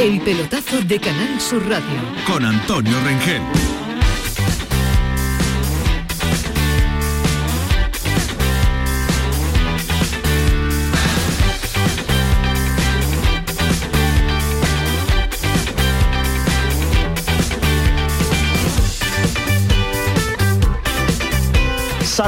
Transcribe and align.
El 0.00 0.18
pelotazo 0.22 0.80
de 0.80 0.98
Canal 0.98 1.38
Sur 1.38 1.62
Radio. 1.68 2.00
Con 2.26 2.42
Antonio 2.42 2.96
Rengel. 3.04 3.79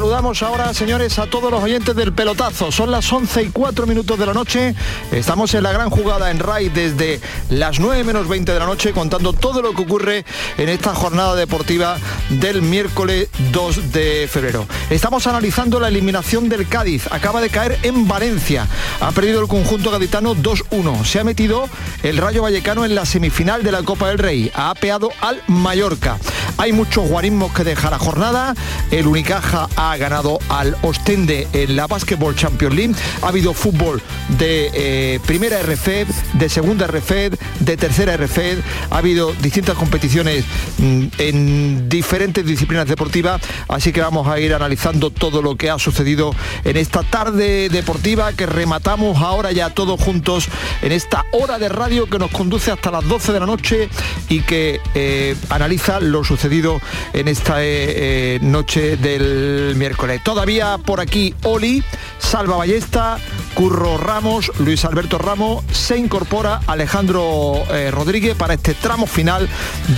Saludamos 0.02 0.42
ahora, 0.42 0.74
señores, 0.74 1.16
a 1.20 1.26
todos 1.26 1.48
los 1.52 1.62
oyentes 1.62 1.94
del 1.94 2.12
pelotazo. 2.12 2.72
Son 2.72 2.90
las 2.90 3.10
11 3.12 3.44
y 3.44 3.48
4 3.50 3.86
minutos 3.86 4.18
de 4.18 4.26
la 4.26 4.34
noche. 4.34 4.74
Estamos 5.12 5.54
en 5.54 5.62
la 5.62 5.70
gran 5.70 5.90
jugada 5.90 6.32
en 6.32 6.40
RAI 6.40 6.70
desde 6.70 7.20
las 7.50 7.78
9 7.78 8.02
menos 8.02 8.26
20 8.26 8.52
de 8.52 8.58
la 8.58 8.66
noche 8.66 8.90
contando 8.90 9.32
todo 9.32 9.62
lo 9.62 9.74
que 9.74 9.82
ocurre 9.82 10.24
en 10.58 10.68
esta 10.68 10.92
jornada 10.92 11.36
deportiva 11.36 11.98
del 12.30 12.62
miércoles 12.62 13.28
2 13.52 13.92
de 13.92 14.28
febrero. 14.28 14.66
Estamos 14.90 15.28
analizando 15.28 15.78
la 15.78 15.86
eliminación 15.86 16.48
del 16.48 16.66
Cádiz. 16.66 17.06
Acaba 17.12 17.40
de 17.40 17.50
caer 17.50 17.78
en 17.84 18.08
Valencia. 18.08 18.66
Ha 19.00 19.12
perdido 19.12 19.40
el 19.40 19.46
conjunto 19.46 19.92
gaditano 19.92 20.34
2-1. 20.34 21.04
Se 21.04 21.20
ha 21.20 21.24
metido 21.24 21.68
el 22.02 22.16
Rayo 22.16 22.42
Vallecano 22.42 22.84
en 22.84 22.96
la 22.96 23.06
semifinal 23.06 23.62
de 23.62 23.70
la 23.70 23.84
Copa 23.84 24.08
del 24.08 24.18
Rey. 24.18 24.50
Ha 24.52 24.70
apeado 24.70 25.10
al 25.20 25.40
Mallorca. 25.46 26.18
Hay 26.58 26.72
muchos 26.72 27.08
guarismos 27.08 27.52
que 27.52 27.62
deja 27.62 27.88
la 27.88 28.00
jornada. 28.00 28.54
El 28.90 29.06
Unicaja 29.06 29.68
ha 29.76 29.91
ganado 29.96 30.38
al 30.48 30.76
Ostende 30.82 31.48
en 31.52 31.76
la 31.76 31.86
Basketball 31.86 32.34
Champions 32.34 32.74
League. 32.74 32.94
Ha 33.22 33.28
habido 33.28 33.54
fútbol 33.54 34.02
de 34.38 34.70
eh, 34.74 35.20
primera 35.26 35.60
RFED, 35.62 36.06
de 36.34 36.48
segunda 36.48 36.86
RFED, 36.86 37.34
de 37.60 37.76
tercera 37.76 38.16
RFED. 38.16 38.58
Ha 38.90 38.98
habido 38.98 39.32
distintas 39.34 39.76
competiciones 39.76 40.44
mm, 40.78 41.06
en 41.18 41.88
diferentes 41.88 42.44
disciplinas 42.44 42.86
deportivas. 42.86 43.40
Así 43.68 43.92
que 43.92 44.00
vamos 44.00 44.26
a 44.28 44.38
ir 44.40 44.54
analizando 44.54 45.10
todo 45.10 45.42
lo 45.42 45.56
que 45.56 45.70
ha 45.70 45.78
sucedido 45.78 46.34
en 46.64 46.76
esta 46.76 47.02
tarde 47.02 47.68
deportiva 47.68 48.32
que 48.32 48.46
rematamos 48.46 49.18
ahora 49.18 49.52
ya 49.52 49.70
todos 49.70 50.00
juntos 50.00 50.48
en 50.82 50.92
esta 50.92 51.24
hora 51.32 51.58
de 51.58 51.68
radio 51.68 52.06
que 52.06 52.18
nos 52.18 52.30
conduce 52.30 52.70
hasta 52.70 52.90
las 52.90 53.06
12 53.06 53.32
de 53.32 53.40
la 53.40 53.46
noche 53.46 53.88
y 54.28 54.40
que 54.40 54.80
eh, 54.94 55.36
analiza 55.48 56.00
lo 56.00 56.24
sucedido 56.24 56.80
en 57.12 57.28
esta 57.28 57.56
eh, 57.58 58.38
noche 58.42 58.96
del 58.96 59.74
miércoles. 59.82 60.22
Todavía 60.22 60.78
por 60.78 61.00
aquí 61.00 61.34
Oli, 61.42 61.82
Salva 62.20 62.56
Ballesta, 62.56 63.18
Curro 63.54 63.98
Ramos, 63.98 64.52
Luis 64.60 64.84
Alberto 64.84 65.18
Ramos, 65.18 65.64
se 65.72 65.98
incorpora 65.98 66.60
Alejandro 66.68 67.64
eh, 67.68 67.90
Rodríguez 67.90 68.36
para 68.36 68.54
este 68.54 68.74
tramo 68.74 69.08
final 69.08 69.48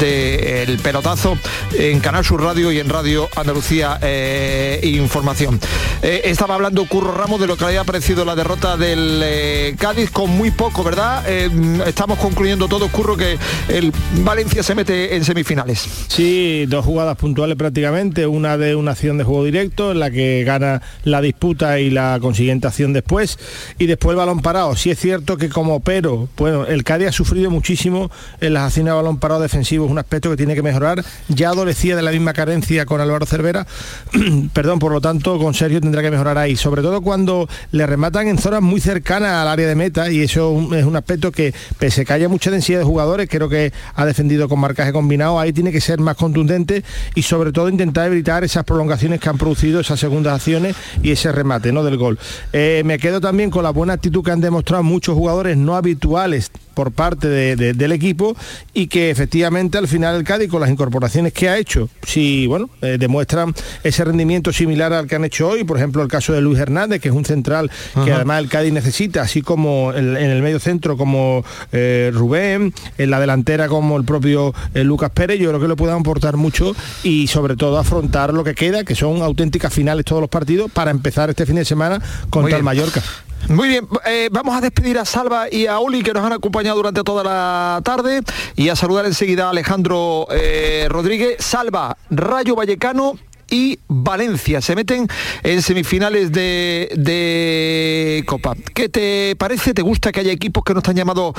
del 0.01 0.79
pelotazo 0.79 1.37
en 1.79 2.01
Canal 2.01 2.25
Sur 2.25 2.43
Radio 2.43 2.73
y 2.73 2.79
en 2.79 2.89
Radio 2.89 3.29
Andalucía 3.37 3.99
eh, 4.01 4.81
Información. 4.85 5.61
Eh, 6.01 6.23
estaba 6.25 6.55
hablando 6.55 6.87
Curro 6.87 7.13
Ramos 7.13 7.39
de 7.39 7.47
lo 7.47 7.59
que 7.59 7.67
había 7.67 7.85
parecido 7.85 8.25
la 8.25 8.35
derrota 8.35 8.79
del 8.79 9.77
Cádiz 9.77 10.11
con 10.11 10.31
muy 10.31 10.51
poco, 10.51 10.83
¿verdad? 10.83 11.29
estamos 11.29 12.19
concluyendo 12.19 12.69
todo, 12.69 12.89
Curro, 12.89 13.19
que 13.19 13.39
el 13.69 13.93
Valencia 14.23 14.63
se 14.63 14.75
mete 14.75 15.15
en 15.15 15.25
semifinales. 15.25 15.87
Sí, 16.09 16.65
dos 16.69 16.87
jugadas 16.87 17.19
puntuales 17.19 17.59
prácticamente, 17.59 18.27
una 18.27 18.57
de 18.57 18.75
una 18.75 18.93
acción 18.93 19.19
de 19.19 19.25
juego 19.25 19.45
directo 19.45 19.74
en 19.77 20.01
la 20.01 20.11
que 20.11 20.45
gana 20.45 20.83
la 21.05 21.21
disputa 21.21 21.81
y 21.81 21.91
la 21.91 22.19
consiguiente 22.21 22.67
acción 22.67 22.93
después 22.93 23.39
y 23.79 23.87
después 23.87 24.13
el 24.13 24.17
balón 24.17 24.41
parado. 24.41 24.77
Sí 24.77 24.91
es 24.91 24.99
cierto 24.99 25.37
que 25.37 25.49
como 25.49 25.81
pero, 25.81 26.29
bueno, 26.37 26.67
el 26.67 26.85
Cádiz 26.85 27.09
ha 27.09 27.13
sufrido 27.13 27.51
muchísimo 27.51 28.11
en 28.41 28.55
las 28.55 28.65
acciones 28.65 28.93
de 28.93 28.97
balón 28.97 29.19
parado 29.19 29.41
defensivo, 29.41 29.87
es 29.87 29.91
un 29.91 29.99
aspecto 29.99 30.31
que 30.31 30.37
tiene 30.37 30.55
que 30.55 30.63
mejorar. 30.63 31.05
Ya 31.29 31.49
adolecía 31.49 31.97
de 31.97 32.03
la 32.03 32.11
misma 32.11 32.33
carencia 32.33 32.87
con 32.87 33.01
Álvaro 33.01 33.27
Cervera, 33.27 33.67
perdón, 34.53 34.79
por 34.79 34.93
lo 34.93 35.01
tanto 35.01 35.39
con 35.39 35.55
Sergio 35.55 35.81
tendrá 35.81 36.03
que 36.03 36.11
mejorar 36.11 36.39
ahí, 36.39 36.57
sobre 36.57 36.83
todo 36.83 37.01
cuando 37.03 37.49
le 37.73 37.87
rematan 37.87 38.29
en 38.29 38.39
zonas 38.39 38.63
muy 38.63 38.81
cercanas 38.81 39.31
al 39.31 39.49
área 39.49 39.67
de 39.67 39.75
meta 39.75 40.11
y 40.11 40.21
eso 40.21 40.57
es 40.75 40.85
un 40.85 40.97
aspecto 40.97 41.33
que 41.33 41.55
pese 41.79 42.03
a 42.03 42.05
que 42.05 42.13
haya 42.13 42.29
mucha 42.29 42.51
densidad 42.51 42.79
de 42.79 42.85
jugadores, 42.85 43.29
creo 43.29 43.49
que 43.49 43.73
ha 43.95 44.07
defendido 44.07 44.49
con 44.49 44.61
marcaje 44.61 44.93
combinado, 44.93 45.41
ahí 45.41 45.53
tiene 45.53 45.73
que 45.73 45.81
ser 45.81 46.01
más 46.01 46.17
contundente 46.17 46.85
y 47.15 47.23
sobre 47.23 47.53
todo 47.53 47.69
intentar 47.69 48.07
evitar 48.07 48.45
esas 48.45 48.65
prolongaciones 48.65 49.21
que 49.21 49.29
han 49.29 49.39
producido 49.39 49.64
esas 49.65 50.01
segundas 50.01 50.35
acciones 50.35 50.77
y 51.03 51.11
ese 51.11 51.33
remate 51.33 51.73
¿no? 51.73 51.85
del 51.85 51.97
gol. 51.97 52.19
Eh, 52.53 52.83
me 52.85 52.99
quedo 52.99 53.21
también 53.21 53.51
con 53.51 53.63
la 53.63 53.71
buena 53.71 53.95
actitud 53.95 54.25
que 54.25 54.31
han 54.31 54.41
demostrado 54.41 54.83
muchos 54.83 55.15
jugadores 55.15 55.57
no 55.57 55.77
habituales 55.77 56.51
por 56.75 56.93
parte 56.93 57.29
del 57.29 57.93
equipo 57.93 58.37
y 58.73 58.89
que 58.89 59.11
efectivamente 59.11 59.79
al 59.79 59.89
final 59.89 60.17
el 60.17 60.25
Cádiz 60.25 60.51
con 60.51 60.61
las 60.61 60.71
incorporaciones 60.71 61.33
que 61.33 61.49
ha 61.49 61.57
hecho, 61.59 61.89
si 62.07 62.47
bueno, 62.47 62.69
eh, 62.83 62.97
demuestran 62.99 63.55
ese 63.83 64.05
rendimiento 64.05 64.53
similar 64.53 64.93
al 64.93 65.07
que 65.07 65.17
han 65.17 65.25
hecho 65.25 65.49
hoy, 65.49 65.65
por 65.65 65.77
ejemplo 65.77 66.03
el 66.03 66.09
caso 66.09 66.33
de 66.33 66.41
Luis 66.41 66.59
Hernández, 66.59 67.01
que 67.01 67.09
es 67.09 67.15
un 67.15 67.25
central 67.25 67.71
que 68.05 68.13
además 68.13 68.41
el 68.41 68.49
Cádiz 68.49 68.73
necesita, 68.73 69.23
así 69.23 69.43
como 69.43 69.93
en 69.93 70.17
el 70.17 70.43
medio 70.43 70.59
centro 70.59 70.97
como 70.97 71.45
eh, 71.73 72.11
Rubén, 72.13 72.75
en 72.99 73.11
la 73.11 73.21
delantera 73.21 73.69
como 73.69 73.97
el 73.97 74.05
propio 74.05 74.55
eh, 74.75 74.85
Lucas 74.85 75.11
Pérez, 75.11 75.39
yo 75.39 75.49
creo 75.51 75.61
que 75.61 75.69
le 75.69 75.77
puedan 75.77 76.01
aportar 76.01 76.37
mucho 76.37 76.75
y 77.03 77.27
sobre 77.27 77.57
todo 77.57 77.79
afrontar 77.79 78.33
lo 78.33 78.45
que 78.45 78.55
queda, 78.55 78.85
que 78.85 78.95
son 78.95 79.23
auténticas 79.23 79.73
finales 79.73 80.05
todos 80.05 80.21
los 80.21 80.31
partidos, 80.31 80.71
para 80.71 80.91
empezar 80.91 81.31
este 81.31 81.47
fin 81.47 81.57
de 81.57 81.65
semana 81.65 82.01
contra 82.31 82.57
el 82.57 82.63
Mallorca. 82.63 83.03
Muy 83.49 83.69
bien, 83.69 83.87
eh, 84.07 84.29
vamos 84.33 84.57
a 84.57 84.61
despedir 84.61 84.99
a 84.99 85.05
Salva 85.05 85.47
y 85.51 85.67
a 85.67 85.79
Oli 85.79 86.03
que 86.03 86.15
nos 86.15 86.25
han 86.25 86.33
acompañado 86.33 86.77
durante 86.77 87.03
toda 87.03 87.23
la 87.23 87.81
tarde 87.85 88.23
y 88.57 88.71
a 88.71 88.77
saludar 88.77 89.05
enseguida 89.05 89.47
a 89.47 89.51
Alejandro 89.51 90.27
eh, 90.31 90.87
Rodríguez. 90.89 91.37
Salva, 91.45 91.97
Rayo 92.11 92.57
Vallecano 92.57 93.19
y 93.51 93.79
Valencia. 93.89 94.61
Se 94.61 94.75
meten 94.75 95.09
en 95.43 95.63
semifinales 95.63 96.33
de, 96.33 98.23
Copa. 98.27 98.55
¿Qué 98.75 98.89
te 98.89 99.37
parece? 99.37 99.75
¿Te 99.75 99.83
gusta 99.83 100.13
que 100.13 100.21
haya 100.21 100.33
equipos 100.33 100.65
que 100.65 100.73
no 100.73 100.79
están 100.79 100.97
llamados 100.97 101.35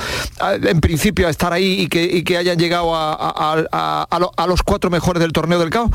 en 0.62 0.80
principio 0.80 1.26
a 1.26 1.30
estar 1.30 1.52
ahí 1.52 1.88
y 1.92 2.22
que, 2.22 2.36
hayan 2.36 2.58
llegado 2.58 2.92
a, 2.94 4.46
los 4.48 4.62
cuatro 4.62 4.90
mejores 4.90 5.20
del 5.20 5.32
torneo 5.32 5.58
del 5.58 5.70
CAO? 5.70 5.90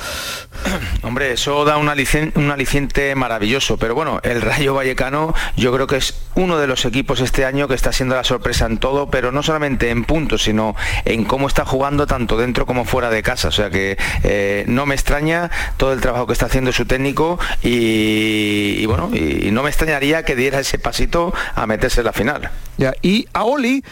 Hombre, 1.04 1.34
eso 1.34 1.66
da 1.66 1.78
un 1.78 1.90
aliciente, 1.90 3.16
maravilloso, 3.16 3.78
pero 3.78 3.96
bueno, 3.96 4.20
el 4.24 4.42
Rayo 4.42 4.74
Vallecano 4.74 5.34
yo 5.56 5.74
creo 5.74 5.88
que 5.88 5.98
es 5.98 6.16
uno 6.36 6.58
de 6.58 6.68
los 6.68 6.86
equipos 6.86 7.22
este 7.22 7.46
año 7.46 7.68
que 7.68 7.76
está 7.76 7.92
siendo 7.92 8.16
la 8.16 8.24
sorpresa 8.24 8.66
en 8.66 8.78
todo, 8.78 9.10
pero 9.10 9.32
no 9.32 9.44
solamente 9.44 9.90
en 9.90 10.06
puntos, 10.06 10.44
sino 10.44 10.76
en 11.06 11.26
cómo 11.26 11.48
está 11.48 11.66
jugando 11.66 12.08
tanto 12.08 12.38
dentro 12.38 12.66
como 12.66 12.86
fuera 12.86 13.10
de 13.10 13.24
casa. 13.24 13.50
O 13.50 13.52
sea 13.52 13.70
que 13.70 13.98
eh, 14.24 14.66
no 14.68 14.86
me 14.86 14.96
extraña 14.96 15.50
todo 15.78 15.94
el 15.94 16.01
trabajo 16.02 16.28
que 16.28 16.34
está 16.34 16.48
haciendo 16.48 16.72
su 16.72 16.86
técnico 16.86 17.40
y, 17.64 18.86
bueno, 18.86 19.10
y 19.14 19.52
no 19.52 19.64
me 19.64 19.70
extrañaría 19.70 20.24
que 20.24 20.36
diera 20.36 20.60
ese 20.60 20.80
pasito 20.80 21.34
a 21.56 21.66
meterse 21.66 22.02
en 22.02 22.06
la 22.06 22.14
final. 22.14 22.52
Ya, 22.78 22.94
y 23.02 23.28
a 23.34 23.44
Oli, 23.44 23.84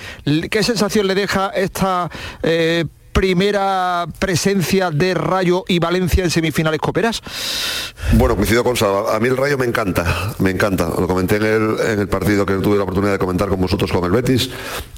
¿qué 0.50 0.64
sensación 0.64 1.08
le 1.08 1.16
deja 1.16 1.50
esta 1.50 2.10
eh, 2.44 2.86
primera 3.20 4.06
presencia 4.18 4.92
de 4.92 5.14
Rayo 5.14 5.66
y 5.68 5.80
Valencia 5.80 6.24
en 6.24 6.30
semifinales 6.30 6.80
coperas? 6.80 7.22
Bueno, 8.14 8.38
coincido 8.38 8.64
con 8.64 8.78
Salva. 8.78 9.14
A 9.14 9.20
mí 9.20 9.28
el 9.28 9.36
Rayo 9.36 9.58
me 9.58 9.66
encanta, 9.66 10.36
me 10.40 10.52
encanta. 10.52 10.88
Lo 10.98 11.06
comenté 11.06 11.36
en 11.36 12.00
el, 12.00 12.08
partido 12.08 12.46
que 12.46 12.54
tuve 12.56 12.78
la 12.78 12.84
oportunidad 12.84 13.12
de 13.12 13.20
comentar 13.20 13.50
con 13.50 13.60
vosotros 13.60 13.92
con 13.92 14.06
el 14.06 14.12
Betis. 14.12 14.50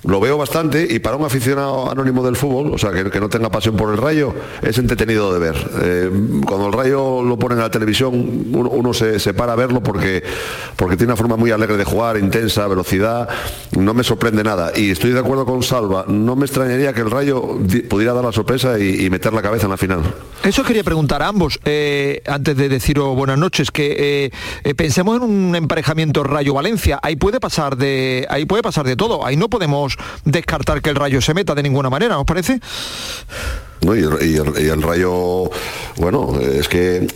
Lo 0.03 0.19
veo 0.19 0.37
bastante 0.37 0.85
y 0.87 0.99
para 0.99 1.15
un 1.15 1.25
aficionado 1.25 1.89
anónimo 1.89 2.23
del 2.23 2.35
fútbol, 2.35 2.71
o 2.75 2.77
sea, 2.77 2.91
que, 2.91 3.19
no 3.19 3.27
tenga 3.27 3.49
pasión 3.49 3.75
por 3.75 3.91
el 3.91 3.97
Rayo, 3.97 4.35
es 4.61 4.77
entretenido 4.77 5.33
de 5.33 5.39
ver. 5.39 5.71
Eh, 5.81 6.11
cuando 6.45 6.67
el 6.67 6.73
Rayo 6.73 7.23
lo 7.23 7.39
ponen 7.39 7.57
en 7.57 7.63
la 7.63 7.71
televisión, 7.71 8.51
uno, 8.53 8.93
se, 8.93 9.33
para 9.33 9.53
a 9.53 9.55
verlo 9.55 9.81
porque, 9.81 10.23
porque 10.75 10.95
tiene 10.95 11.13
una 11.13 11.17
forma 11.17 11.37
muy 11.37 11.49
alegre 11.49 11.75
de 11.75 11.85
jugar, 11.85 12.17
intensa, 12.17 12.67
velocidad. 12.67 13.27
No 13.75 13.95
me 13.95 14.03
sorprende 14.03 14.43
nada. 14.43 14.73
Y 14.75 14.91
estoy 14.91 15.09
de 15.09 15.19
acuerdo 15.19 15.47
con 15.47 15.63
Salva. 15.63 16.05
No 16.07 16.35
me 16.35 16.45
extrañaría 16.45 16.93
que 16.93 17.01
el 17.01 17.09
Rayo 17.09 17.57
pudiera 17.89 18.10
dar 18.13 18.23
la 18.23 18.31
sorpresa 18.31 18.79
y, 18.79 19.09
meter 19.09 19.33
la 19.33 19.41
cabeza 19.41 19.65
en 19.65 19.71
la 19.71 19.77
final. 19.77 20.01
Eso 20.43 20.63
quería 20.63 20.83
preguntar 20.83 21.21
a 21.21 21.27
ambos, 21.27 21.59
eh, 21.65 22.21
antes 22.27 22.55
de 22.55 22.69
deciros 22.69 23.15
buenas 23.15 23.37
noches, 23.37 23.71
que 23.71 24.25
eh, 24.25 24.31
eh, 24.63 24.73
pensemos 24.73 25.17
en 25.17 25.23
un 25.23 25.55
emparejamiento 25.55 26.23
Rayo-Valencia. 26.23 26.99
Ahí 27.01 27.15
puede 27.15 27.39
pasar 27.39 27.77
de. 27.77 28.25
Ahí 28.29 28.45
puede 28.45 28.63
pasar 28.63 28.85
de 28.85 28.95
todo. 28.95 29.25
Ahí 29.25 29.35
no 29.35 29.49
podemos 29.49 29.97
descartar 30.25 30.81
que 30.81 30.89
el 30.89 30.95
rayo 30.95 31.21
se 31.21 31.33
meta 31.33 31.55
de 31.55 31.63
ninguna 31.63 31.89
manera, 31.89 32.17
¿os 32.19 32.25
parece? 32.25 32.59
Y, 33.81 34.67
el, 34.67 34.81
rayo, 34.83 35.49
bueno, 35.97 36.39
es 36.39 36.67
que 36.67 37.07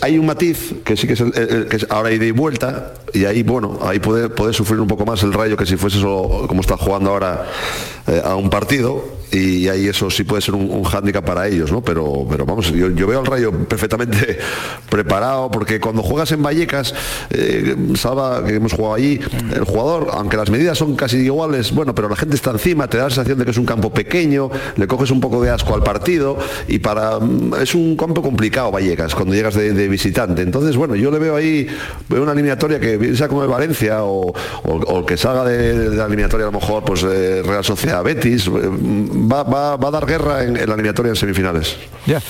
hay 0.00 0.18
un 0.18 0.24
matiz 0.24 0.74
que 0.82 0.96
sí 0.96 1.06
que 1.06 1.12
es, 1.12 1.86
ahora 1.90 2.08
hay 2.08 2.18
de 2.18 2.32
vuelta 2.32 2.94
y 3.12 3.26
ahí, 3.26 3.42
bueno, 3.42 3.78
ahí 3.82 3.98
puede, 3.98 4.30
puede 4.30 4.54
sufrir 4.54 4.80
un 4.80 4.88
poco 4.88 5.04
más 5.04 5.22
el 5.22 5.34
rayo 5.34 5.58
que 5.58 5.66
si 5.66 5.76
fuese 5.76 5.98
solo 5.98 6.46
como 6.48 6.62
está 6.62 6.78
jugando 6.78 7.10
ahora 7.10 7.46
a 8.24 8.34
un 8.34 8.48
partido 8.48 9.24
y 9.34 9.68
ahí 9.68 9.88
eso 9.88 10.10
sí 10.10 10.24
puede 10.24 10.42
ser 10.42 10.54
un, 10.54 10.70
un 10.70 10.84
hándicap 10.84 11.24
para 11.24 11.46
ellos, 11.48 11.72
¿no? 11.72 11.82
Pero, 11.82 12.26
pero 12.28 12.46
vamos, 12.46 12.70
yo, 12.72 13.06
veo 13.06 13.20
al 13.20 13.26
Rayo 13.26 13.52
perfectamente 13.52 14.38
preparado, 14.88 15.50
porque 15.50 15.80
cuando 15.80 16.02
juegas 16.02 16.32
en 16.32 16.42
Vallecas, 16.42 16.94
eh, 17.30 17.76
Salva, 17.96 18.44
que 18.44 18.54
hemos 18.54 18.72
jugado 18.72 18.94
allí, 18.94 19.20
el 19.54 19.64
jugador, 19.64 20.08
aunque 20.12 20.36
las 20.36 20.50
medidas 20.50 20.78
son 20.78 20.94
casi 20.94 21.18
iguales, 21.18 21.72
bueno, 21.72 21.94
pero 21.94 22.08
la 22.08 22.16
gente 22.16 22.36
está 22.36 22.50
encima, 22.50 22.88
te 22.88 22.98
da 22.98 23.04
la 23.04 23.10
sensación 23.10 23.38
de 23.38 23.44
que 23.44 23.50
es 23.50 23.58
un 23.58 23.66
campo 23.66 23.92
pequeño, 23.92 24.50
le 24.76 24.86
coges 24.86 25.10
un 25.10 25.20
poco 25.20 25.42
de 25.42 25.50
asco 25.50 25.73
al 25.74 25.82
partido, 25.82 26.38
y 26.68 26.78
para 26.78 27.18
mm, 27.18 27.54
es 27.60 27.74
un 27.74 27.96
campo 27.96 28.22
complicado 28.22 28.70
Vallecas 28.70 29.14
cuando 29.14 29.34
llegas 29.34 29.54
de, 29.54 29.88
visitante. 29.88 30.42
Entonces, 30.42 30.76
bueno, 30.76 30.94
yo 30.94 31.10
le 31.10 31.18
veo 31.18 31.36
ahí, 31.36 31.66
veo 32.08 32.22
una 32.22 32.32
eliminatoria 32.32 32.80
que 32.80 33.14
sea 33.16 33.28
como 33.28 33.42
el 33.42 33.48
Valencia 33.48 34.04
o, 34.04 34.32
o, 34.64 35.06
que 35.06 35.16
salga 35.16 35.44
de, 35.44 35.90
la 35.90 36.06
eliminatoria 36.06 36.46
a 36.46 36.50
lo 36.50 36.58
mejor 36.58 36.84
pues 36.84 37.02
eh, 37.02 37.42
Real 37.44 37.64
Sociedad 37.64 38.02
Betis, 38.02 38.46
eh, 38.46 38.50
va, 38.50 39.74
a 39.74 39.90
dar 39.90 40.06
guerra 40.06 40.44
en, 40.44 40.54
la 40.54 40.62
eliminatoria 40.62 41.10
en 41.10 41.16
semifinales. 41.16 41.76
Ya. 42.06 42.20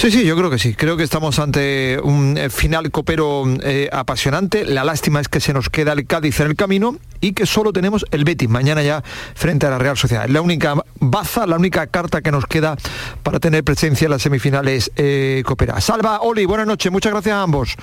Sí, 0.00 0.10
sí, 0.10 0.24
yo 0.24 0.34
creo 0.34 0.48
que 0.48 0.58
sí. 0.58 0.72
Creo 0.72 0.96
que 0.96 1.02
estamos 1.02 1.38
ante 1.38 2.00
un 2.02 2.38
eh, 2.38 2.48
final 2.48 2.90
copero 2.90 3.44
eh, 3.62 3.90
apasionante. 3.92 4.64
La 4.64 4.82
lástima 4.82 5.20
es 5.20 5.28
que 5.28 5.40
se 5.40 5.52
nos 5.52 5.68
queda 5.68 5.92
el 5.92 6.06
Cádiz 6.06 6.40
en 6.40 6.46
el 6.46 6.56
camino 6.56 6.96
y 7.20 7.34
que 7.34 7.44
solo 7.44 7.70
tenemos 7.70 8.06
el 8.10 8.24
Betis 8.24 8.48
mañana 8.48 8.82
ya 8.82 9.04
frente 9.34 9.66
a 9.66 9.70
la 9.70 9.76
Real 9.76 9.98
Sociedad. 9.98 10.24
Es 10.24 10.30
la 10.30 10.40
única 10.40 10.74
baza, 11.00 11.46
la 11.46 11.56
única 11.56 11.86
carta 11.88 12.22
que 12.22 12.30
nos 12.30 12.46
queda 12.46 12.78
para 13.22 13.40
tener 13.40 13.62
presencia 13.62 14.06
en 14.06 14.12
las 14.12 14.22
semifinales 14.22 14.90
eh, 14.96 15.42
copera. 15.44 15.78
Salva, 15.82 16.20
Oli, 16.22 16.46
buenas 16.46 16.66
noches. 16.66 16.90
Muchas 16.90 17.12
gracias 17.12 17.34
a 17.34 17.42
ambos. 17.42 17.76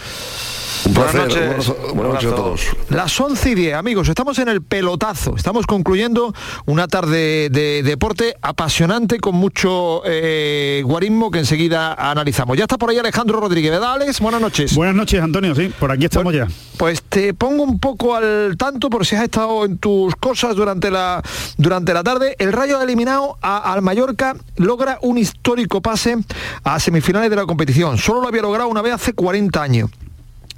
buenas 0.85 1.13
noches. 1.13 1.67
Buenas, 1.93 2.13
noches 2.13 2.31
a 2.31 2.35
todos. 2.35 2.61
Las 2.89 3.21
11 3.21 3.51
y 3.51 3.53
10, 3.53 3.75
amigos, 3.75 4.09
estamos 4.09 4.39
en 4.39 4.47
el 4.47 4.63
pelotazo. 4.63 5.35
Estamos 5.35 5.67
concluyendo 5.67 6.33
una 6.65 6.87
tarde 6.87 7.49
de 7.51 7.83
deporte 7.83 8.33
apasionante 8.41 9.19
con 9.19 9.35
mucho 9.35 10.01
guarismo 10.83 11.29
que 11.29 11.37
enseguida 11.37 12.06
analizamos. 12.12 12.57
Ya 12.57 12.63
está 12.63 12.77
por 12.77 12.89
ahí 12.89 12.98
Alejandro 12.98 13.39
Rodríguez, 13.39 13.71
¿verdad, 13.71 13.94
Alex? 13.94 14.19
Buenas 14.19 14.42
noches. 14.42 14.75
Buenas 14.75 14.95
noches, 14.95 15.21
Antonio, 15.21 15.56
sí, 15.56 15.71
por 15.80 15.92
aquí 15.92 16.06
estamos 16.06 16.33
ya. 16.33 16.48
Pues 16.77 17.01
te 17.01 17.33
pongo 17.33 17.63
un 17.63 17.80
poco 17.80 18.15
al 18.15 18.56
tanto 18.57 18.89
por 18.89 19.06
si 19.06 19.15
has 19.15 19.24
estado 19.24 19.65
en 19.65 19.77
tus 19.77 20.15
cosas 20.15 20.56
durante 20.56 20.92
la, 20.92 21.21
durante 21.57 21.94
la 21.94 22.04
tarde. 22.04 22.36
El 22.39 22.54
Rayo 22.54 22.80
ha 22.80 22.83
eliminado 22.83 23.38
al 23.42 23.81
Mallorca, 23.81 24.36
logra 24.57 25.00
un 25.01 25.18
histórico 25.18 25.81
pase 25.81 26.18
a 26.63 26.80
semifinales 26.80 27.30
de 27.30 27.36
la 27.36 27.45
competición. 27.45 27.98
Solo 27.98 28.21
lo 28.21 28.27
había 28.27 28.42
logrado 28.42 28.69
una 28.69 28.81
vez 28.81 28.94
hace 28.94 29.13
40 29.13 29.62
años 29.62 29.89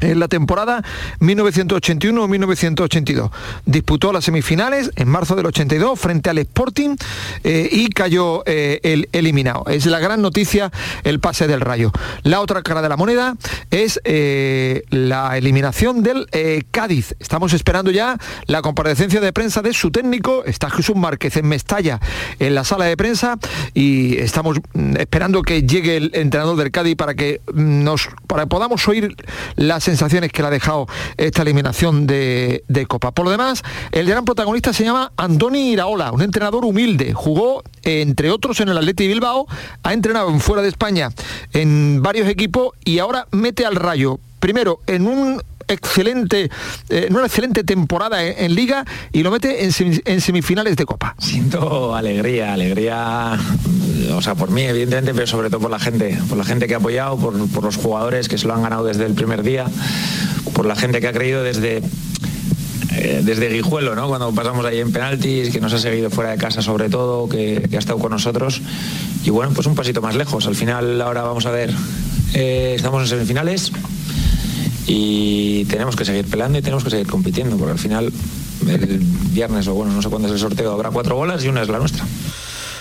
en 0.02 0.20
la 0.20 0.28
temporada 0.28 0.84
1981-1982. 1.20 3.32
Disputó 3.66 4.14
las 4.14 4.26
semifinales 4.26 4.92
en 4.96 5.08
marzo 5.08 5.36
del 5.36 5.48
82 5.48 6.00
frente 6.00 6.30
al 6.30 6.38
Sporting 6.40 6.96
eh, 7.44 7.70
y 7.72 7.90
cayó 7.90 8.44
eh, 8.46 8.80
el 8.84 9.10
eliminado. 9.12 9.66
Es 9.68 9.86
la 9.86 10.00
gran 10.00 10.22
noticia 10.22 10.72
el 11.04 11.20
pase 11.20 11.48
del 11.48 11.62
Rayo. 11.62 11.92
La 12.24 12.42
otra 12.42 12.62
cara 12.62 12.82
de 12.82 12.90
la 12.90 12.98
moneda 12.98 13.36
es 13.72 14.02
eh, 14.04 14.84
la 14.90 15.38
eliminación 15.38 16.04
del 16.04 16.28
Cádiz. 16.72 17.16
Estamos 17.20 17.54
esperando 17.54 17.92
ya 17.92 18.18
la 18.46 18.62
comparecencia 18.62 19.22
de 19.22 19.34
prensa 19.34 19.62
de 19.62 19.74
su 19.74 19.92
técnico. 19.92 20.44
Está 20.46 20.70
Jesús 20.70 20.96
Márquez 20.96 21.36
en 21.38 21.48
Mestalla 21.48 22.00
en 22.40 22.56
la 22.56 22.64
sala 22.64 22.86
de 22.86 22.98
prensa 22.98 23.38
y 23.74 24.18
estamos 24.18 24.60
mm, 24.74 24.98
esperando 24.98 25.42
que 25.42 25.64
llegue 25.64 25.98
el 25.98 26.12
entrenador 26.14 26.58
del 26.58 26.72
Cádiz 26.72 26.96
para 26.96 27.16
que 27.16 27.42
nos 27.54 28.10
para 28.28 28.44
que 28.44 28.48
podamos 28.48 28.88
oír 28.88 29.16
las 29.56 29.88
sensaciones 29.90 30.32
que 30.32 30.42
le 30.42 30.50
ha 30.50 30.52
dejado 30.52 30.88
esta 31.18 31.42
eliminación 31.42 32.06
de, 32.06 32.64
Copa. 32.88 33.12
Por 33.12 33.26
lo 33.26 33.32
demás, 33.32 33.64
el 33.92 34.08
gran 34.08 34.24
protagonista 34.24 34.72
se 34.72 34.84
llama 34.84 35.12
Andoni 35.18 35.72
Iraola, 35.72 36.12
un 36.12 36.22
entrenador 36.22 36.64
humilde. 36.64 37.14
Jugó, 37.14 37.64
entre 37.84 38.32
otros, 38.32 38.60
en 38.62 38.70
el 38.70 38.78
Atleti 38.78 39.08
Bilbao, 39.08 39.48
ha 39.84 39.94
entrenado 39.94 40.30
en 40.30 40.40
fuera 40.40 40.62
de 40.62 40.70
España 40.70 41.10
en 41.54 42.02
varios 42.02 42.28
equipos 42.28 42.74
y 42.86 43.00
ahora 43.00 43.28
mete 43.32 43.66
al 43.66 43.76
rayo 43.76 44.20
primero 44.40 44.80
en 44.88 45.08
un 45.08 45.42
excelente, 45.70 46.50
eh, 46.90 47.08
una 47.10 47.26
excelente 47.26 47.64
temporada 47.64 48.24
en, 48.24 48.56
Liga 48.56 48.84
y 49.12 49.24
lo 49.24 49.32
mete 49.32 49.64
en, 49.64 50.22
semifinales 50.22 50.76
de 50.76 50.86
Copa. 50.86 51.16
Siento 51.20 51.96
alegría, 51.96 52.54
alegría, 52.54 53.38
o 54.14 54.22
sea, 54.22 54.36
por 54.36 54.50
mí 54.50 54.64
evidentemente, 54.64 55.14
pero 55.14 55.28
sobre 55.28 55.50
todo 55.50 55.62
por 55.62 55.72
la 55.72 55.80
gente, 55.80 56.18
por 56.28 56.38
la 56.38 56.44
gente 56.44 56.68
que 56.68 56.74
ha 56.74 56.78
apoyado, 56.78 57.18
por, 57.18 57.64
los 57.64 57.78
jugadores 57.78 58.28
que 58.28 58.38
se 58.38 58.48
lo 58.48 58.56
han 58.56 58.64
ganado 58.64 58.86
desde 58.86 59.06
el 59.06 59.14
primer 59.14 59.44
día, 59.44 59.66
por 60.54 60.66
la 60.66 60.76
gente 60.76 61.00
que 61.00 61.08
ha 61.08 61.14
creído 61.14 61.44
desde 61.44 61.82
eh, 62.92 63.22
desde 63.24 63.50
Guijuelo, 63.50 63.96
¿no? 63.96 64.08
cuando 64.08 64.34
pasamos 64.34 64.66
ahí 64.66 64.80
en 64.80 64.92
penaltis, 64.92 65.52
que 65.52 65.62
nos 65.62 65.72
ha 65.74 65.80
seguido 65.80 66.10
fuera 66.10 66.32
de 66.32 66.38
casa 66.38 66.62
sobre 66.62 66.90
todo, 66.90 67.30
que, 67.30 67.70
ha 67.72 67.78
estado 67.78 68.00
con 68.00 68.12
nosotros. 68.12 68.62
Y 69.24 69.30
bueno, 69.30 69.52
pues 69.54 69.68
un 69.68 69.76
pasito 69.76 70.02
más 70.02 70.16
lejos. 70.16 70.48
Al 70.48 70.56
final 70.56 71.00
ahora 71.02 71.22
vamos 71.22 71.46
a 71.46 71.52
ver, 71.52 71.72
eh, 72.34 72.74
estamos 72.76 73.04
en 73.04 73.08
semifinales, 73.08 73.72
y 74.92 75.66
tenemos 75.66 75.96
que 75.96 76.04
seguir 76.04 76.26
pelando 76.26 76.58
y 76.58 76.64
tenemos 76.64 76.84
que 76.84 76.90
seguir 76.90 77.06
compitiendo, 77.06 77.58
porque 77.58 77.74
al 77.74 77.78
final 77.78 78.12
el 78.68 79.00
viernes 79.32 79.68
o 79.68 79.76
bueno, 79.76 79.94
no 79.94 80.02
sé 80.02 80.10
cuándo 80.10 80.28
es 80.28 80.34
el 80.34 80.40
sorteo, 80.40 80.72
habrá 80.72 80.90
cuatro 80.90 81.16
bolas 81.16 81.44
y 81.44 81.48
una 81.48 81.62
es 81.62 81.70
la 81.70 81.78
nuestra. 81.78 82.06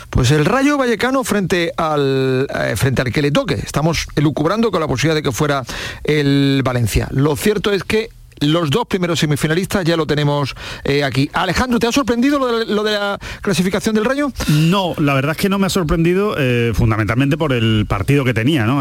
Pues 0.09 0.31
el 0.31 0.47
Rayo 0.47 0.79
Vallecano 0.79 1.23
frente 1.23 1.71
al, 1.77 2.49
eh, 2.49 2.77
frente 2.77 3.03
al 3.03 3.13
que 3.13 3.21
le 3.21 3.31
toque. 3.31 3.57
Estamos 3.57 4.07
elucubrando 4.17 4.71
con 4.71 4.81
la 4.81 4.89
posibilidad 4.89 5.17
de 5.17 5.23
que 5.23 5.33
fuera 5.33 5.65
el 6.03 6.63
Valencia. 6.65 7.09
Lo 7.11 7.37
cierto 7.37 7.73
es 7.73 7.85
que 7.85 8.09
los 8.41 8.71
dos 8.71 8.87
primeros 8.87 9.19
semifinalistas 9.21 9.85
ya 9.85 9.97
lo 9.97 10.07
tenemos 10.07 10.55
eh, 10.85 11.05
aquí. 11.05 11.31
Alejandro, 11.33 11.79
¿te 11.79 11.87
ha 11.87 11.93
sorprendido 11.93 12.39
lo 12.39 12.83
de, 12.83 12.93
la 12.93 13.19
clasificación 13.43 13.95
del 13.95 14.05
Rayo? 14.05 14.33
No, 14.49 14.95
la 14.99 15.15
verdad 15.15 15.33
es 15.33 15.39
que 15.39 15.49
no 15.49 15.59
me 15.59 15.67
ha 15.67 15.71
sorprendido 15.71 16.35
eh, 16.39 16.73
fundamentalmente 16.75 17.37
por 17.37 17.53
el 17.53 17.87
partido 17.89 18.25
que 18.25 18.35
tenía. 18.35 18.65
¿no? 18.65 18.79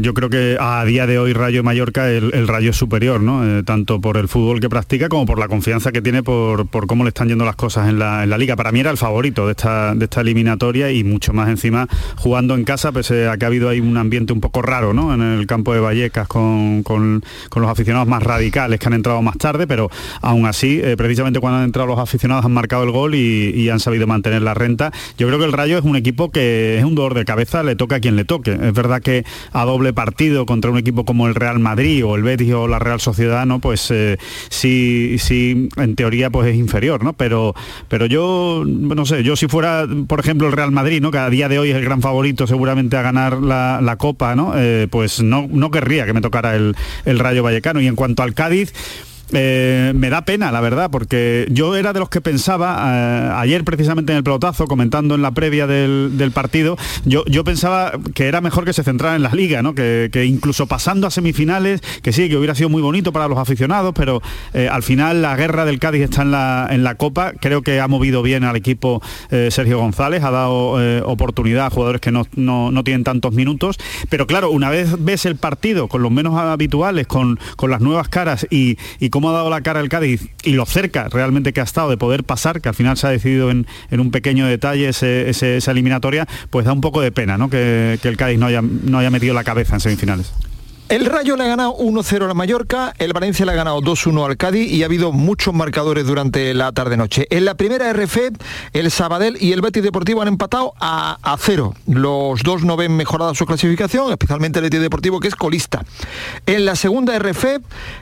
yo 0.00 0.14
creo 0.14 0.30
que 0.30 0.56
a 0.58 0.84
día 0.84 1.06
de 1.06 1.18
hoy 1.18 1.32
Rayo 1.32 1.62
Mallorca 1.62 2.10
el, 2.10 2.48
Rayo 2.48 2.70
es 2.70 2.76
superior, 2.76 3.20
¿no? 3.20 3.58
Eh, 3.58 3.62
tanto 3.62 4.00
por 4.00 4.16
el 4.16 4.28
fútbol 4.28 4.60
que 4.60 4.68
practica 4.68 5.08
como 5.08 5.26
por 5.26 5.38
la 5.38 5.48
confianza 5.48 5.92
que 5.92 6.02
tiene 6.02 6.22
por, 6.22 6.68
cómo 6.86 7.04
le 7.04 7.08
están 7.08 7.28
yendo 7.28 7.44
las 7.44 7.56
cosas 7.56 7.88
en 7.88 7.98
la, 7.98 8.26
liga. 8.36 8.56
Para 8.56 8.70
mí 8.70 8.80
era 8.80 8.90
el 8.90 8.98
favorito 8.98 9.46
de 9.46 9.52
esta, 9.52 9.94
de 9.94 10.04
esta 10.04 10.20
eliminatoria 10.20 10.90
y 10.90 11.04
mucho 11.04 11.32
más 11.32 11.48
encima 11.48 11.88
jugando 12.16 12.54
en 12.54 12.64
casa, 12.64 12.92
pese 12.92 13.28
a 13.28 13.38
que 13.38 13.44
ha 13.46 13.48
habido 13.48 13.68
ahí 13.68 13.80
un 13.80 13.96
ambiente 13.96 14.32
un 14.32 14.40
poco 14.40 14.60
raro 14.60 14.92
¿no? 14.92 15.14
en 15.14 15.22
el 15.22 15.46
campo 15.46 15.72
de 15.72 15.80
Vallecas 15.80 16.28
con, 16.28 16.82
con 16.82 17.22
los 17.54 17.70
aficionados 17.70 18.06
más 18.08 18.22
radicales 18.22 18.78
que 18.78 18.86
han 18.86 18.94
entrado 18.96 19.22
más 19.22 19.38
tarde, 19.38 19.66
pero 19.66 19.90
aún 20.20 20.46
así, 20.46 20.80
eh, 20.82 20.96
precisamente 20.96 21.40
cuando 21.40 21.58
han 21.58 21.64
entrado 21.64 21.86
los 21.86 21.98
aficionados 21.98 22.44
han 22.44 22.52
marcado 22.52 22.82
el 22.84 22.90
gol 22.90 23.14
y, 23.14 23.66
han 23.66 23.80
sabido 23.80 24.06
mantener 24.06 24.42
la 24.42 24.54
renta. 24.54 24.92
Yo 25.18 25.26
creo 25.26 25.40
que 25.40 25.44
el 25.44 25.52
Rayo 25.52 25.76
es 25.76 25.84
un 25.84 25.96
equipo 25.96 26.30
que 26.30 26.78
es 26.78 26.84
un 26.84 26.94
dolor 26.94 27.14
de 27.14 27.24
cabeza, 27.24 27.64
le 27.64 27.74
toca 27.74 27.96
a 27.96 28.00
quien 28.00 28.14
le 28.14 28.24
toque. 28.24 28.52
Es 28.52 28.72
verdad 28.72 29.02
que 29.02 29.24
a 29.52 29.64
doble 29.64 29.92
partido 29.92 30.46
contra 30.46 30.70
un 30.70 30.78
equipo 30.78 31.04
como 31.04 31.26
el 31.26 31.34
Real 31.34 31.58
Madrid 31.58 32.04
o 32.06 32.14
el 32.14 32.22
Betis 32.22 32.52
o 32.52 32.68
la 32.68 32.78
Real 32.78 33.00
Sociedad, 33.00 33.44
¿no? 33.44 33.58
Pues 33.58 33.90
eh, 33.90 34.18
sí, 34.48 35.16
sí, 35.18 35.68
en 35.76 35.96
teoría 35.96 36.30
pues 36.30 36.48
es 36.48 36.56
inferior, 36.56 37.02
¿no? 37.02 37.12
Pero, 37.14 37.54
pero 37.88 38.06
yo, 38.06 38.62
no 38.64 39.04
sé, 39.04 39.24
yo 39.24 39.34
si 39.34 39.48
fuera, 39.48 39.86
por 40.06 40.20
ejemplo, 40.20 40.46
el 40.46 40.52
Real 40.52 40.70
Madrid, 40.70 41.00
¿no? 41.00 41.10
Que 41.10 41.18
a 41.18 41.28
día 41.28 41.48
de 41.48 41.58
hoy 41.58 41.70
es 41.70 41.76
el 41.76 41.84
gran 41.84 42.00
favorito 42.00 42.46
seguramente 42.46 42.96
a 42.96 43.02
ganar 43.02 43.38
la, 43.42 43.96
Copa, 43.98 44.36
¿no? 44.36 44.52
Eh, 44.54 44.88
pues 44.90 45.22
no, 45.22 45.48
no 45.50 45.70
querría 45.70 46.04
que 46.04 46.12
me 46.12 46.20
tocara 46.20 46.54
el, 46.54 46.76
el 47.06 47.18
Rayo 47.18 47.42
Vallecano. 47.42 47.80
Y 47.80 47.86
en 47.86 47.96
cuanto 47.96 48.22
al 48.22 48.34
Cádiz, 48.34 48.74
eh, 49.32 49.92
me 49.94 50.08
da 50.08 50.22
pena, 50.22 50.52
la 50.52 50.60
verdad, 50.60 50.90
porque 50.90 51.46
yo 51.50 51.74
era 51.74 51.92
de 51.92 51.98
los 51.98 52.08
que 52.08 52.20
pensaba, 52.20 52.76
eh, 52.86 53.30
ayer 53.36 53.64
precisamente 53.64 54.12
en 54.12 54.18
el 54.18 54.24
pelotazo, 54.24 54.66
comentando 54.66 55.16
en 55.16 55.22
la 55.22 55.32
previa 55.32 55.66
del, 55.66 56.30
partido, 56.32 56.76
yo, 57.04 57.24
yo, 57.26 57.44
pensaba 57.44 57.92
que 58.14 58.26
era 58.26 58.40
mejor 58.40 58.64
que 58.64 58.72
se 58.72 58.84
centrara 58.84 59.16
en 59.16 59.22
la 59.22 59.30
liga, 59.30 59.62
¿no? 59.62 59.74
que, 59.74 60.10
incluso 60.26 60.66
pasando 60.66 61.06
a 61.06 61.10
semifinales, 61.10 61.80
que 62.02 62.12
sí, 62.12 62.28
que 62.28 62.36
hubiera 62.36 62.54
sido 62.54 62.68
muy 62.68 62.82
bonito 62.82 63.12
para 63.12 63.26
los 63.28 63.38
aficionados, 63.38 63.94
pero 63.96 64.22
eh, 64.54 64.68
al 64.70 64.82
final 64.82 65.22
la 65.22 65.36
guerra 65.36 65.64
del 65.64 65.78
Cádiz 65.78 66.02
está 66.02 66.22
en 66.22 66.30
la, 66.30 66.68
en 66.70 66.84
la 66.84 66.94
Copa, 66.94 67.32
creo 67.40 67.62
que 67.62 67.80
ha 67.80 67.88
movido 67.88 68.22
bien 68.22 68.44
al 68.44 68.56
equipo 68.56 69.02
Sergio 69.30 69.78
González, 69.78 70.22
ha 70.22 70.30
dado 70.30 70.76
oportunidad 71.06 71.66
a 71.66 71.70
jugadores 71.70 72.00
que 72.00 72.12
no, 72.12 72.26
no, 72.36 72.84
tienen 72.84 73.04
tantos 73.04 73.32
minutos, 73.32 73.78
pero 74.08 74.26
claro, 74.26 74.50
una 74.50 74.70
vez 74.70 75.02
ves 75.04 75.26
el 75.26 75.36
partido 75.36 75.88
con 75.88 76.02
los 76.02 76.12
menos 76.12 76.34
habituales, 76.34 77.06
con, 77.06 77.38
con 77.56 77.70
las 77.70 77.80
nuevas 77.80 78.08
caras 78.08 78.46
y, 78.50 78.78
y 79.00 79.10
cómo 79.16 79.30
ha 79.30 79.32
dado 79.32 79.48
la 79.48 79.62
cara 79.62 79.80
el 79.80 79.88
Cádiz 79.88 80.28
y 80.44 80.52
lo 80.52 80.66
cerca 80.66 81.08
realmente 81.08 81.54
que 81.54 81.62
ha 81.62 81.64
estado 81.64 81.88
de 81.88 81.96
poder 81.96 82.22
pasar, 82.22 82.60
que 82.60 82.68
al 82.68 82.74
final 82.74 82.98
se 82.98 83.06
ha 83.06 83.10
decidido 83.10 83.50
en, 83.50 83.66
un 83.90 84.10
pequeño 84.10 84.46
detalle 84.46 84.90
esa 84.90 85.70
eliminatoria, 85.70 86.28
pues 86.50 86.66
da 86.66 86.74
un 86.74 86.82
poco 86.82 87.00
de 87.00 87.12
pena 87.12 87.38
¿no? 87.38 87.48
que, 87.48 87.98
el 88.02 88.16
Cádiz 88.18 88.38
no 88.38 88.44
haya, 88.44 88.60
no 88.60 88.98
haya 88.98 89.08
metido 89.08 89.32
la 89.32 89.42
cabeza 89.42 89.72
en 89.72 89.80
semifinales. 89.80 90.34
El 90.88 91.04
Rayo 91.04 91.34
le 91.36 91.42
ha 91.42 91.48
ganado 91.48 91.76
1-0 91.78 92.30
a 92.30 92.34
Mallorca, 92.34 92.94
el 92.98 93.12
Valencia 93.12 93.44
le 93.44 93.50
ha 93.50 93.56
ganado 93.56 93.80
2-1 93.80 94.24
al 94.24 94.36
Cádiz 94.36 94.70
y 94.70 94.84
ha 94.84 94.86
habido 94.86 95.10
muchos 95.10 95.52
marcadores 95.52 96.06
durante 96.06 96.54
la 96.54 96.70
tarde-noche. 96.70 97.26
En 97.30 97.44
la 97.44 97.56
primera 97.56 97.92
RF, 97.92 98.16
el 98.72 98.92
Sabadell 98.92 99.36
y 99.40 99.50
el 99.50 99.62
Betis 99.62 99.82
Deportivo 99.82 100.22
han 100.22 100.28
empatado 100.28 100.74
a, 100.78 101.18
a 101.22 101.36
cero. 101.38 101.74
Los 101.88 102.44
dos 102.44 102.62
no 102.62 102.76
ven 102.76 102.96
mejorada 102.96 103.34
su 103.34 103.46
clasificación, 103.46 104.12
especialmente 104.12 104.60
el 104.60 104.66
Betis 104.66 104.80
Deportivo, 104.80 105.18
que 105.18 105.26
es 105.26 105.34
colista. 105.34 105.84
En 106.46 106.64
la 106.64 106.76
segunda 106.76 107.18
RF, 107.18 107.44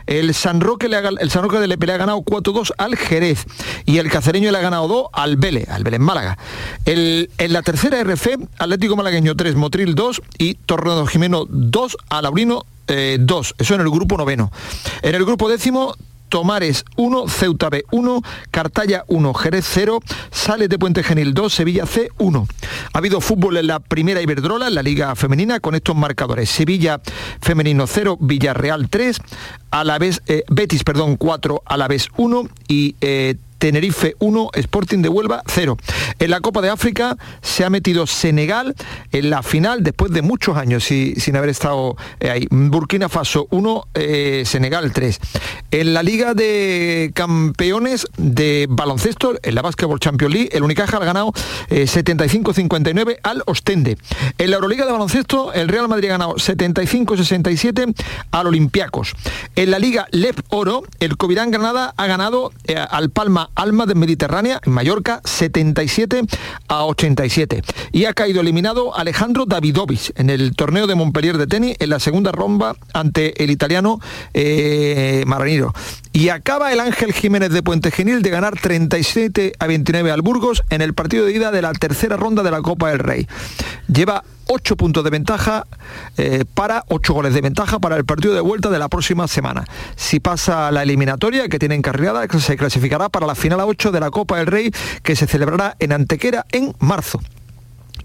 el 0.04 0.34
San 0.34 0.60
Roque, 0.60 0.90
le 0.90 0.96
ha, 0.96 1.00
de 1.00 1.66
Lepe 1.66 1.86
le 1.86 1.92
ha 1.94 1.96
ganado 1.96 2.18
4-2 2.18 2.74
al 2.76 2.96
Jerez 2.96 3.46
y 3.86 3.96
el 3.96 4.10
Cacereño 4.10 4.50
le 4.50 4.58
ha 4.58 4.60
ganado 4.60 4.88
2 4.88 5.06
al 5.14 5.38
Vélez, 5.38 5.70
al 5.70 5.84
Vélez 5.84 6.00
Málaga. 6.00 6.36
En 6.84 7.28
la 7.50 7.62
tercera 7.62 8.04
RF, 8.04 8.26
Atlético 8.58 8.94
Malagueño 8.94 9.34
3, 9.34 9.54
Motril 9.54 9.94
2 9.94 10.20
y 10.36 10.54
Torredo 10.54 11.06
Jimeno 11.06 11.46
2 11.48 11.96
a 12.10 12.20
Laurino 12.20 12.66
2. 12.86 13.50
Eh, 13.50 13.54
eso 13.58 13.74
en 13.74 13.80
el 13.80 13.90
grupo 13.90 14.16
noveno. 14.16 14.50
En 15.02 15.14
el 15.14 15.24
grupo 15.24 15.48
décimo, 15.48 15.94
Tomares 16.34 16.84
1, 16.96 17.28
Ceuta 17.28 17.70
B 17.70 17.84
1, 17.92 18.22
Cartaya 18.50 19.04
1, 19.06 19.34
Jerez 19.34 19.66
0, 19.72 20.00
Sales 20.32 20.68
de 20.68 20.80
Puente 20.80 21.04
Genil 21.04 21.32
2, 21.32 21.52
Sevilla 21.52 21.86
C 21.86 22.10
1. 22.18 22.48
Ha 22.92 22.98
habido 22.98 23.20
fútbol 23.20 23.56
en 23.56 23.68
la 23.68 23.78
primera 23.78 24.20
Iberdrola, 24.20 24.66
en 24.66 24.74
la 24.74 24.82
Liga 24.82 25.14
Femenina, 25.14 25.60
con 25.60 25.76
estos 25.76 25.94
marcadores. 25.94 26.50
Sevilla 26.50 27.00
Femenino 27.40 27.86
0, 27.86 28.18
Villarreal 28.20 28.88
3, 28.88 29.20
a 29.70 29.84
la 29.84 29.98
vez, 29.98 30.22
eh, 30.26 30.42
Betis, 30.48 30.82
perdón, 30.82 31.16
4, 31.16 31.62
a 31.64 31.76
la 31.76 31.86
vez 31.86 32.08
1 32.16 32.48
y 32.66 32.96
eh, 33.00 33.36
Tenerife 33.64 34.14
1, 34.18 34.50
Sporting 34.52 34.98
de 34.98 35.08
Huelva 35.08 35.42
0. 35.46 35.78
En 36.18 36.30
la 36.30 36.40
Copa 36.40 36.60
de 36.60 36.68
África 36.68 37.16
se 37.40 37.64
ha 37.64 37.70
metido 37.70 38.06
Senegal 38.06 38.74
en 39.10 39.30
la 39.30 39.42
final 39.42 39.82
después 39.82 40.12
de 40.12 40.20
muchos 40.20 40.58
años 40.58 40.84
sin 40.84 41.34
haber 41.34 41.48
estado 41.48 41.96
eh, 42.20 42.28
ahí. 42.28 42.46
Burkina 42.50 43.08
Faso 43.08 43.48
1, 43.50 43.88
eh, 43.94 44.42
Senegal 44.44 44.92
3. 44.92 45.18
En 45.70 45.94
la 45.94 46.02
Liga 46.02 46.34
de 46.34 47.12
Campeones 47.14 48.06
de 48.18 48.66
Baloncesto, 48.68 49.32
en 49.42 49.54
la 49.54 49.62
Basketball 49.62 49.98
Champions 49.98 50.34
League, 50.34 50.50
el 50.52 50.62
Unicaja 50.62 50.98
ha 50.98 51.04
ganado 51.06 51.32
75-59 51.70 53.12
eh, 53.12 53.20
al 53.22 53.42
Ostende. 53.46 53.96
En 54.36 54.50
la 54.50 54.56
Euroliga 54.56 54.84
de 54.84 54.92
Baloncesto, 54.92 55.54
el 55.54 55.68
Real 55.68 55.88
Madrid 55.88 56.08
ha 56.08 56.18
ganado 56.18 56.34
75-67 56.34 57.94
al 58.30 58.46
Olympiacos. 58.46 59.14
En 59.56 59.70
la 59.70 59.78
Liga 59.78 60.06
LEP 60.10 60.38
Oro, 60.50 60.82
el 61.00 61.16
Covirán 61.16 61.50
Granada 61.50 61.94
ha 61.96 62.06
ganado 62.06 62.52
al 62.90 63.08
Palma 63.08 63.48
Alma 63.54 63.86
de 63.86 63.94
Mediterránea, 63.94 64.60
en 64.64 64.72
Mallorca, 64.72 65.20
77 65.24 66.22
a 66.68 66.84
87. 66.84 67.62
Y 67.92 68.04
ha 68.06 68.14
caído 68.14 68.40
eliminado 68.40 68.96
Alejandro 68.96 69.46
Davidovich 69.46 70.12
en 70.16 70.30
el 70.30 70.54
torneo 70.56 70.86
de 70.86 70.94
Montpellier 70.94 71.38
de 71.38 71.46
tenis 71.46 71.76
en 71.78 71.90
la 71.90 72.00
segunda 72.00 72.32
romba 72.32 72.76
ante 72.92 73.42
el 73.42 73.50
italiano 73.50 74.00
eh. 74.32 75.24
Y 76.12 76.28
acaba 76.28 76.72
el 76.72 76.80
Ángel 76.80 77.12
Jiménez 77.12 77.50
de 77.50 77.62
Puente 77.62 77.90
Genil 77.90 78.22
de 78.22 78.30
ganar 78.30 78.58
37 78.58 79.52
a 79.58 79.66
29 79.66 80.10
al 80.10 80.22
Burgos 80.22 80.62
en 80.70 80.80
el 80.80 80.94
partido 80.94 81.26
de 81.26 81.32
ida 81.32 81.50
de 81.50 81.62
la 81.62 81.72
tercera 81.72 82.16
ronda 82.16 82.42
de 82.42 82.50
la 82.50 82.62
Copa 82.62 82.90
del 82.90 83.00
Rey. 83.00 83.26
Lleva 83.88 84.24
8 84.46 84.76
puntos 84.76 85.04
de 85.04 85.10
ventaja 85.10 85.66
eh, 86.16 86.44
para 86.54 86.84
8 86.88 87.12
goles 87.14 87.34
de 87.34 87.40
ventaja 87.40 87.78
para 87.78 87.96
el 87.96 88.04
partido 88.04 88.34
de 88.34 88.40
vuelta 88.40 88.70
de 88.70 88.78
la 88.78 88.88
próxima 88.88 89.28
semana. 89.28 89.64
Si 89.96 90.20
pasa 90.20 90.70
la 90.70 90.82
eliminatoria 90.82 91.48
que 91.48 91.58
tiene 91.58 91.74
encarrilada, 91.74 92.26
se 92.38 92.56
clasificará 92.56 93.08
para 93.08 93.26
la 93.26 93.34
final 93.34 93.60
a 93.60 93.66
8 93.66 93.92
de 93.92 94.00
la 94.00 94.10
Copa 94.10 94.38
del 94.38 94.46
Rey 94.46 94.70
que 95.02 95.16
se 95.16 95.26
celebrará 95.26 95.76
en 95.78 95.92
Antequera 95.92 96.46
en 96.52 96.74
marzo 96.78 97.20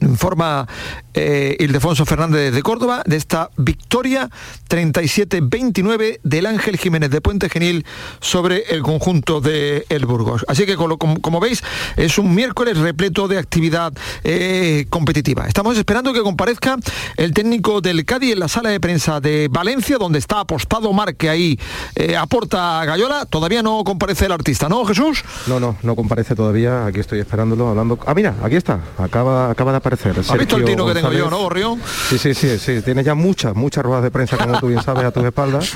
informa 0.02 0.68
eh, 1.14 1.58
Ildefonso 1.60 2.06
Fernández 2.06 2.54
de 2.54 2.62
Córdoba 2.64 3.04
de 3.06 3.18
esta 3.18 3.50
victoria 3.58 4.30
37-29 4.70 6.20
del 6.24 6.46
Ángel 6.46 6.78
Jiménez 6.78 7.10
de 7.10 7.22
Puente 7.22 7.50
Genil 7.50 7.86
sobre 8.20 8.64
el 8.70 8.82
conjunto 8.84 9.42
de 9.42 9.86
El 9.90 10.06
Burgos. 10.06 10.46
Así 10.48 10.66
que 10.66 10.76
como, 10.76 11.40
veis 11.40 11.64
es 11.98 12.18
un 12.18 12.34
miércoles 12.34 12.78
repleto 12.78 13.28
de 13.28 13.38
actividad 13.38 13.94
eh, 14.24 14.86
competitiva. 14.90 15.48
Estamos 15.48 15.78
esperando 15.78 16.14
que 16.14 16.22
comparezca 16.22 16.78
el 17.18 17.34
técnico 17.34 17.82
del 17.82 18.06
Cádiz 18.06 18.34
en 18.34 18.40
la 18.40 18.48
sala 18.48 18.70
de 18.70 18.80
prensa 18.80 19.20
de 19.20 19.48
Valencia 19.50 19.98
donde 19.98 20.20
está 20.20 20.40
apostado 20.42 20.94
Marque 20.94 21.30
ahí 21.30 21.60
eh, 21.96 22.16
aporta 22.16 22.84
Gallola. 22.86 23.26
Todavía 23.26 23.62
no 23.62 23.84
comparece 23.84 24.26
el 24.26 24.32
artista, 24.32 24.70
¿no 24.70 24.86
Jesús? 24.86 25.24
No, 25.48 25.60
no, 25.60 25.76
no 25.82 25.96
comparece 25.96 26.36
todavía. 26.36 26.86
Aquí 26.86 27.00
estoy 27.00 27.20
esperándolo 27.20 27.70
hablando. 27.70 28.00
Ah, 28.06 28.14
mira, 28.14 28.36
aquí 28.44 28.56
está. 28.56 28.80
Acaba, 28.98 29.52
acaba 29.52 29.72
de 29.72 29.78
¿Has 29.94 30.38
visto 30.38 30.58
el 30.58 30.66
tino 30.66 30.86
que 30.86 30.94
tengo 30.94 31.12
yo, 31.12 31.30
no, 31.30 31.40
Gorrión? 31.40 31.82
Sí, 32.10 32.18
sí, 32.18 32.34
sí, 32.34 32.58
sí. 32.60 32.82
Tiene 32.82 33.04
ya 33.04 33.16
muchas, 33.16 33.56
muchas 33.56 33.84
ruedas 33.84 34.04
de 34.04 34.12
prensa, 34.12 34.38
como 34.38 34.60
tú 34.60 34.68
bien 34.68 34.82
sabes, 34.84 35.04
a 35.04 35.12
tus 35.12 35.24
espaldas. 35.24 35.74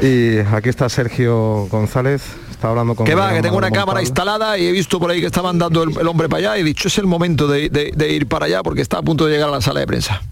Y 0.00 0.38
aquí 0.38 0.68
está 0.68 0.88
Sergio 0.88 1.66
González, 1.70 2.22
está 2.50 2.68
hablando 2.68 2.94
con... 2.94 3.06
Que 3.06 3.14
va, 3.14 3.32
que 3.32 3.42
tengo 3.42 3.56
una 3.56 3.70
cámara 3.70 4.00
instalada 4.00 4.56
y 4.58 4.66
he 4.66 4.72
visto 4.72 4.98
por 4.98 5.10
ahí 5.10 5.20
que 5.20 5.26
estaban 5.26 5.58
dando 5.58 5.82
el, 5.82 6.06
hombre 6.06 6.28
para 6.28 6.38
allá 6.38 6.58
y 6.58 6.60
he 6.60 6.64
dicho, 6.64 6.88
es 6.88 6.98
el 6.98 7.06
momento 7.06 7.46
de, 7.46 7.92
ir 8.08 8.26
para 8.26 8.46
allá 8.46 8.62
porque 8.62 8.82
está 8.82 8.98
a 8.98 9.02
punto 9.02 9.26
de 9.26 9.32
llegar 9.32 9.48
a 9.48 9.52
la 9.52 9.60
sala 9.60 9.80
de 9.80 9.86
prensa. 9.86 10.22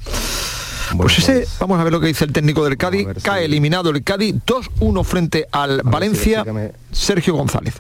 pues 0.97 1.19
ese, 1.19 1.33
pues, 1.33 1.59
vamos 1.59 1.81
a 1.81 1.85
ver 1.85 1.93
lo 1.93 2.01
que 2.01 2.07
dice 2.07 2.25
el 2.25 2.33
técnico 2.33 2.65
del 2.65 2.77
Cádiz. 2.77 3.09
Cae 3.23 3.45
eliminado 3.45 3.91
el 3.91 4.03
Cádiz 4.03 4.37
2-1 4.47 5.05
frente 5.05 5.47
al 5.53 5.83
Valencia, 5.85 6.45
Sergio 6.93 7.35
González. 7.35 7.75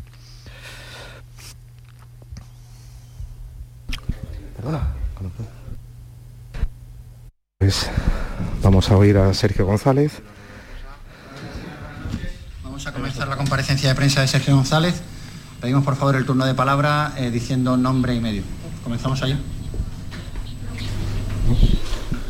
Perdona. 4.60 4.82
Pues 7.56 7.88
vamos 8.62 8.90
a 8.90 8.96
oír 8.98 9.16
a 9.16 9.32
Sergio 9.32 9.64
González. 9.64 10.20
Vamos 12.62 12.86
a 12.86 12.92
comenzar 12.92 13.26
la 13.26 13.38
comparecencia 13.38 13.88
de 13.88 13.94
prensa 13.94 14.20
de 14.20 14.28
Sergio 14.28 14.54
González. 14.54 15.00
Pedimos 15.62 15.82
por 15.82 15.96
favor 15.96 16.14
el 16.16 16.26
turno 16.26 16.44
de 16.44 16.52
palabra 16.52 17.14
eh, 17.16 17.30
diciendo 17.30 17.78
nombre 17.78 18.14
y 18.14 18.20
medio. 18.20 18.42
Comenzamos 18.84 19.22
ahí. 19.22 19.42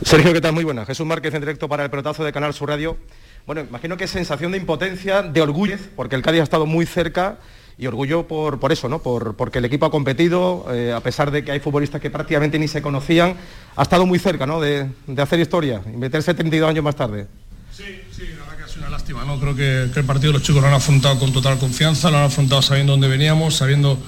Sergio, 0.05 0.33
¿qué 0.33 0.41
tal? 0.41 0.53
Muy 0.53 0.63
buena. 0.63 0.87
Jesús 0.87 1.05
Márquez 1.05 1.35
en 1.35 1.41
directo 1.41 1.69
para 1.69 1.83
el 1.83 1.91
pelotazo 1.91 2.23
de 2.23 2.33
Canal 2.33 2.55
Sur 2.55 2.69
Radio. 2.69 2.97
Bueno, 3.45 3.63
imagino 3.63 3.97
que 3.97 4.07
sensación 4.07 4.53
de 4.53 4.59
impotencia, 4.59 5.23
de 5.23 5.43
orgullo, 5.43 5.79
porque 5.97 6.15
el 6.15 6.23
Cádiz 6.23 6.43
ha 6.43 6.45
estado 6.45 6.65
muy 6.65 6.87
cerca 6.87 7.39
y 7.81 7.87
orgullo 7.87 8.29
por, 8.29 8.61
por 8.61 8.73
eso, 8.73 8.91
¿no? 8.91 8.99
Por, 9.01 9.35
porque 9.35 9.59
el 9.59 9.65
equipo 9.65 9.87
ha 9.87 9.91
competido, 9.91 10.67
eh, 10.71 10.93
a 10.95 11.01
pesar 11.01 11.31
de 11.31 11.43
que 11.43 11.51
hay 11.51 11.61
futbolistas 11.61 11.99
que 11.99 12.11
prácticamente 12.11 12.59
ni 12.59 12.69
se 12.69 12.83
conocían, 12.83 13.35
ha 13.75 13.83
estado 13.83 14.05
muy 14.05 14.19
cerca 14.19 14.45
¿no? 14.47 14.61
de, 14.61 14.87
hacer 15.17 15.41
historia 15.41 15.81
y 15.87 15.97
meterse 15.97 16.35
32 16.35 16.69
años 16.69 16.85
más 16.85 16.95
tarde. 16.95 17.27
Sí, 17.75 17.85
sí, 18.15 18.25
la 18.39 18.45
verdad 18.45 18.59
que 18.59 18.63
ha 18.65 18.69
sido 18.69 18.81
una 18.81 18.91
lástima, 18.91 19.25
¿no? 19.25 19.41
Creo 19.41 19.57
que, 19.57 19.99
el 19.99 20.05
partido 20.05 20.35
los 20.35 20.43
chicos 20.43 20.61
lo 20.61 20.69
han 20.69 20.75
afrontado 20.75 21.19
con 21.19 21.33
total 21.33 21.59
confianza, 21.59 22.11
lo 22.11 22.19
han 22.19 22.25
afrontado 22.25 22.61
sabiendo 22.61 22.93
dónde 22.93 23.09
veníamos, 23.09 23.57
sabiendo 23.57 23.99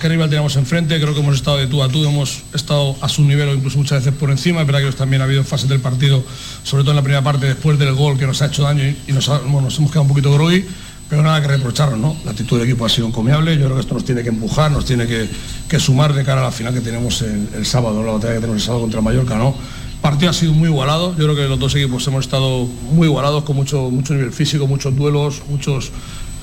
qué 0.00 0.08
rival 0.08 0.30
teníamos 0.30 0.56
enfrente, 0.56 0.98
creo 0.98 1.12
que 1.12 1.20
hemos 1.20 1.34
estado 1.34 1.58
de 1.58 1.66
tú 1.66 1.82
a 1.82 1.88
tú, 1.88 2.04
hemos 2.06 2.44
estado 2.54 2.96
a 3.02 3.10
su 3.10 3.24
nivel 3.24 3.48
o 3.50 3.54
incluso 3.54 3.76
muchas 3.76 4.04
veces 4.04 4.18
por 4.18 4.30
encima, 4.30 4.62
es 4.62 4.66
verdad 4.66 4.88
que 4.88 4.96
también 4.96 5.20
ha 5.20 5.26
habido 5.26 5.44
fases 5.44 5.68
del 5.68 5.80
partido, 5.80 6.24
sobre 6.62 6.82
todo 6.82 6.92
en 6.92 6.96
la 6.96 7.02
primera 7.02 7.22
parte, 7.22 7.46
después 7.46 7.78
del 7.78 7.92
gol 7.94 8.16
que 8.16 8.26
nos 8.26 8.40
ha 8.40 8.46
hecho 8.46 8.62
daño 8.62 8.84
y, 8.84 9.12
nos, 9.12 9.28
nos 9.28 9.78
hemos 9.78 9.90
quedado 9.90 10.02
un 10.02 10.08
poquito 10.08 10.32
groggy 10.32 10.64
pero 11.08 11.22
nada 11.22 11.40
que 11.40 11.48
reprocharnos, 11.48 11.98
¿no? 11.98 12.16
La 12.24 12.32
actitud 12.32 12.58
del 12.58 12.68
equipo 12.68 12.84
ha 12.84 12.88
sido 12.88 13.06
encomiable, 13.06 13.56
yo 13.56 13.64
creo 13.64 13.74
que 13.74 13.80
esto 13.80 13.94
nos 13.94 14.04
tiene 14.04 14.22
que 14.22 14.28
empujar, 14.28 14.70
nos 14.70 14.84
tiene 14.84 15.06
que, 15.06 15.80
sumar 15.80 16.12
de 16.12 16.24
cara 16.24 16.40
a 16.40 16.44
la 16.44 16.52
final 16.52 16.74
que 16.74 16.80
tenemos 16.80 17.22
el, 17.22 17.64
sábado, 17.64 18.02
la 18.02 18.12
batalla 18.12 18.34
que 18.34 18.40
tenemos 18.40 18.60
el 18.60 18.66
sábado 18.66 18.82
contra 18.82 19.00
Mallorca, 19.00 19.36
¿no? 19.36 19.48
El 19.94 20.00
partido 20.00 20.30
ha 20.30 20.34
sido 20.34 20.52
muy 20.52 20.68
igualado, 20.68 21.16
yo 21.16 21.24
creo 21.24 21.34
que 21.34 21.48
los 21.48 21.58
dos 21.58 21.74
equipos 21.74 22.06
hemos 22.06 22.24
estado 22.24 22.66
muy 22.92 23.08
igualados, 23.08 23.44
con 23.44 23.56
mucho, 23.56 23.90
mucho 23.90 24.14
nivel 24.14 24.32
físico, 24.32 24.66
muchos 24.66 24.94
duelos, 24.94 25.42
muchos 25.48 25.90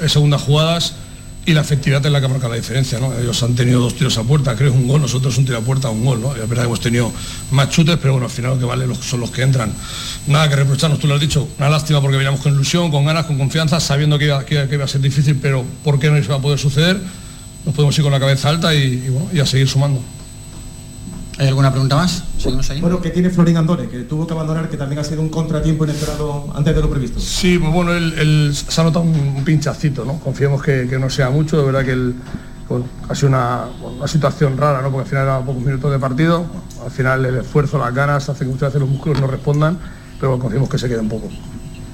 eh, 0.01 0.09
segundas 0.09 0.41
jugadas 0.41 0.95
y 1.45 1.53
la 1.53 1.61
efectividad 1.61 2.03
es 2.03 2.11
la 2.11 2.19
que 2.19 2.27
marca 2.27 2.47
la 2.47 2.55
diferencia, 2.55 2.99
¿no? 2.99 3.13
Ellos 3.17 3.41
han 3.43 3.53
tenido 3.55 3.79
dos 3.79 3.95
tiros 3.95 4.17
a 4.17 4.23
puerta, 4.23 4.55
creo 4.55 4.73
un 4.73 4.87
gol, 4.87 5.01
nosotros 5.01 5.37
un 5.37 5.45
tiro 5.45 5.59
a 5.59 5.61
puerta, 5.61 5.89
un 5.89 6.03
gol, 6.03 6.19
¿no? 6.19 6.33
Es 6.35 6.49
verdad 6.49 6.63
que 6.63 6.67
hemos 6.67 6.79
tenido 6.79 7.11
más 7.51 7.69
chutes, 7.69 7.97
pero 8.01 8.13
bueno, 8.13 8.25
al 8.25 8.31
final 8.31 8.51
lo 8.51 8.59
que 8.59 8.65
vale 8.65 8.85
son 9.01 9.19
los 9.19 9.29
que 9.29 9.43
entran. 9.43 9.71
Nada 10.25 10.49
que 10.49 10.55
reprocharnos, 10.55 10.99
tú 10.99 11.07
lo 11.07 11.13
has 11.13 11.21
dicho, 11.21 11.47
una 11.59 11.69
lástima 11.69 12.01
porque 12.01 12.17
veníamos 12.17 12.41
con 12.41 12.51
ilusión, 12.51 12.89
con 12.89 13.05
ganas, 13.05 13.25
con 13.25 13.37
confianza, 13.37 13.79
sabiendo 13.79 14.17
que 14.17 14.25
iba, 14.25 14.43
que, 14.43 14.67
iba 14.71 14.85
a 14.85 14.87
ser 14.87 15.01
difícil, 15.01 15.37
pero 15.39 15.63
¿por 15.83 15.99
qué 15.99 16.09
no 16.09 16.17
iba 16.17 16.35
a 16.35 16.41
poder 16.41 16.57
suceder? 16.57 16.99
Nos 17.63 17.75
podemos 17.75 17.95
ir 17.95 18.03
con 18.03 18.11
la 18.11 18.19
cabeza 18.19 18.49
alta 18.49 18.73
y, 18.73 19.07
bueno, 19.09 19.29
y 19.31 19.39
a 19.39 19.45
seguir 19.45 19.67
sumando. 19.67 20.01
¿Hay 21.37 21.47
alguna 21.47 21.69
pregunta 21.69 21.97
más? 21.97 22.23
Seguimos 22.37 22.69
ahí. 22.69 22.79
Bueno, 22.79 23.01
¿qué 23.01 23.09
tiene 23.09 23.29
Florín 23.29 23.57
Andore? 23.57 23.89
Que 23.89 24.01
tuvo 24.03 24.25
que 24.25 24.33
abandonar, 24.33 24.69
que 24.69 24.77
también 24.77 24.99
ha 24.99 25.03
sido 25.03 25.21
un 25.21 25.29
contratiempo 25.29 25.83
inesperado 25.83 26.47
antes 26.55 26.73
de 26.73 26.81
lo 26.81 26.89
previsto. 26.89 27.19
Sí, 27.19 27.59
pues 27.59 27.73
bueno, 27.73 27.93
él, 27.93 28.55
se 28.55 28.79
ha 28.79 28.83
notado 28.85 29.03
un 29.03 29.43
pinchacito, 29.43 30.05
¿no? 30.05 30.17
Confiemos 30.19 30.63
que, 30.63 30.85
no 30.97 31.09
sea 31.09 31.29
mucho, 31.29 31.57
de 31.57 31.65
verdad 31.65 31.83
que 31.83 31.91
él 31.91 32.15
ha 33.09 33.15
sido 33.15 33.29
una, 33.29 33.65
situación 34.05 34.57
rara, 34.57 34.81
¿no? 34.81 34.91
Porque 34.91 35.03
al 35.03 35.09
final 35.09 35.23
era 35.25 35.39
pocos 35.39 35.61
minutos 35.61 35.91
de 35.91 35.99
partido, 35.99 36.45
al 36.83 36.91
final 36.91 37.25
el 37.25 37.35
esfuerzo, 37.35 37.77
las 37.79 37.93
ganas, 37.93 38.29
hace 38.29 38.45
que 38.45 38.51
muchas 38.51 38.69
veces 38.69 38.79
los 38.79 38.89
músculos 38.89 39.19
no 39.19 39.27
respondan, 39.27 39.77
pero 40.19 40.39
confiemos 40.39 40.69
que 40.69 40.77
se 40.77 40.87
quede 40.87 40.99
un 40.99 41.09
poco. 41.09 41.29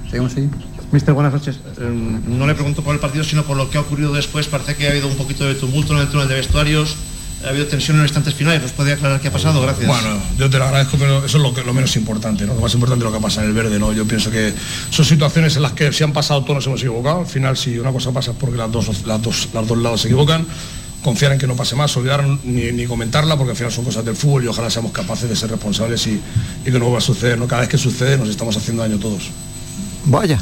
Seguimos 0.05 0.35
ahí. 0.37 0.49
Mister, 0.91 1.15
buenas 1.15 1.33
noches. 1.33 1.59
Em, 1.79 2.37
no 2.37 2.45
le 2.45 2.53
pregunto 2.53 2.83
por 2.83 2.93
el 2.93 2.99
partido, 2.99 3.23
sino 3.23 3.43
por 3.43 3.57
lo 3.57 3.69
que 3.71 3.79
ha 3.79 3.81
ocurrido 3.81 4.13
después. 4.13 4.45
Parece 4.47 4.75
que 4.75 4.87
ha 4.87 4.91
habido 4.91 5.07
un 5.07 5.15
poquito 5.15 5.45
de 5.45 5.55
tumulto 5.55 5.93
en 5.93 5.99
el 5.99 6.09
túnel 6.09 6.27
de 6.27 6.35
vestuarios 6.35 6.97
Ha 7.43 7.49
habido 7.49 7.67
tensión 7.67 7.97
en 7.97 8.03
los 8.03 8.11
instantes 8.11 8.33
finales. 8.33 8.61
¿Nos 8.61 8.71
puede 8.71 8.93
aclarar 8.93 9.19
qué 9.19 9.29
ha 9.29 9.31
pasado? 9.31 9.61
Gracias. 9.61 9.87
Bueno, 9.87 10.21
yo 10.37 10.49
te 10.49 10.57
lo 10.57 10.65
agradezco, 10.65 10.97
pero 10.97 11.25
eso 11.25 11.37
es 11.37 11.43
lo, 11.43 11.53
que, 11.53 11.63
lo 11.63 11.73
menos 11.73 11.95
importante, 11.95 12.45
¿no? 12.45 12.53
Lo 12.53 12.61
más 12.61 12.73
importante 12.73 13.03
es 13.05 13.11
lo 13.11 13.17
que 13.17 13.23
pasa 13.23 13.41
en 13.41 13.47
el 13.47 13.53
verde, 13.53 13.79
¿no? 13.79 13.93
Yo 13.93 14.05
pienso 14.05 14.29
que 14.29 14.53
son 14.89 15.05
situaciones 15.05 15.55
en 15.55 15.63
las 15.63 15.71
que 15.71 15.91
si 15.91 16.03
han 16.03 16.13
pasado 16.13 16.41
todos 16.41 16.55
nos 16.55 16.67
hemos 16.67 16.81
equivocado. 16.81 17.19
Al 17.19 17.27
final, 17.27 17.57
si 17.57 17.79
una 17.79 17.91
cosa 17.91 18.11
pasa 18.11 18.31
es 18.31 18.37
porque 18.37 18.57
las 18.57 18.71
dos, 18.71 19.05
las 19.05 19.21
dos, 19.21 19.49
los 19.53 19.67
dos 19.67 19.77
lados 19.77 20.01
se 20.01 20.07
equivocan. 20.07 20.45
Confiar 21.03 21.31
en 21.31 21.39
que 21.39 21.47
no 21.47 21.55
pase 21.55 21.75
más, 21.75 21.97
olvidar 21.97 22.23
ni, 22.43 22.71
ni, 22.71 22.85
comentarla, 22.85 23.35
porque 23.35 23.51
al 23.51 23.57
final 23.57 23.71
son 23.71 23.85
cosas 23.85 24.05
del 24.05 24.15
fútbol 24.15 24.43
y 24.43 24.47
ojalá 24.47 24.69
seamos 24.69 24.91
capaces 24.91 25.27
de 25.27 25.35
ser 25.35 25.49
responsables 25.49 26.05
y, 26.05 26.21
y 26.61 26.65
que 26.65 26.71
no 26.71 26.81
vuelva 26.81 26.99
a 26.99 27.01
suceder. 27.01 27.39
¿no? 27.39 27.47
Cada 27.47 27.61
vez 27.61 27.69
que 27.69 27.79
sucede 27.79 28.19
nos 28.19 28.29
estamos 28.29 28.55
haciendo 28.55 28.83
daño 28.83 28.99
todos. 28.99 29.31
Vaya. 30.05 30.39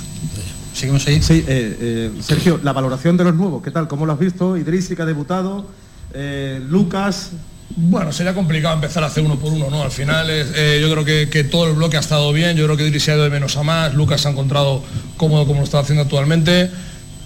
Seguimos 0.74 1.06
ahí. 1.08 1.22
Sí, 1.22 1.44
eh, 1.48 1.77
eh, 1.79 2.12
Sergio, 2.22 2.60
la 2.63 2.74
valoración 2.74 3.18
de 3.18 3.24
los 3.25 3.36
nuevos, 3.36 3.62
¿qué 3.63 3.72
tal? 3.72 3.88
¿Cómo 3.88 4.06
lo 4.06 4.13
has 4.13 4.20
visto? 4.20 4.56
Idrisi 4.56 4.96
que 4.96 5.01
ha 5.01 5.06
debutado, 5.06 5.65
eh, 6.13 6.62
Lucas. 6.68 7.32
Bueno, 7.75 8.12
sería 8.12 8.34
complicado 8.34 8.74
empezar 8.74 9.04
a 9.04 9.08
hacer 9.08 9.24
uno 9.24 9.38
por 9.38 9.54
uno, 9.54 9.70
¿no? 9.70 9.84
Al 9.84 9.92
final 9.92 10.28
eh, 10.30 10.80
yo 10.82 10.92
creo 10.92 11.06
que, 11.06 11.44
todo 11.46 11.68
el 11.68 11.75
bloque 11.75 11.98
ha 11.98 12.00
estado 12.00 12.34
bien, 12.34 12.58
yo 12.58 12.66
creo 12.66 12.75
que 12.75 12.88
Idrisi 12.88 13.12
ha 13.12 13.16
ido 13.16 13.24
de 13.24 13.30
menos 13.30 13.56
a 13.58 13.63
más, 13.63 13.94
Lucas 13.94 14.22
se 14.22 14.28
ha 14.28 14.32
encontrado 14.32 14.84
cómodo 15.18 15.46
como 15.46 15.60
lo 15.60 15.66
está 15.66 15.80
haciendo 15.80 16.04
actualmente. 16.04 16.70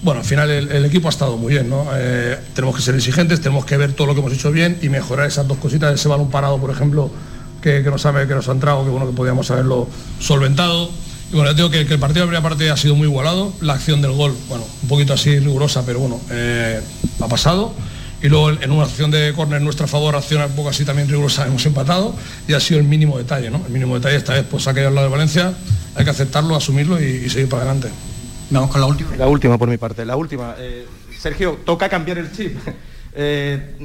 Bueno, 0.03 0.19
al 0.19 0.25
final 0.25 0.49
el, 0.51 0.85
equipo 0.85 1.07
ha 1.07 1.11
estado 1.11 1.37
muy 1.37 1.53
bien, 1.53 1.69
¿no? 1.69 1.87
Eh, 1.93 2.37
tenemos 2.53 2.75
que 2.75 2.81
ser 2.81 2.93
exigentes, 2.93 3.39
tenemos 3.39 3.65
que 3.65 3.77
ver 3.77 3.93
todo 3.93 4.07
lo 4.07 4.13
que 4.13 4.19
hemos 4.19 4.33
hecho 4.33 4.51
bien 4.51 4.77
y 4.81 4.89
mejorar 4.89 5.27
esas 5.27 5.47
dos 5.47 5.57
cositas, 5.57 5.93
ese 5.93 6.09
balón 6.09 6.29
parado, 6.29 6.59
por 6.59 6.71
ejemplo, 6.71 7.09
que, 7.61 7.81
que 7.81 7.89
nos, 7.89 8.05
ha, 8.05 8.27
que 8.27 8.35
nos 8.35 8.49
ha 8.49 8.51
entrado, 8.51 8.83
que 8.83 8.89
bueno, 8.89 9.07
que 9.07 9.13
podíamos 9.13 9.49
haberlo 9.49 9.87
solventado. 10.19 10.91
Y 11.31 11.35
bueno, 11.35 11.51
yo 11.51 11.55
digo 11.55 11.69
que, 11.69 11.79
el 11.79 11.99
partido 11.99 12.27
de 12.27 12.33
la 12.33 12.39
primera 12.39 12.41
parte 12.43 12.69
ha 12.69 12.75
sido 12.75 12.95
muy 12.95 13.07
igualado, 13.07 13.53
la 13.61 13.73
acción 13.73 14.01
del 14.01 14.11
gol, 14.11 14.35
bueno, 14.49 14.65
un 14.83 14.89
poquito 14.89 15.13
así 15.13 15.39
rigurosa, 15.39 15.85
pero 15.85 15.99
bueno, 15.99 16.19
ha 17.21 17.27
pasado. 17.29 17.73
Y 18.23 18.29
luego 18.29 18.51
en 18.51 18.71
una 18.71 18.85
acción 18.85 19.11
de 19.11 19.33
córner 19.35 19.57
en 19.57 19.65
nuestra 19.65 19.85
favor, 19.85 20.15
acción 20.15 20.41
un 20.41 20.55
poco 20.55 20.69
así 20.69 20.85
también 20.85 21.09
rigurosa, 21.09 21.45
hemos 21.45 21.65
empatado 21.65 22.15
y 22.47 22.53
ha 22.53 22.59
sido 22.61 22.79
el 22.79 22.85
mínimo 22.85 23.17
detalle, 23.17 23.51
¿no? 23.51 23.61
El 23.65 23.71
mínimo 23.73 23.95
detalle 23.95 24.15
esta 24.15 24.33
vez 24.33 24.45
pues 24.49 24.65
ha 24.65 24.73
caído 24.73 24.87
al 24.87 24.95
lado 24.95 25.07
de 25.07 25.11
Valencia, 25.11 25.53
hay 25.93 26.05
que 26.05 26.09
aceptarlo, 26.09 26.55
asumirlo 26.55 27.01
y, 27.01 27.03
y 27.03 27.29
seguir 27.29 27.49
para 27.49 27.63
adelante. 27.63 27.89
Vamos 28.49 28.71
con 28.71 28.79
la 28.79 28.87
última. 28.87 29.15
La 29.17 29.27
última 29.27 29.57
por 29.57 29.67
mi 29.67 29.77
parte, 29.77 30.05
la 30.05 30.15
última. 30.15 30.55
Eh, 30.57 30.87
Sergio, 31.19 31.59
toca 31.65 31.89
cambiar 31.89 32.17
el 32.17 32.31
chip. 32.31 32.57
Eh, 33.15 33.77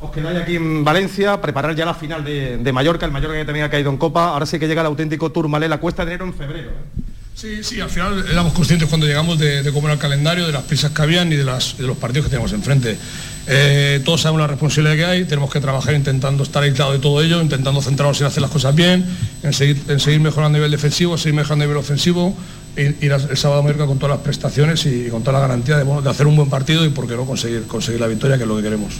os 0.00 0.10
quedáis 0.10 0.38
aquí 0.38 0.56
en 0.56 0.84
Valencia, 0.84 1.40
preparar 1.40 1.74
ya 1.74 1.86
la 1.86 1.94
final 1.94 2.22
de, 2.22 2.58
de, 2.58 2.72
Mallorca, 2.74 3.06
el 3.06 3.12
Mallorca 3.12 3.38
que 3.38 3.46
tenía 3.46 3.70
caído 3.70 3.88
en 3.88 3.96
Copa, 3.96 4.28
ahora 4.28 4.44
sí 4.44 4.58
que 4.58 4.68
llega 4.68 4.82
el 4.82 4.88
auténtico 4.88 5.32
Tourmalet, 5.32 5.70
la 5.70 5.78
cuesta 5.78 6.04
de 6.04 6.12
enero 6.12 6.26
en 6.26 6.34
febrero. 6.34 6.72
¿eh? 6.72 7.02
Sí, 7.36 7.62
sí, 7.62 7.82
al 7.82 7.90
final 7.90 8.24
éramos 8.30 8.54
conscientes 8.54 8.88
cuando 8.88 9.06
llegamos 9.06 9.38
de, 9.38 9.62
cómo 9.70 9.88
era 9.88 9.92
el 9.92 9.98
calendario, 9.98 10.46
de 10.46 10.54
las 10.54 10.62
prisas 10.62 10.92
que 10.92 11.02
habían 11.02 11.30
y 11.30 11.36
de, 11.36 11.44
los 11.44 11.74
partidos 12.00 12.24
que 12.24 12.30
teníamos 12.30 12.54
enfrente. 12.54 12.96
Eh, 13.46 14.00
todos 14.06 14.22
sabemos 14.22 14.40
la 14.40 14.46
responsabilidad 14.46 14.96
que 14.96 15.04
hay, 15.04 15.24
tenemos 15.26 15.50
que 15.52 15.60
trabajar 15.60 15.94
intentando 15.94 16.44
estar 16.44 16.62
aislados 16.62 16.94
de 16.94 16.98
todo 16.98 17.20
ello, 17.22 17.42
intentando 17.42 17.82
centrarnos 17.82 18.18
en 18.22 18.28
hacer 18.28 18.40
las 18.40 18.50
cosas 18.50 18.74
bien, 18.74 19.04
en 19.42 19.52
seguir, 19.52 20.20
mejorando 20.20 20.56
a 20.56 20.60
nivel 20.60 20.70
defensivo, 20.70 21.18
seguir 21.18 21.34
mejorando 21.34 21.64
a 21.64 21.66
nivel 21.66 21.78
ofensivo, 21.78 22.34
ir 22.74 22.96
el 23.12 23.36
sábado 23.36 23.60
a 23.60 23.62
Mallorca 23.64 23.84
con 23.84 23.98
todas 23.98 24.16
las 24.16 24.24
prestaciones 24.24 24.86
y, 24.86 25.10
con 25.10 25.20
toda 25.20 25.34
la 25.34 25.40
garantía 25.40 25.76
de, 25.76 25.84
de, 25.84 26.08
hacer 26.08 26.26
un 26.26 26.36
buen 26.36 26.48
partido 26.48 26.86
y 26.86 26.88
por 26.88 27.06
qué 27.06 27.16
no 27.16 27.26
conseguir, 27.26 27.66
conseguir 27.66 28.00
la 28.00 28.06
victoria, 28.06 28.38
que 28.38 28.44
es 28.44 28.48
lo 28.48 28.56
que 28.56 28.62
queremos. 28.62 28.94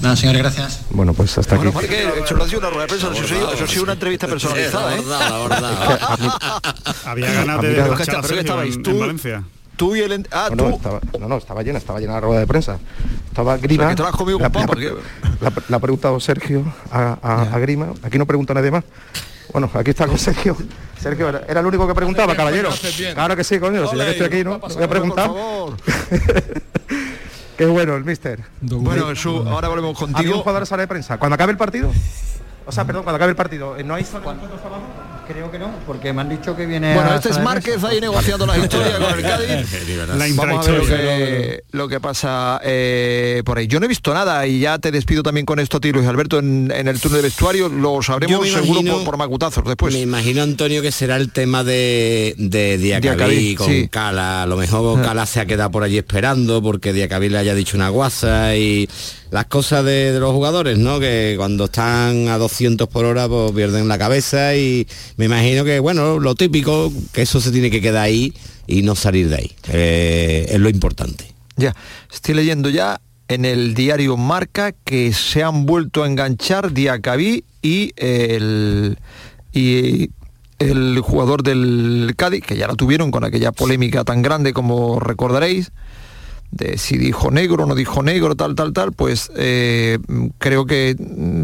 Nada, 0.00 0.16
señores, 0.16 0.42
gracias. 0.42 0.80
Bueno, 0.90 1.12
pues 1.12 1.36
hasta 1.36 1.56
bueno, 1.56 1.70
aquí. 1.70 1.80
Porque 1.80 2.08
eso 2.24 2.34
lo 2.34 2.44
ha 2.44 2.48
sido 2.48 2.60
una 2.60 2.70
rueda 2.70 2.82
de 2.82 2.88
prensa, 2.88 3.10
eso, 3.12 3.26
sí, 3.26 3.34
eso 3.54 3.66
sí 3.66 3.78
una 3.80 3.92
entrevista 3.92 4.26
personalizada. 4.26 4.96
¿eh? 4.96 5.02
Había 7.04 7.32
ganas 7.32 7.62
de 7.62 7.74
que 7.96 8.02
estabais 8.40 8.82
tú, 8.82 8.90
en 8.90 9.00
Valencia. 9.00 9.44
Tú 9.76 9.96
y 9.96 10.00
el 10.00 10.26
ah, 10.30 10.48
no, 10.50 10.56
tú. 10.56 10.68
No, 10.68 10.76
estaba, 10.76 11.00
no, 11.18 11.28
no, 11.28 11.36
estaba 11.36 11.62
llena, 11.62 11.78
estaba 11.78 12.00
llena 12.00 12.14
la 12.14 12.20
rueda 12.20 12.40
de 12.40 12.46
prensa. 12.46 12.78
Estaba 13.28 13.56
Grima. 13.58 13.84
O 13.84 13.86
sea, 13.86 13.90
que 13.90 13.96
te 13.96 14.02
la, 14.02 14.10
poco, 14.50 14.74
la, 14.74 14.90
la, 15.40 15.52
la, 15.68 15.76
ha 15.76 15.80
preguntado 15.80 16.20
Sergio 16.20 16.64
a, 16.90 17.18
a, 17.22 17.42
a, 17.54 17.58
Grima. 17.58 17.92
Aquí 18.02 18.18
no 18.18 18.26
pregunta 18.26 18.54
nadie 18.54 18.70
más. 18.70 18.84
Bueno, 19.52 19.70
aquí 19.74 19.90
está 19.90 20.06
con 20.06 20.18
Sergio. 20.18 20.56
Sergio 21.00 21.28
era, 21.28 21.42
era 21.48 21.60
el 21.60 21.66
único 21.66 21.86
que 21.86 21.94
preguntaba, 21.94 22.34
caballero. 22.34 22.70
Claro 23.14 23.36
que 23.36 23.44
sí, 23.44 23.58
coño. 23.58 23.88
Si 23.88 23.96
ya 23.96 24.04
que 24.04 24.10
estoy 24.12 24.26
aquí, 24.26 24.44
¿no? 24.44 24.58
Voy 24.58 24.82
a 24.82 24.88
preguntar. 24.88 25.30
Qué 27.60 27.66
bueno 27.66 27.94
el 27.94 28.06
mister. 28.06 28.40
Bueno, 28.62 29.08
Jesús, 29.08 29.46
ahora 29.46 29.68
volvemos 29.68 29.98
contigo. 29.98 30.18
¿Había 30.18 30.34
un 30.34 30.40
jugador 30.40 30.62
de 30.62 30.66
sala 30.66 30.80
de 30.80 30.88
prensa? 30.88 31.18
Cuando 31.18 31.34
acabe 31.34 31.52
el 31.52 31.58
partido. 31.58 31.92
O 32.64 32.72
sea, 32.72 32.86
perdón, 32.86 33.02
cuando 33.02 33.16
acabe 33.16 33.32
el 33.32 33.36
partido. 33.36 33.76
¿No 33.84 33.96
hay 33.96 34.02
fotos 34.02 34.24
abajo? 34.64 34.80
Creo 35.32 35.48
que 35.48 35.60
no, 35.60 35.70
porque 35.86 36.12
me 36.12 36.22
han 36.22 36.28
dicho 36.28 36.56
que 36.56 36.66
viene. 36.66 36.92
Bueno, 36.92 37.14
este 37.14 37.28
es 37.28 37.40
Márquez 37.40 37.84
ahí 37.84 38.00
negociando 38.00 38.46
la 38.46 38.58
historia 38.58 38.98
con 38.98 39.16
el 39.16 39.22
Cádiz. 39.22 40.08
La 40.08 40.26
Vamos 40.34 40.66
a 40.66 40.72
ver 40.72 40.80
lo 40.80 40.86
que, 40.86 41.64
lo 41.70 41.88
que 41.88 42.00
pasa 42.00 42.60
eh, 42.64 43.42
por 43.44 43.58
ahí. 43.58 43.68
Yo 43.68 43.78
no 43.78 43.86
he 43.86 43.88
visto 43.88 44.12
nada 44.12 44.44
y 44.48 44.58
ya 44.58 44.80
te 44.80 44.90
despido 44.90 45.22
también 45.22 45.46
con 45.46 45.60
esto, 45.60 45.80
tío 45.80 45.92
Luis 45.92 46.08
Alberto, 46.08 46.40
en, 46.40 46.72
en 46.74 46.88
el 46.88 47.00
turno 47.00 47.18
de 47.18 47.22
vestuario. 47.22 47.68
Lo 47.68 48.02
sabremos 48.02 48.48
seguro 48.48 48.82
por, 48.82 49.04
por, 49.04 49.16
macutazos 49.18 49.64
después. 49.64 49.94
Me 49.94 50.00
imagino, 50.00 50.42
Antonio, 50.42 50.82
que 50.82 50.90
será 50.90 51.14
el 51.14 51.30
tema 51.30 51.62
de, 51.62 52.34
de 52.36 52.78
Diacabí 52.78 53.54
con 53.54 53.68
sí. 53.68 53.88
Cala. 53.88 54.42
A 54.42 54.46
lo 54.46 54.56
mejor 54.56 55.00
Cala 55.00 55.26
se 55.26 55.38
ha 55.38 55.46
quedado 55.46 55.70
por 55.70 55.84
allí 55.84 55.98
esperando 55.98 56.60
porque 56.60 56.92
Diacabí 56.92 57.28
le 57.28 57.38
haya 57.38 57.54
dicho 57.54 57.76
una 57.76 57.88
guasa 57.88 58.56
y 58.56 58.88
las 59.30 59.46
cosas 59.46 59.84
de, 59.84 60.18
los 60.18 60.32
jugadores, 60.32 60.78
¿no? 60.78 60.98
Que 61.00 61.34
cuando 61.36 61.64
están 61.64 62.28
a 62.28 62.38
200 62.38 62.88
por 62.88 63.04
hora 63.04 63.28
pues 63.28 63.52
pierden 63.52 63.88
la 63.88 63.98
cabeza 63.98 64.56
y 64.56 64.86
me 65.16 65.26
imagino 65.26 65.64
que, 65.64 65.78
bueno, 65.78 66.18
lo 66.18 66.34
típico, 66.34 66.92
que 67.12 67.22
eso 67.22 67.40
se 67.40 67.50
tiene 67.50 67.70
que 67.70 67.80
quedar 67.80 68.04
ahí 68.04 68.34
y 68.66 68.82
no 68.82 68.94
salir 68.94 69.28
de 69.28 69.36
ahí. 69.36 69.52
Eh, 69.68 70.46
es 70.50 70.60
lo 70.60 70.68
importante. 70.68 71.32
Ya, 71.56 71.74
estoy 72.12 72.34
leyendo 72.34 72.70
ya 72.70 73.00
en 73.28 73.44
el 73.44 73.74
diario 73.74 74.16
Marca 74.16 74.72
que 74.72 75.12
se 75.12 75.42
han 75.42 75.66
vuelto 75.66 76.02
a 76.02 76.06
enganchar 76.06 76.72
Diacabí 76.72 77.44
y 77.62 77.92
el... 77.96 78.98
Y 79.52 80.10
el 80.60 81.00
jugador 81.00 81.42
del 81.42 82.12
Cádiz, 82.16 82.44
que 82.44 82.56
ya 82.56 82.68
la 82.68 82.74
tuvieron 82.74 83.10
con 83.10 83.24
aquella 83.24 83.50
polémica 83.50 84.04
tan 84.04 84.20
grande 84.20 84.52
como 84.52 85.00
recordaréis, 85.00 85.72
de 86.50 86.78
si 86.78 86.98
dijo 86.98 87.30
negro 87.30 87.64
o 87.64 87.66
no 87.66 87.74
dijo 87.74 88.02
negro, 88.02 88.34
tal, 88.34 88.54
tal, 88.54 88.72
tal, 88.72 88.92
pues 88.92 89.30
eh, 89.36 89.98
creo 90.38 90.66
que 90.66 90.96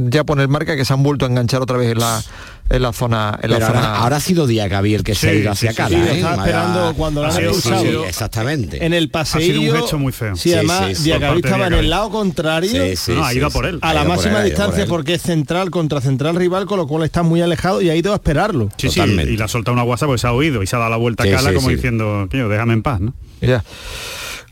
ya 0.09 0.25
pone 0.25 0.43
el 0.43 0.49
marca 0.49 0.77
que 0.77 0.85
se 0.85 0.93
han 0.93 1.03
vuelto 1.03 1.27
a 1.27 1.29
enganchar 1.29 1.63
otra 1.63 1.77
vez 1.77 1.93
en 1.93 2.01
la, 2.01 2.23
en 2.71 2.83
la 2.83 2.93
zona. 2.93 3.39
En 3.41 3.51
la 3.51 3.57
ahora, 3.57 3.67
zona... 3.69 3.97
ahora, 3.97 4.17
ha 4.17 4.21
sido 4.21 4.49
Diacabí 4.49 4.95
el 4.95 5.05
que 5.05 5.15
sí, 5.15 5.21
se 5.21 5.29
ha 5.29 5.35
ido 5.35 5.51
hacia 5.53 5.71
sí, 5.71 5.77
Cala. 5.77 5.89
Sí, 5.91 5.95
¿eh? 5.95 6.17
estaba 6.17 6.35
esperando 6.37 6.95
cuando 6.97 7.23
lo 7.23 7.29
han 7.29 7.45
expulsado. 7.45 8.05
exactamente. 8.05 8.85
En 8.85 8.93
el 8.93 9.09
paseo. 9.09 9.41
Ha 9.41 9.45
sido 9.45 9.61
un 9.61 9.81
gesto 9.81 9.99
muy 9.99 10.13
feo. 10.13 10.35
Sí, 10.35 10.53
además 10.53 11.05
Diacabí 11.05 11.39
estaba 11.39 11.69
en 11.69 11.75
el 11.75 11.89
lado 11.91 12.11
contrario. 12.11 12.83
no, 13.09 13.25
ha 13.25 13.33
ido 13.33 13.51
por 13.51 13.67
él. 13.67 13.79
A 13.83 13.95
la 13.95 14.05
máxima 14.05 14.41
él, 14.41 14.47
distancia 14.47 14.87
porque 14.87 15.15
es 15.15 15.23
central 15.23 15.71
contra 15.71 16.01
central 16.01 16.35
rival, 16.35 16.67
con 16.67 16.79
lo 16.79 16.89
cual 16.89 17.05
está 17.05 17.23
muy 17.23 17.41
alejado 17.43 17.81
y 17.81 17.91
ha 17.91 17.95
ido 17.95 18.13
a 18.13 18.17
esperarlo. 18.17 18.71
Sí, 18.77 18.89
Totalmente. 18.89 19.27
sí, 19.27 19.35
y 19.35 19.37
le 19.37 19.45
ha 19.45 19.49
soltado 19.49 19.73
una 19.75 19.85
guasa 19.85 20.07
porque 20.07 20.19
se 20.19 20.27
ha 20.27 20.33
oído 20.33 20.65
y 20.65 20.67
se 20.67 20.75
ha 20.75 20.81
dado 20.81 20.91
la 20.91 20.97
vuelta 20.97 21.23
a 21.23 21.31
Cala 21.31 21.55
como 21.55 21.69
diciendo, 21.69 22.27
déjame 22.29 22.73
en 22.73 22.83
paz, 22.83 23.01
¿no? 23.01 23.15
Ya. 23.41 23.63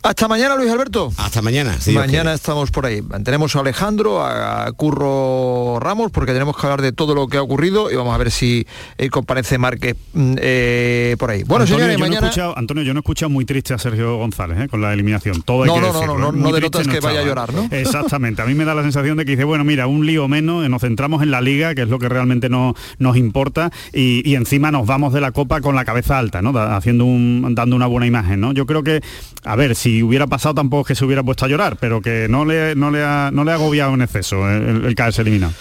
Hasta 0.05 0.29
mañana, 0.29 0.55
Luis 0.55 0.71
Alberto. 0.71 1.11
Hasta 1.17 1.41
mañana. 1.41 1.77
Sí, 1.81 1.93
mañana 1.93 2.35
estamos 2.35 2.71
por 2.71 2.85
ahí. 2.85 3.01
Tenemos 3.25 3.57
a 3.57 3.61
Alejandro, 3.61 4.23
a 4.23 4.71
Curro 4.73 5.79
Ramos, 5.81 6.11
porque 6.13 6.35
tenemos 6.35 6.59
que 6.59 6.67
hablar 6.67 6.83
de 6.83 6.93
todo 6.93 7.15
lo 7.15 7.27
que 7.27 7.39
ha 7.39 7.43
ocurrido 7.43 7.91
y 7.91 7.97
vamos 7.97 8.15
a 8.15 8.19
ver 8.19 8.31
si 8.31 8.67
eh, 8.99 9.09
comparece 9.09 9.57
Márquez 9.57 9.97
eh, 10.15 11.17
por 11.19 11.31
ahí. 11.31 11.43
Bueno, 11.45 11.63
Antonio, 11.63 11.87
señores, 11.87 11.97
yo 11.97 12.05
mañana... 12.05 12.21
No 12.21 12.27
escuchado, 12.27 12.59
Antonio, 12.59 12.83
yo 12.83 12.93
no 12.93 12.99
he 12.99 13.01
escuchado 13.01 13.31
muy 13.31 13.47
triste 13.47 13.73
a 13.73 13.79
Sergio 13.79 14.19
González 14.19 14.59
eh, 14.61 14.69
con 14.69 14.83
la 14.83 14.93
eliminación. 14.93 15.41
Todo 15.41 15.63
hay 15.63 15.69
no, 15.69 15.75
que 15.77 15.81
no, 15.81 15.87
decirlo, 15.95 16.19
no, 16.19 16.33
no, 16.33 16.33
no, 16.33 16.51
no 16.51 16.53
denotas 16.53 16.87
que 16.87 17.01
vaya 17.01 17.21
a 17.21 17.25
llorar, 17.25 17.55
¿no? 17.55 17.67
Exactamente. 17.71 18.43
A 18.43 18.45
mí 18.45 18.53
me 18.53 18.67
da 18.67 18.75
la 18.75 18.83
sensación 18.83 19.17
de 19.17 19.25
que 19.25 19.31
dice, 19.31 19.45
bueno, 19.45 19.65
mira, 19.65 19.87
un 19.87 20.05
lío 20.05 20.29
menos, 20.29 20.69
nos 20.69 20.83
centramos 20.83 21.23
en 21.23 21.31
la 21.31 21.41
liga, 21.41 21.75
que 21.75 21.81
es 21.81 21.89
lo 21.89 21.99
que 21.99 22.11
realmente 22.11 22.51
no, 22.51 22.75
nos 22.99 23.17
importa, 23.17 23.71
y, 23.95 24.21
y 24.31 24.35
encima 24.35 24.71
nos 24.71 24.87
vamos 24.87 25.15
de 25.15 25.23
la 25.23 25.33
copa 25.33 25.63
con 25.63 25.75
la 25.75 25.87
cabeza 25.87 26.19
alta, 26.19 26.43
¿no? 26.43 26.53
Da, 26.53 26.77
haciendo 26.77 27.07
un, 27.07 27.55
dando 27.55 27.75
una 27.75 27.87
buena 27.87 28.07
imagen, 28.07 28.39
¿no? 28.41 28.53
Yo 28.53 28.67
creo 28.67 28.83
que, 28.83 29.01
a 29.45 29.57
ver, 29.57 29.75
si 29.75 29.94
hubiera 30.03 30.27
pasado 30.27 30.55
tampoco 30.55 30.85
que 30.85 30.95
se 30.95 31.05
hubiera 31.05 31.23
puesto 31.23 31.45
a 31.45 31.49
llorar, 31.49 31.77
pero 31.81 32.01
que 32.01 32.27
no 32.29 32.45
le, 32.45 32.75
no 32.75 32.91
le, 32.91 33.03
ha, 33.05 33.31
no 33.33 33.45
le 33.45 33.53
ha 33.53 33.55
agobiado 33.55 33.95
en 33.95 34.03
exceso 34.03 34.49
el, 34.51 34.85
el 34.85 34.95
caerse 34.95 35.23
eliminado. 35.23 35.53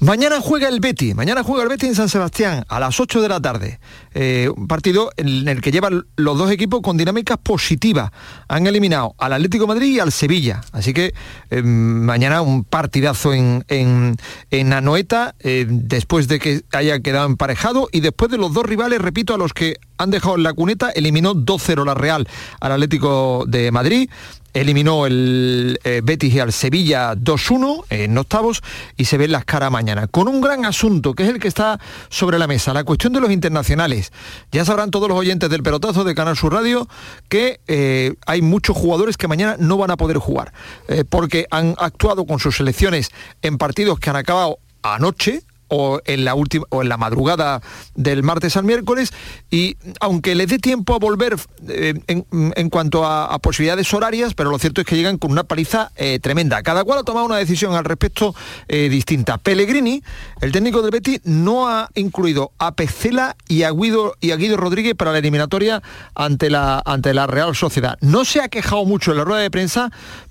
Mañana 0.00 0.40
juega 0.40 0.68
el 0.68 0.80
Betty, 0.80 1.12
mañana 1.12 1.42
juega 1.42 1.62
el 1.62 1.68
Betty 1.68 1.88
en 1.88 1.94
San 1.94 2.08
Sebastián 2.08 2.64
a 2.68 2.80
las 2.80 2.98
8 2.98 3.20
de 3.20 3.28
la 3.28 3.38
tarde. 3.38 3.80
Eh, 4.14 4.48
un 4.56 4.66
partido 4.66 5.12
en 5.18 5.46
el 5.46 5.60
que 5.60 5.72
llevan 5.72 6.06
los 6.16 6.38
dos 6.38 6.50
equipos 6.50 6.80
con 6.80 6.96
dinámicas 6.96 7.36
positivas. 7.36 8.10
Han 8.48 8.66
eliminado 8.66 9.14
al 9.18 9.34
Atlético 9.34 9.66
Madrid 9.66 9.96
y 9.96 10.00
al 10.00 10.10
Sevilla. 10.10 10.62
Así 10.72 10.94
que 10.94 11.12
eh, 11.50 11.62
mañana 11.62 12.40
un 12.40 12.64
partidazo 12.64 13.34
en, 13.34 13.62
en, 13.68 14.16
en 14.50 14.72
Anoeta, 14.72 15.34
eh, 15.38 15.66
después 15.68 16.28
de 16.28 16.38
que 16.38 16.62
haya 16.72 17.00
quedado 17.00 17.26
emparejado 17.26 17.90
y 17.92 18.00
después 18.00 18.30
de 18.30 18.38
los 18.38 18.54
dos 18.54 18.64
rivales, 18.64 19.02
repito, 19.02 19.34
a 19.34 19.38
los 19.38 19.52
que 19.52 19.76
han 20.00 20.10
dejado 20.10 20.36
en 20.36 20.42
la 20.42 20.54
cuneta, 20.54 20.90
eliminó 20.90 21.34
2-0 21.34 21.84
la 21.84 21.94
Real 21.94 22.26
al 22.60 22.72
Atlético 22.72 23.44
de 23.46 23.70
Madrid, 23.70 24.08
eliminó 24.54 25.06
el 25.06 25.78
eh, 25.84 26.00
Betis 26.02 26.34
y 26.34 26.40
al 26.40 26.52
Sevilla 26.52 27.14
2-1 27.14 27.84
en 27.90 28.16
octavos 28.16 28.62
y 28.96 29.04
se 29.04 29.18
ven 29.18 29.30
las 29.30 29.44
caras 29.44 29.70
mañana. 29.70 30.06
Con 30.06 30.26
un 30.26 30.40
gran 30.40 30.64
asunto 30.64 31.14
que 31.14 31.24
es 31.24 31.28
el 31.28 31.38
que 31.38 31.48
está 31.48 31.78
sobre 32.08 32.38
la 32.38 32.46
mesa, 32.46 32.72
la 32.72 32.84
cuestión 32.84 33.12
de 33.12 33.20
los 33.20 33.30
internacionales. 33.30 34.10
Ya 34.50 34.64
sabrán 34.64 34.90
todos 34.90 35.08
los 35.08 35.18
oyentes 35.18 35.50
del 35.50 35.62
pelotazo 35.62 36.02
de 36.02 36.14
Canal 36.14 36.36
Sur 36.36 36.54
Radio 36.54 36.88
que 37.28 37.60
eh, 37.68 38.14
hay 38.26 38.42
muchos 38.42 38.76
jugadores 38.76 39.16
que 39.16 39.28
mañana 39.28 39.56
no 39.58 39.76
van 39.76 39.90
a 39.90 39.96
poder 39.98 40.16
jugar 40.16 40.52
eh, 40.88 41.04
porque 41.08 41.46
han 41.50 41.74
actuado 41.78 42.24
con 42.24 42.38
sus 42.38 42.56
selecciones 42.56 43.10
en 43.42 43.58
partidos 43.58 44.00
que 44.00 44.10
han 44.10 44.16
acabado 44.16 44.58
anoche, 44.82 45.42
o 45.70 46.00
en 46.04 46.24
la 46.24 46.34
última 46.34 46.66
o 46.68 46.82
en 46.82 46.88
la 46.88 46.96
madrugada 46.96 47.62
del 47.94 48.22
martes 48.22 48.56
al 48.56 48.64
miércoles 48.64 49.12
y 49.50 49.76
aunque 50.00 50.34
les 50.34 50.48
dé 50.48 50.58
tiempo 50.58 50.94
a 50.94 50.98
volver 50.98 51.36
eh, 51.68 51.94
en, 52.06 52.70
cuanto 52.70 53.06
a, 53.06 53.38
posibilidades 53.38 53.92
horarias, 53.94 54.34
pero 54.34 54.50
lo 54.50 54.58
cierto 54.58 54.80
es 54.80 54.86
que 54.86 54.96
llegan 54.96 55.16
con 55.16 55.30
una 55.30 55.44
paliza 55.44 55.92
eh, 55.96 56.18
tremenda. 56.20 56.62
Cada 56.62 56.84
cual 56.84 56.98
ha 56.98 57.02
tomado 57.04 57.26
una 57.26 57.36
decisión 57.36 57.74
al 57.74 57.84
respecto 57.84 58.34
eh, 58.68 58.88
distinta. 58.88 59.38
Pellegrini, 59.38 60.02
el 60.40 60.52
técnico 60.52 60.82
del 60.82 60.90
Betis, 60.90 61.20
no 61.24 61.68
ha 61.68 61.88
incluido 61.94 62.52
a 62.58 62.72
Pecela 62.72 63.36
y 63.48 63.62
a 63.62 63.70
Guido, 63.70 64.14
y 64.20 64.32
a 64.32 64.36
Guido 64.36 64.56
Rodríguez 64.56 64.94
para 64.94 65.12
la 65.12 65.18
eliminatoria 65.18 65.82
ante 66.14 66.50
la, 66.50 66.82
ante 66.84 67.14
la 67.14 67.26
Real 67.26 67.54
Sociedad. 67.54 67.96
No 68.00 68.24
se 68.24 68.40
ha 68.40 68.48
quejado 68.48 68.84
mucho 68.84 69.12
en 69.12 69.18
la 69.18 69.24
rueda 69.24 69.40
de 69.40 69.50
prensa, 69.50 69.90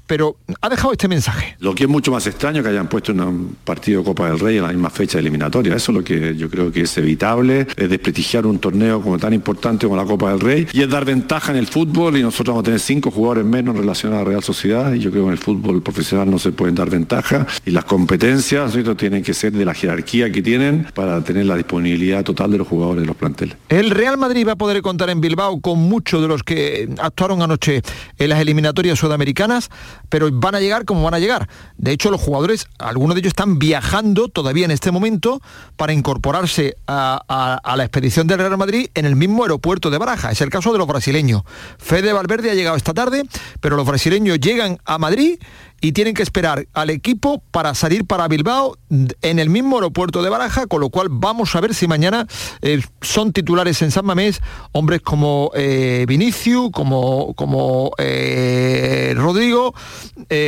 pero 0.10 0.38
ha 0.60 0.70
dejado 0.70 0.92
este 0.92 1.08
mensaje. 1.08 1.56
Lo 1.60 1.76
que 1.76 1.84
es 1.84 1.90
mucho 1.90 2.12
más 2.12 2.26
extraño 2.26 2.64
que 2.64 2.70
hayan 2.70 2.90
puesto 2.90 3.12
un 3.12 3.56
partido 3.64 4.00
de 4.00 4.06
Copa 4.06 4.28
del 4.28 4.40
Rey 4.40 4.58
en 4.58 4.64
la 4.64 4.70
misma 4.70 4.90
fecha 4.90 5.20
eliminatoria. 5.20 5.76
Eso 5.76 5.92
es 5.92 5.98
lo 6.00 6.04
que 6.04 6.36
yo 6.36 6.50
creo 6.50 6.72
que 6.72 6.82
es 6.82 6.98
evitable, 6.98 7.68
es 7.78 7.90
desprestigiar 7.92 8.48
un 8.48 8.58
torneo 8.58 9.04
como 9.04 9.20
tan 9.20 9.34
importante 9.34 9.86
como 9.86 9.96
la 9.96 10.06
Copa 10.06 10.32
del 10.32 10.40
Rey 10.40 10.68
y 10.74 10.82
es 10.82 10.90
dar 10.90 11.06
ventaja 11.06 11.52
en 11.52 11.60
el 11.60 11.68
fútbol 11.68 12.18
y 12.18 12.24
nosotros 12.24 12.56
vamos 12.56 12.64
a 12.64 12.66
tener 12.66 12.80
cinco 12.80 13.12
jugadores 13.12 13.46
menos 13.46 13.76
en 13.76 13.82
relación 13.82 14.14
a 14.14 14.18
la 14.18 14.24
Real 14.24 14.42
Sociedad 14.42 14.92
y 14.94 15.00
yo 15.00 15.12
creo 15.12 15.26
que 15.26 15.28
en 15.28 15.34
el 15.34 15.38
fútbol 15.38 15.84
profesional 15.84 16.32
no 16.32 16.40
se 16.40 16.54
pueden 16.54 16.74
dar 16.74 16.90
ventaja 16.90 17.46
y 17.64 17.70
las 17.70 17.86
competencias 17.86 18.74
tienen 18.98 19.22
que 19.22 19.36
ser 19.36 19.52
de 19.52 19.64
la 19.64 19.76
jerarquía 19.76 20.32
que 20.32 20.42
tienen 20.42 20.88
para 20.96 21.24
tener 21.24 21.46
la 21.46 21.56
disponibilidad 21.56 22.24
total 22.24 22.50
de 22.50 22.58
los 22.58 22.68
jugadores 22.68 23.04
de 23.04 23.08
los 23.08 23.16
planteles. 23.16 23.58
El 23.70 23.92
Real 23.92 24.18
Madrid 24.18 24.48
va 24.48 24.54
a 24.54 24.56
poder 24.56 24.82
contar 24.82 25.12
en 25.12 25.22
Bilbao 25.22 25.62
con 25.62 25.78
muchos 25.78 26.20
de 26.20 26.28
los 26.28 26.42
que 26.42 26.90
actuaron 26.98 27.44
anoche 27.44 27.84
en 28.18 28.30
las 28.30 28.40
eliminatorias 28.40 28.98
sudamericanas 28.98 29.70
pero 30.10 30.30
van 30.32 30.56
a 30.56 30.60
llegar 30.60 30.86
como 30.86 31.04
van 31.04 31.14
a 31.14 31.20
llegar. 31.20 31.50
De 31.78 31.92
hecho, 31.92 32.12
los 32.12 32.22
jugadores, 32.22 32.68
algunos 32.78 33.16
de 33.16 33.20
ellos 33.20 33.32
están 33.32 33.60
viajando 33.60 34.30
todavía 34.30 34.66
en 34.66 34.72
este 34.72 34.92
momento 34.92 35.42
para 35.76 35.94
incorporarse 35.94 36.76
a, 36.88 37.74
la 37.76 37.84
expedición 37.84 38.28
del 38.28 38.40
Real 38.40 38.58
Madrid 38.58 38.90
en 38.94 39.06
el 39.06 39.16
mismo 39.16 39.44
aeropuerto 39.44 39.90
de 39.90 39.98
Baraja. 39.98 40.32
Es 40.32 40.42
el 40.42 40.50
caso 40.50 40.72
de 40.72 40.78
los 40.78 40.88
brasileños. 40.88 41.44
Fede 41.78 42.14
Valverde 42.14 42.52
ha 42.52 42.56
llegado 42.56 42.76
esta 42.76 42.94
tarde, 42.94 43.24
pero 43.60 43.76
los 43.76 43.86
brasileños 43.86 44.40
llegan 44.40 44.80
a 44.86 44.98
Madrid 44.98 45.40
y 45.82 45.92
tienen 45.92 46.14
que 46.14 46.24
esperar 46.24 46.68
al 46.74 46.90
equipo 46.90 47.42
para 47.52 47.74
salir 47.76 48.06
para 48.06 48.28
Bilbao 48.28 48.78
en 49.22 49.40
el 49.40 49.50
mismo 49.50 49.78
aeropuerto 49.78 50.22
de 50.22 50.30
Baraja, 50.30 50.68
con 50.68 50.82
lo 50.82 50.90
cual 50.90 51.08
vamos 51.10 51.56
a 51.56 51.62
ver 51.62 51.74
si 51.74 51.88
mañana 51.88 52.28
eh, 52.62 52.82
son 53.02 53.32
titulares 53.34 53.82
en 53.82 53.92
San 53.92 54.06
Mamés 54.06 54.42
hombres 54.72 55.02
como 55.02 55.52
eh, 55.56 56.06
Vinicius, 56.08 56.72
como, 56.72 57.34
como 57.36 57.92
eh, 57.98 59.14
Rodrigo. 59.16 59.74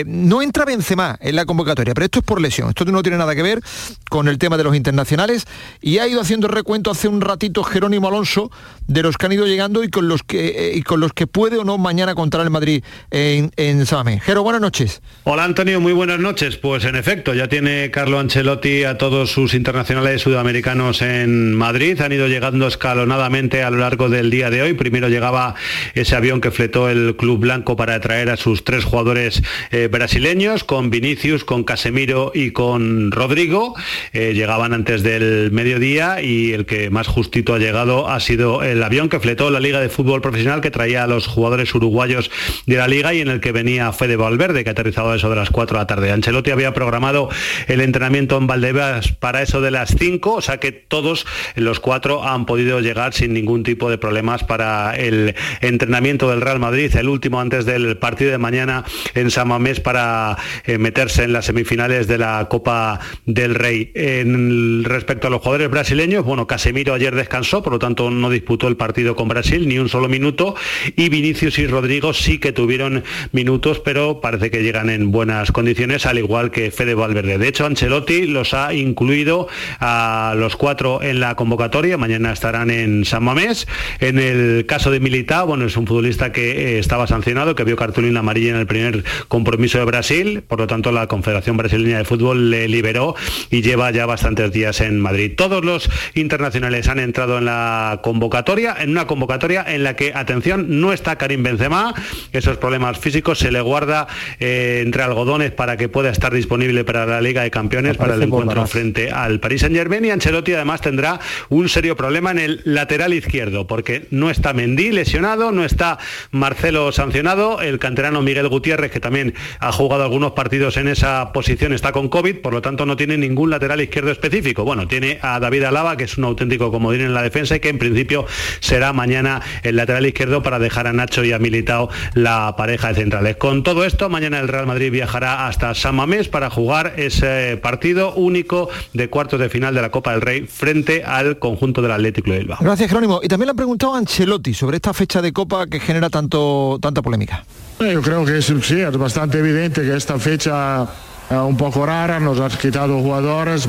no 0.06 0.41
entra 0.41 0.65
Benzema 0.65 1.17
en 1.22 1.36
la 1.36 1.46
convocatoria, 1.46 1.94
pero 1.94 2.06
esto 2.06 2.20
es 2.20 2.26
por 2.26 2.41
lesión, 2.41 2.70
esto 2.70 2.86
no 2.86 3.04
tiene 3.04 3.17
nada 3.17 3.36
que 3.36 3.44
ver 3.44 3.62
con 4.10 4.28
el 4.28 4.38
tema 4.38 4.58
de 4.58 4.63
los 4.63 4.76
internacionales 4.76 5.46
y 5.82 6.00
ha 6.00 6.08
ido 6.08 6.22
haciendo 6.22 6.48
recuento 6.48 6.91
hace 6.91 7.08
un 7.08 7.22
ratito 7.22 7.63
Jerónimo 7.63 8.08
Alonso 8.08 8.52
de 8.88 9.04
los 9.04 9.17
que 9.17 9.26
han 9.28 9.32
ido 9.32 9.46
llegando 9.46 9.84
y 9.84 9.89
con 9.89 10.08
los 10.08 10.24
que, 10.24 10.74
y 10.76 10.82
con 10.84 11.00
los 11.00 11.13
que 11.13 11.28
puede 11.28 11.58
o 11.58 11.63
no 11.63 11.78
mañana 11.78 12.15
contar 12.15 12.41
el 12.41 12.50
Madrid 12.50 12.84
en, 13.12 13.52
en 13.56 13.86
San 13.86 14.00
Mamés. 14.00 14.24
Jero, 14.24 14.44
buenas 14.44 14.62
noches. 14.62 15.02
Hola 15.23 15.43
Antonio, 15.43 15.79
muy 15.79 15.93
buenas 15.93 16.19
noches. 16.19 16.57
Pues 16.57 16.84
en 16.84 16.95
efecto, 16.95 17.36
ya 17.36 17.47
tiene 17.47 17.91
Carlo 17.91 18.17
Ancelotti 18.17 18.86
a 18.86 18.97
todos 18.97 19.29
sus 19.29 19.53
internacionales 19.53 20.23
sudamericanos 20.23 21.03
en 21.03 21.53
Madrid. 21.53 22.01
Han 22.01 22.12
ido 22.12 22.27
llegando 22.27 22.65
escalonadamente 22.65 23.62
a 23.62 23.69
lo 23.69 23.77
largo 23.77 24.10
del 24.10 24.31
día 24.31 24.49
de 24.49 24.63
hoy. 24.63 24.73
Primero 24.73 25.10
llegaba 25.10 25.53
ese 25.93 26.15
avión 26.15 26.41
que 26.41 26.49
fletó 26.49 26.89
el 26.89 27.15
Club 27.17 27.41
Blanco 27.41 27.75
para 27.75 27.99
traer 27.99 28.31
a 28.31 28.36
sus 28.36 28.63
tres 28.63 28.84
jugadores 28.84 29.43
eh, 29.69 29.89
brasileños, 29.91 30.63
con 30.63 30.89
Vinicius, 30.89 31.45
con 31.45 31.65
Casemiro 31.65 32.31
y 32.34 32.49
con 32.49 33.12
Rodrigo. 33.12 33.75
Eh, 34.13 34.34
llegaban 34.34 34.73
antes 34.73 35.03
del 35.03 35.51
mediodía 35.51 36.23
y 36.23 36.53
el 36.53 36.65
que 36.65 36.89
más 36.89 37.05
justito 37.05 37.53
ha 37.53 37.60
llegado 37.60 38.10
ha 38.10 38.19
sido 38.21 38.63
el 38.63 38.81
avión 38.81 39.07
que 39.07 39.19
fletó 39.19 39.51
la 39.51 39.60
Liga 39.60 39.81
de 39.81 39.89
Fútbol 39.89 40.21
Profesional 40.21 40.62
que 40.62 40.71
traía 40.71 41.03
a 41.03 41.07
los 41.07 41.27
jugadores 41.27 41.75
uruguayos 41.75 42.31
de 42.65 42.77
la 42.77 42.88
liga 42.88 43.13
y 43.13 43.21
en 43.21 43.27
el 43.27 43.39
que 43.39 43.51
venía 43.51 43.93
Fede 43.93 44.15
Valverde, 44.15 44.63
que 44.63 44.71
ha 44.71 44.73
aterrizado 44.73 45.11
eso 45.15 45.30
de 45.30 45.36
las 45.36 45.50
4 45.50 45.78
de 45.78 45.82
la 45.82 45.88
tarde. 45.88 46.12
Ancelotti 46.12 46.52
había 46.52 46.74
programado 46.74 47.30
el 47.67 47.82
entrenamiento 47.82 48.38
en 48.38 48.47
Valdebebas 48.47 49.12
para 49.13 49.41
eso 49.41 49.62
de 49.62 49.71
las 49.71 49.95
5, 49.97 50.34
o 50.34 50.41
sea 50.41 50.60
que 50.60 50.71
todos 50.71 51.26
los 51.56 51.80
cuatro 51.80 52.24
han 52.28 52.45
podido 52.45 52.80
llegar 52.80 53.13
sin 53.13 53.34
ningún 53.34 53.63
tipo 53.63 53.89
de 53.89 53.97
problemas 53.97 54.43
para 54.43 54.95
el 54.95 55.36
entrenamiento 55.62 56.30
del 56.30 56.41
Real 56.41 56.60
Madrid, 56.60 56.95
el 56.95 57.10
último 57.10 57.39
antes 57.39 57.65
del 57.65 57.97
partido 57.97 58.32
de 58.32 58.38
mañana 58.38 58.84
en 59.13 59.32
San 59.32 59.47
Mamés 59.47 59.80
para 59.80 60.38
eh, 60.65 60.78
meterse 60.78 61.24
en 61.24 61.34
las 61.34 61.45
semifinales 61.45 62.08
de 62.08 62.17
la 62.17 62.47
Copa 62.50 63.00
del 63.26 63.56
Rey. 63.56 63.91
En, 63.95 64.84
respecto 64.84 65.28
a 65.28 65.30
los 65.30 65.41
jugadores 65.41 65.69
brasileños, 65.69 66.26
bueno, 66.26 66.47
Casemiro 66.47 66.93
ayer 66.93 67.15
descansó, 67.15 67.62
por 67.62 67.74
lo 67.74 67.80
tanto 67.80 68.10
no 68.10 68.30
disputó 68.30 68.67
el 68.67 68.78
partido 68.78 69.15
con 69.15 69.28
Brasil 69.28 69.67
ni 69.67 69.78
un 69.80 69.89
solo 69.89 70.08
minuto 70.08 70.56
y 70.95 71.10
Vinicius 71.10 71.60
y 71.60 71.67
Rodrigo 71.67 72.13
sí 72.13 72.39
que 72.39 72.52
tuvieron 72.52 73.04
minutos, 73.32 73.80
pero 73.80 74.21
parece 74.21 74.52
que 74.52 74.63
llegan 74.63 74.89
en 74.89 75.01
buenas 75.10 75.52
condiciones, 75.52 76.06
al 76.06 76.20
igual 76.20 76.52
que 76.52 76.70
Fede 76.70 76.94
Valverde. 76.94 77.38
De 77.38 77.48
hecho, 77.48 77.66
Ancelotti 77.66 78.28
los 78.28 78.54
ha 78.54 78.74
incluido 78.74 79.48
a 79.80 80.36
los 80.38 80.56
cuatro 80.56 81.02
en 81.02 81.20
la 81.20 81.36
convocatoria. 81.36 81.98
Mañana 81.98 82.32
estarán 82.32 82.70
en 82.70 83.06
San 83.06 83.24
Mamés. 83.24 83.68
En 84.00 84.20
el 84.20 84.66
caso 84.66 84.92
de 84.92 85.00
Militao, 85.00 85.48
bueno, 85.48 85.66
es 85.66 85.78
un 85.78 85.88
futbolista 85.88 86.32
que 86.32 86.76
eh, 86.76 86.80
estaba 86.80 87.08
sancionado, 87.08 87.56
que 87.56 87.64
vio 87.64 87.76
cartulina 87.76 88.20
amarilla 88.20 88.52
en 88.52 88.58
el 88.58 88.68
primer 88.68 89.04
compromiso 89.28 89.80
de 89.80 89.86
Brasil. 89.86 90.44
Por 90.48 90.60
lo 90.60 90.68
tanto, 90.68 90.92
la 90.92 91.08
Confederación 91.08 91.58
Brasileña 91.58 91.98
de 91.98 92.06
Fútbol 92.06 92.52
le 92.52 92.68
liberó 92.68 93.16
y 93.50 93.62
lleva 93.62 93.90
ya 93.92 94.06
bastantes 94.06 94.52
días 94.52 94.82
en 94.82 95.00
Madrid. 95.00 95.34
Todos 95.36 95.64
los 95.64 95.90
internacionales 96.14 96.88
han 96.88 97.00
entrado 97.00 97.38
en 97.38 97.46
la 97.46 98.00
convocatoria, 98.04 98.76
en 98.80 98.92
una 98.92 99.08
convocatoria 99.08 99.64
en 99.68 99.84
la 99.84 99.96
que, 99.96 100.14
atención, 100.14 100.82
no 100.82 100.94
está 100.94 101.18
Karim 101.18 101.44
Benzema. 101.44 101.94
Esos 102.32 102.58
problemas 102.58 103.00
físicos 103.00 103.40
se 103.40 103.52
le 103.52 103.62
guarda 103.62 104.08
en 104.40 104.90
entre 104.91 105.04
algodones 105.04 105.51
para 105.51 105.77
que 105.77 105.88
pueda 105.88 106.10
estar 106.10 106.34
disponible 106.34 106.84
para 106.84 107.06
la 107.06 107.21
Liga 107.21 107.43
de 107.43 107.49
Campeones, 107.49 107.95
para 107.95 108.15
el 108.15 108.23
encuentro 108.23 108.67
frente 108.67 109.10
al 109.10 109.39
Paris 109.39 109.62
Saint 109.62 109.73
Germain. 109.73 110.04
Y 110.04 110.10
Ancelotti 110.10 110.54
además 110.54 110.82
tendrá 110.82 111.17
un 111.47 111.69
serio 111.69 111.95
problema 111.95 112.32
en 112.32 112.39
el 112.39 112.62
lateral 112.65 113.13
izquierdo, 113.13 113.67
porque 113.67 114.08
no 114.12 114.30
está 114.30 114.51
Mendy 114.51 114.91
lesionado, 114.91 115.54
no 115.54 115.63
está 115.63 115.97
Marcelo 116.32 116.91
sancionado, 116.91 117.62
el 117.62 117.80
canterano 117.80 118.21
Miguel 118.21 118.49
Gutiérrez, 118.49 118.91
que 118.91 118.99
también 118.99 119.34
ha 119.60 119.71
jugado 119.71 120.04
algunos 120.04 120.34
partidos 120.34 120.75
en 120.75 120.89
esa 120.89 121.32
posición, 121.32 121.71
está 121.71 121.93
con 121.93 122.10
COVID, 122.10 122.41
por 122.41 122.51
lo 122.51 122.62
tanto 122.62 122.86
no 122.86 122.97
tiene 122.97 123.17
ningún 123.17 123.49
lateral 123.49 123.80
izquierdo 123.80 124.12
específico. 124.12 124.65
Bueno, 124.65 124.89
tiene 124.89 125.19
a 125.21 125.39
David 125.39 125.63
Alaba, 125.63 125.95
que 125.95 126.04
es 126.04 126.17
un 126.17 126.25
auténtico 126.25 126.69
comodín 126.69 126.99
en 126.99 127.13
la 127.13 127.23
defensa 127.23 127.56
y 127.56 127.62
que 127.62 127.69
en 127.69 127.80
principio 127.80 128.25
será 128.60 128.91
mañana 128.91 129.41
el 129.63 129.77
lateral 129.77 130.06
izquierdo 130.06 130.43
para 130.43 130.60
dejar 130.60 130.88
a 130.88 130.91
Nacho 130.91 131.23
y 131.23 131.32
a 131.32 131.39
Militao 131.39 131.89
la 132.13 132.56
pareja 132.58 132.89
de 132.89 132.95
centrales. 132.95 133.38
Con 133.38 133.63
todo 133.63 133.86
esto, 133.86 134.10
mañana 134.10 134.41
el 134.41 134.49
Real 134.49 134.67
Madrid 134.67 134.81
viajará 134.89 135.48
hasta 135.48 135.74
San 135.76 135.96
Mamés 135.96 136.28
para 136.28 136.50
jugar 136.50 136.94
ese 136.98 137.58
partido 137.58 138.13
único 138.13 138.70
de 138.94 139.10
cuartos 139.10 139.39
de 139.39 139.50
final 139.50 139.76
de 139.76 139.82
la 139.82 139.91
Copa 139.91 140.12
del 140.12 140.22
Rey 140.22 140.48
frente 140.48 141.04
al 141.04 141.39
conjunto 141.39 141.82
del 141.82 141.91
Atlético 141.91 142.32
de 142.32 142.39
Bilbao. 142.39 142.60
Gracias, 142.62 142.89
Jerónimo. 142.89 143.22
Y 143.24 143.28
también 143.28 143.48
le 143.48 143.52
han 143.52 143.58
preguntado 143.58 143.96
a 143.96 143.98
Ancelotti 143.98 144.54
sobre 144.54 144.78
esta 144.78 144.94
fecha 144.94 145.22
de 145.22 145.32
Copa 145.34 145.67
que 145.67 145.80
genera 145.80 146.10
tanto 146.10 146.80
tanta 146.82 147.02
polémica. 147.02 147.44
Eh, 147.80 147.94
yo 147.94 148.02
creo 148.02 148.26
que 148.26 148.38
es, 148.38 148.46
sí, 148.46 148.80
es 148.80 148.98
bastante 148.98 149.39
evidente 149.39 149.82
que 149.82 149.96
esta 149.96 150.20
fecha 150.20 150.88
es 151.30 151.38
un 151.38 151.58
poco 151.58 151.86
rara, 151.86 152.20
nos 152.20 152.39
ha 152.39 152.50
quitado 152.50 153.00
jugadores, 153.00 153.67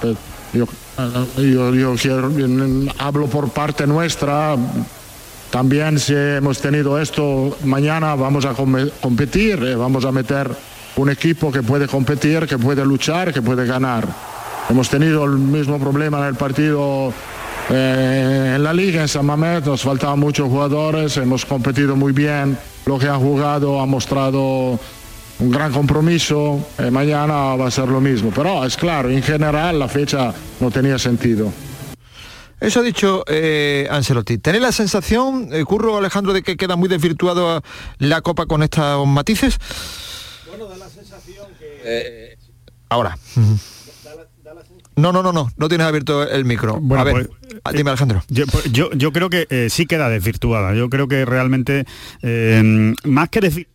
pero 0.00 0.16
yo, 0.52 0.66
yo, 1.36 1.74
yo 1.74 1.94
quiero, 1.96 2.30
hablo 2.98 3.26
por 3.26 3.50
parte 3.50 3.86
nuestra, 3.86 4.56
también 5.52 5.98
si 5.98 6.14
hemos 6.14 6.62
tenido 6.62 6.98
esto, 6.98 7.58
mañana 7.64 8.14
vamos 8.14 8.46
a 8.46 8.54
competir, 8.54 9.62
eh, 9.62 9.74
vamos 9.74 10.02
a 10.06 10.10
meter 10.10 10.50
un 10.96 11.10
equipo 11.10 11.52
que 11.52 11.62
puede 11.62 11.86
competir, 11.86 12.46
que 12.46 12.56
puede 12.56 12.82
luchar, 12.86 13.34
que 13.34 13.42
puede 13.42 13.66
ganar. 13.66 14.08
Hemos 14.70 14.88
tenido 14.88 15.26
el 15.26 15.32
mismo 15.32 15.78
problema 15.78 16.20
en 16.20 16.24
el 16.28 16.36
partido 16.36 17.12
eh, 17.68 18.54
en 18.56 18.64
la 18.64 18.72
liga 18.72 19.02
en 19.02 19.08
San 19.08 19.26
Mamés, 19.26 19.66
nos 19.66 19.82
faltaban 19.82 20.18
muchos 20.18 20.48
jugadores, 20.48 21.18
hemos 21.18 21.44
competido 21.44 21.96
muy 21.96 22.12
bien, 22.12 22.56
lo 22.86 22.98
que 22.98 23.08
ha 23.08 23.16
jugado 23.16 23.78
ha 23.78 23.84
mostrado 23.84 24.80
un 25.38 25.50
gran 25.50 25.70
compromiso, 25.70 26.66
eh, 26.78 26.90
mañana 26.90 27.56
va 27.56 27.66
a 27.66 27.70
ser 27.70 27.88
lo 27.88 28.00
mismo, 28.00 28.32
pero 28.34 28.64
es 28.64 28.78
claro, 28.78 29.10
en 29.10 29.22
general 29.22 29.78
la 29.78 29.88
fecha 29.88 30.32
no 30.60 30.70
tenía 30.70 30.98
sentido. 30.98 31.52
Eso 32.62 32.78
ha 32.78 32.82
dicho 32.84 33.24
eh, 33.26 33.88
Ancelotti. 33.90 34.38
¿Tenéis 34.38 34.62
la 34.62 34.70
sensación, 34.70 35.48
eh, 35.50 35.64
Curro 35.64 35.98
Alejandro, 35.98 36.32
de 36.32 36.42
que 36.42 36.56
queda 36.56 36.76
muy 36.76 36.88
desvirtuado 36.88 37.60
la 37.98 38.20
Copa 38.20 38.46
con 38.46 38.62
estos 38.62 39.04
matices? 39.04 39.58
Bueno, 40.46 40.66
da 40.68 40.76
la 40.76 40.88
sensación 40.88 41.48
que... 41.58 41.80
Eh, 41.84 42.38
ahora. 42.88 43.18
No, 44.94 45.10
no, 45.10 45.24
no, 45.24 45.32
no, 45.32 45.50
no 45.56 45.68
tienes 45.68 45.86
abierto 45.88 46.22
el 46.22 46.44
micro. 46.44 46.78
Bueno, 46.80 47.00
a 47.00 47.04
ver, 47.04 47.26
pues, 47.26 47.60
ah, 47.64 47.72
dime 47.72 47.90
Alejandro. 47.90 48.22
Pues, 48.28 48.70
yo, 48.70 48.92
yo, 48.92 49.10
creo 49.12 49.28
que 49.28 49.68
sí 49.68 49.86
queda 49.86 50.08
desvirtuada. 50.08 50.72
Yo 50.74 50.88
creo 50.88 51.08
que 51.08 51.24
realmente, 51.24 51.84
más 53.02 53.28
que 53.28 53.40
decir 53.40 53.71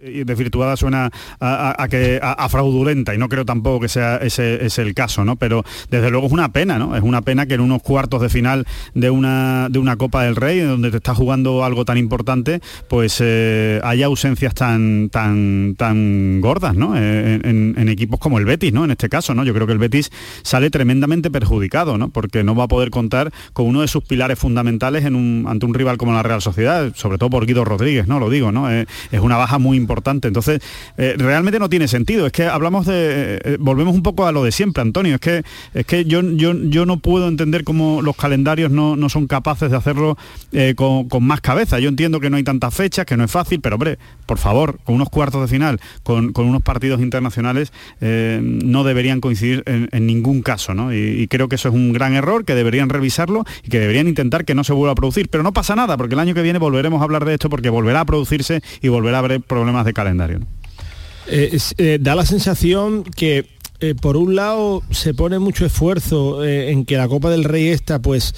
desvirtuada 0.00 0.76
suena 0.76 1.10
a, 1.40 1.86
que 1.90 2.20
a, 2.22 2.48
fraudulenta 2.48 3.14
y 3.14 3.18
no 3.18 3.28
creo 3.28 3.44
tampoco 3.44 3.80
que 3.80 3.88
sea 3.88 4.16
ese, 4.16 4.64
es 4.64 4.78
el 4.78 4.94
caso, 4.94 5.24
¿no? 5.24 5.36
Pero 5.36 5.64
desde 5.90 6.10
luego 6.10 6.26
es 6.26 6.32
una 6.32 6.52
pena, 6.52 6.78
¿no? 6.78 6.96
Es 6.96 7.02
una 7.02 7.22
pena 7.22 7.46
que 7.46 7.54
en 7.54 7.60
unos 7.60 7.82
cuartos 7.82 8.20
de 8.22 8.28
final 8.28 8.66
de 8.94 9.10
una, 9.10 9.68
de 9.68 9.78
una 9.78 9.96
Copa 9.96 10.24
del 10.24 10.36
Rey, 10.36 10.60
donde 10.60 10.90
te 10.90 10.96
está 10.96 11.14
jugando 11.14 11.64
algo 11.64 11.84
tan 11.84 11.98
importante, 11.98 12.60
pues 12.88 13.18
eh, 13.20 13.80
haya 13.84 14.06
ausencias 14.06 14.54
tan, 14.54 15.10
tan, 15.10 15.74
tan 15.76 16.40
gordas, 16.40 16.74
¿no? 16.74 16.96
Eh, 16.96 17.40
en, 17.44 17.88
equipos 17.90 18.20
como 18.20 18.38
el 18.38 18.44
Betis, 18.44 18.72
¿no? 18.72 18.84
En 18.84 18.92
este 18.92 19.08
caso, 19.08 19.34
¿no? 19.34 19.42
Yo 19.42 19.52
creo 19.52 19.66
que 19.66 19.72
el 19.72 19.78
Betis 19.78 20.12
sale 20.42 20.70
tremendamente 20.70 21.28
perjudicado, 21.28 21.98
¿no? 21.98 22.10
Porque 22.10 22.44
no 22.44 22.54
va 22.54 22.64
a 22.64 22.68
poder 22.68 22.90
contar 22.90 23.32
con 23.52 23.66
uno 23.66 23.80
de 23.80 23.88
sus 23.88 24.04
pilares 24.04 24.38
fundamentales 24.38 25.04
en 25.04 25.16
un, 25.16 25.46
ante 25.48 25.66
un 25.66 25.74
rival 25.74 25.98
como 25.98 26.12
la 26.12 26.22
Real 26.22 26.40
Sociedad, 26.40 26.92
sobre 26.94 27.18
todo 27.18 27.30
por 27.30 27.46
Guido 27.46 27.64
Rodríguez, 27.64 28.06
¿no? 28.06 28.20
Lo 28.20 28.30
digo, 28.30 28.52
¿no? 28.52 28.70
Eh, 28.70 28.86
es 29.10 29.20
una 29.20 29.36
baja 29.36 29.58
muy 29.58 29.76
importante 29.76 29.89
Entonces, 30.28 30.60
eh, 30.96 31.14
realmente 31.18 31.58
no 31.58 31.68
tiene 31.68 31.88
sentido. 31.88 32.26
Es 32.26 32.32
que 32.32 32.44
hablamos 32.44 32.86
de. 32.86 33.40
Eh, 33.44 33.56
volvemos 33.58 33.94
un 33.94 34.02
poco 34.02 34.26
a 34.26 34.32
lo 34.32 34.44
de 34.44 34.52
siempre, 34.52 34.82
Antonio. 34.82 35.16
Es 35.16 35.20
que, 35.20 35.42
es 35.74 35.86
que 35.86 36.04
yo, 36.04 36.22
yo, 36.22 36.54
yo 36.54 36.86
no 36.86 36.98
puedo 36.98 37.28
entender 37.28 37.64
cómo 37.64 38.02
los 38.02 38.16
calendarios 38.16 38.70
no, 38.70 38.96
son 39.08 39.26
capaces 39.26 39.70
de 39.70 39.76
hacerlo 39.76 40.16
eh, 40.52 40.74
con, 40.76 41.08
más 41.20 41.40
cabeza. 41.40 41.78
Yo 41.80 41.88
entiendo 41.88 42.20
que 42.20 42.30
no 42.30 42.36
hay 42.36 42.44
tantas 42.44 42.74
fechas, 42.74 43.04
que 43.04 43.16
no 43.16 43.24
es 43.24 43.30
fácil, 43.30 43.60
pero 43.60 43.76
hombre, 43.76 43.98
por 44.26 44.38
favor, 44.38 44.78
con 44.84 44.94
unos 44.94 45.10
cuartos 45.10 45.42
de 45.42 45.48
final, 45.48 45.80
con, 46.02 46.32
unos 46.34 46.62
partidos 46.62 47.00
internacionales, 47.00 47.72
no 48.00 48.84
deberían 48.84 49.20
coincidir 49.20 49.62
en, 49.66 50.06
ningún 50.06 50.42
caso, 50.42 50.74
¿no? 50.74 50.94
Y, 50.94 51.26
creo 51.28 51.48
que 51.48 51.56
eso 51.56 51.68
es 51.68 51.74
un 51.74 51.92
gran 51.92 52.14
error, 52.14 52.44
que 52.44 52.54
deberían 52.54 52.88
revisarlo 52.88 53.44
y 53.64 53.68
que 53.68 53.78
deberían 53.78 54.08
intentar 54.08 54.44
que 54.44 54.54
no 54.54 54.64
se 54.64 54.72
vuelva 54.72 54.92
a 54.92 54.94
producir. 54.94 55.28
Pero 55.28 55.42
no 55.42 55.52
pasa 55.52 55.76
nada, 55.76 55.96
porque 55.96 56.14
el 56.14 56.20
año 56.20 56.34
que 56.34 56.42
viene 56.42 56.58
volveremos 56.58 57.00
a 57.00 57.04
hablar 57.04 57.24
de 57.24 57.34
esto, 57.34 57.50
porque 57.50 57.70
volverá 57.70 58.00
a 58.00 58.04
producirse 58.04 58.62
y 58.80 58.88
volverá 58.88 59.18
a 59.18 59.20
haber 59.20 59.40
problemas 59.40 59.79
de 59.84 59.92
calendario. 59.92 60.40
Eh, 61.32 61.56
eh, 61.78 61.98
da 62.00 62.16
la 62.16 62.26
sensación 62.26 63.04
que 63.04 63.46
eh, 63.82 63.94
por 63.94 64.16
un 64.16 64.34
lado 64.34 64.82
se 64.90 65.14
pone 65.14 65.38
mucho 65.38 65.64
esfuerzo 65.64 66.44
en 66.44 66.84
que 66.84 66.96
la 66.96 67.08
Copa 67.08 67.30
del 67.30 67.44
Rey 67.44 67.68
esta 67.68 67.98
pues 67.98 68.34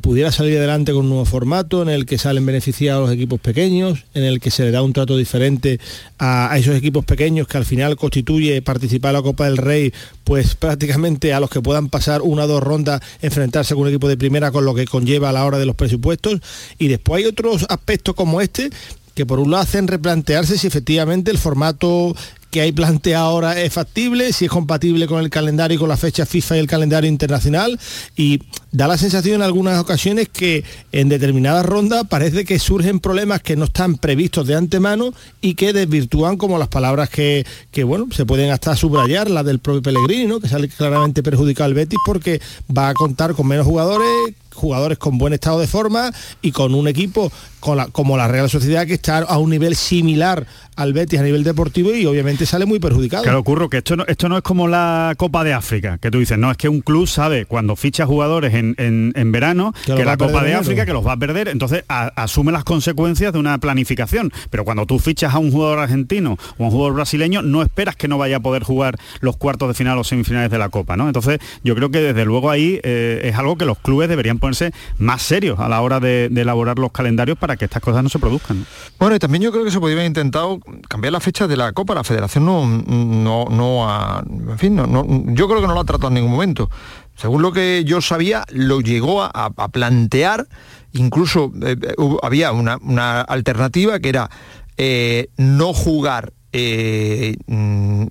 pudiera 0.00 0.32
salir 0.32 0.56
adelante 0.56 0.92
con 0.92 1.02
un 1.02 1.10
nuevo 1.10 1.24
formato 1.26 1.82
en 1.82 1.90
el 1.90 2.06
que 2.06 2.16
salen 2.16 2.46
beneficiados 2.46 3.08
los 3.08 3.14
equipos 3.14 3.38
pequeños, 3.40 4.04
en 4.14 4.24
el 4.24 4.40
que 4.40 4.50
se 4.50 4.64
le 4.64 4.70
da 4.70 4.82
un 4.82 4.94
trato 4.94 5.16
diferente 5.18 5.80
a, 6.18 6.56
esos 6.56 6.74
equipos 6.76 7.04
pequeños 7.04 7.46
que 7.46 7.58
al 7.58 7.66
final 7.66 7.96
constituye 7.96 8.62
participar 8.62 9.10
en 9.10 9.16
la 9.16 9.22
Copa 9.22 9.44
del 9.44 9.58
Rey 9.58 9.92
pues 10.24 10.54
prácticamente 10.54 11.34
a 11.34 11.40
los 11.40 11.50
que 11.50 11.60
puedan 11.60 11.88
pasar 11.88 12.22
una 12.22 12.44
o 12.44 12.46
dos 12.46 12.62
rondas 12.62 13.02
enfrentarse 13.20 13.74
con 13.74 13.82
un 13.82 13.88
equipo 13.88 14.08
de 14.08 14.16
primera 14.16 14.50
con 14.50 14.64
lo 14.64 14.74
que 14.74 14.86
conlleva 14.86 15.28
a 15.28 15.32
la 15.32 15.44
hora 15.44 15.58
de 15.58 15.66
los 15.66 15.76
presupuestos 15.76 16.40
y 16.78 16.88
después 16.88 17.22
hay 17.22 17.28
otros 17.28 17.66
aspectos 17.68 18.14
como 18.14 18.40
este 18.40 18.70
que 19.16 19.26
por 19.26 19.40
un 19.40 19.50
lado 19.50 19.62
hacen 19.62 19.88
replantearse 19.88 20.58
si 20.58 20.66
efectivamente 20.66 21.30
el 21.30 21.38
formato 21.38 22.14
que 22.50 22.60
hay 22.60 22.70
planteado 22.70 23.24
ahora 23.24 23.60
es 23.60 23.72
factible, 23.72 24.32
si 24.32 24.44
es 24.44 24.50
compatible 24.50 25.06
con 25.06 25.20
el 25.20 25.30
calendario 25.30 25.76
y 25.76 25.78
con 25.78 25.88
la 25.88 25.96
fecha 25.96 26.26
FIFA 26.26 26.56
y 26.56 26.60
el 26.60 26.66
calendario 26.66 27.10
internacional 27.10 27.80
y 28.14 28.42
da 28.72 28.86
la 28.86 28.98
sensación 28.98 29.36
en 29.36 29.42
algunas 29.42 29.80
ocasiones 29.80 30.28
que 30.28 30.64
en 30.92 31.08
determinadas 31.08 31.64
rondas 31.64 32.04
parece 32.08 32.44
que 32.44 32.58
surgen 32.58 33.00
problemas 33.00 33.42
que 33.42 33.56
no 33.56 33.64
están 33.64 33.96
previstos 33.96 34.46
de 34.46 34.54
antemano 34.54 35.14
y 35.40 35.54
que 35.54 35.72
desvirtúan 35.72 36.36
como 36.36 36.58
las 36.58 36.68
palabras 36.68 37.08
que, 37.08 37.46
que 37.70 37.84
bueno, 37.84 38.08
se 38.12 38.26
pueden 38.26 38.50
hasta 38.50 38.76
subrayar, 38.76 39.30
la 39.30 39.42
del 39.42 39.60
propio 39.60 39.80
Pellegrini, 39.80 40.40
que 40.40 40.48
sale 40.48 40.68
claramente 40.68 41.22
perjudicado 41.22 41.66
al 41.66 41.74
Betis 41.74 41.98
porque 42.04 42.40
va 42.76 42.90
a 42.90 42.94
contar 42.94 43.34
con 43.34 43.46
menos 43.48 43.66
jugadores 43.66 44.34
jugadores 44.56 44.98
con 44.98 45.18
buen 45.18 45.32
estado 45.32 45.60
de 45.60 45.66
forma 45.66 46.12
y 46.42 46.52
con 46.52 46.74
un 46.74 46.88
equipo 46.88 47.30
como 47.60 48.16
la 48.16 48.28
Real 48.28 48.48
Sociedad 48.50 48.86
que 48.86 48.94
está 48.94 49.18
a 49.18 49.38
un 49.38 49.50
nivel 49.50 49.76
similar 49.76 50.46
al 50.76 50.92
Betis 50.92 51.18
a 51.18 51.22
nivel 51.22 51.42
deportivo 51.42 51.94
y 51.94 52.06
obviamente 52.06 52.46
sale 52.46 52.66
muy 52.66 52.78
perjudicado. 52.78 53.22
Claro, 53.22 53.38
ocurre 53.40 53.68
que 53.68 53.78
esto 53.78 53.96
no, 53.96 54.04
esto 54.06 54.28
no 54.28 54.36
es 54.36 54.42
como 54.42 54.68
la 54.68 55.14
Copa 55.16 55.42
de 55.42 55.52
África, 55.52 55.98
que 55.98 56.10
tú 56.10 56.18
dices, 56.18 56.38
no, 56.38 56.50
es 56.50 56.56
que 56.56 56.68
un 56.68 56.80
club 56.80 57.06
sabe 57.06 57.46
cuando 57.46 57.76
ficha 57.76 58.06
jugadores 58.06 58.54
en, 58.54 58.74
en, 58.78 59.32
verano 59.32 59.74
que, 59.84 60.04
la 60.04 60.16
Copa 60.16 60.44
de 60.44 60.54
África, 60.54 60.86
que 60.86 60.92
los 60.92 61.06
va 61.06 61.12
a 61.12 61.16
perder, 61.16 61.48
entonces 61.48 61.84
asume 61.88 62.52
las 62.52 62.64
consecuencias 62.64 63.32
de 63.32 63.38
una 63.38 63.58
planificación. 63.58 64.32
Pero 64.50 64.64
cuando 64.64 64.86
tú 64.86 64.98
fichas 64.98 65.34
a 65.34 65.38
un 65.38 65.50
jugador 65.50 65.78
argentino 65.78 66.38
o 66.58 66.62
a 66.62 66.66
un 66.66 66.70
jugador 66.70 66.94
brasileño, 66.94 67.42
no 67.42 67.62
esperas 67.62 67.96
que 67.96 68.08
no 68.08 68.18
vaya 68.18 68.36
a 68.36 68.40
poder 68.40 68.62
jugar 68.62 68.98
los 69.20 69.36
cuartos 69.36 69.68
de 69.68 69.74
final 69.74 69.98
o 69.98 70.04
semifinales 70.04 70.50
de 70.50 70.58
la 70.58 70.68
Copa, 70.68 70.96
¿no? 70.96 71.06
Entonces 71.06 71.38
yo 71.64 71.74
creo 71.74 71.90
que 71.90 72.00
desde 72.00 72.24
luego 72.24 72.50
ahí 72.50 72.80
eh, 72.82 73.20
es 73.24 73.36
algo 73.36 73.56
que 73.56 73.64
los 73.64 73.78
clubes 73.78 74.08
deberían 74.08 74.38
ponerse 74.38 74.72
más 74.98 75.22
serios 75.22 75.58
a 75.58 75.68
la 75.68 75.80
hora 75.80 76.00
de, 76.00 76.26
elaborar 76.36 76.78
los 76.78 76.92
calendarios 76.92 77.38
para 77.38 77.56
que 77.56 77.64
estas 77.64 77.82
cosas 77.82 78.02
no 78.02 78.08
se 78.08 78.18
produzcan. 78.18 78.66
Bueno, 78.98 79.16
y 79.16 79.18
también 79.18 79.42
yo 79.42 79.52
creo 79.52 79.64
que 79.64 79.70
se 79.70 79.80
podría 79.80 79.96
haber 79.96 80.06
intentado 80.06 80.60
cambiar 80.88 81.12
la 81.12 81.20
fecha 81.20 81.46
de 81.46 81.56
la 81.56 81.72
Copa. 81.72 81.94
La 81.94 82.04
Federación 82.04 82.44
no, 82.44 82.66
no, 82.66 83.46
no 83.50 83.88
ha, 83.88 84.22
en 84.26 84.58
fin, 84.58 84.76
no, 84.76 85.04
yo 85.34 85.48
creo 85.48 85.60
que 85.60 85.66
no 85.66 85.74
lo 85.74 85.80
ha 85.80 85.84
tratado 85.84 86.08
en 86.08 86.14
ningún 86.14 86.32
momento. 86.32 86.70
Según 87.16 87.42
lo 87.42 87.52
que 87.52 87.84
yo 87.84 88.00
sabía, 88.00 88.44
lo 88.50 88.80
llegó 88.80 89.22
a, 89.22 89.50
plantear, 89.72 90.46
incluso 90.92 91.52
eh, 91.62 91.76
eh, 91.80 91.94
había 92.22 92.52
una, 92.52 93.20
alternativa 93.22 93.98
que 94.00 94.10
era 94.10 94.30
eh, 94.76 95.28
no 95.38 95.72
jugar 95.72 96.32
mm, 96.52 98.06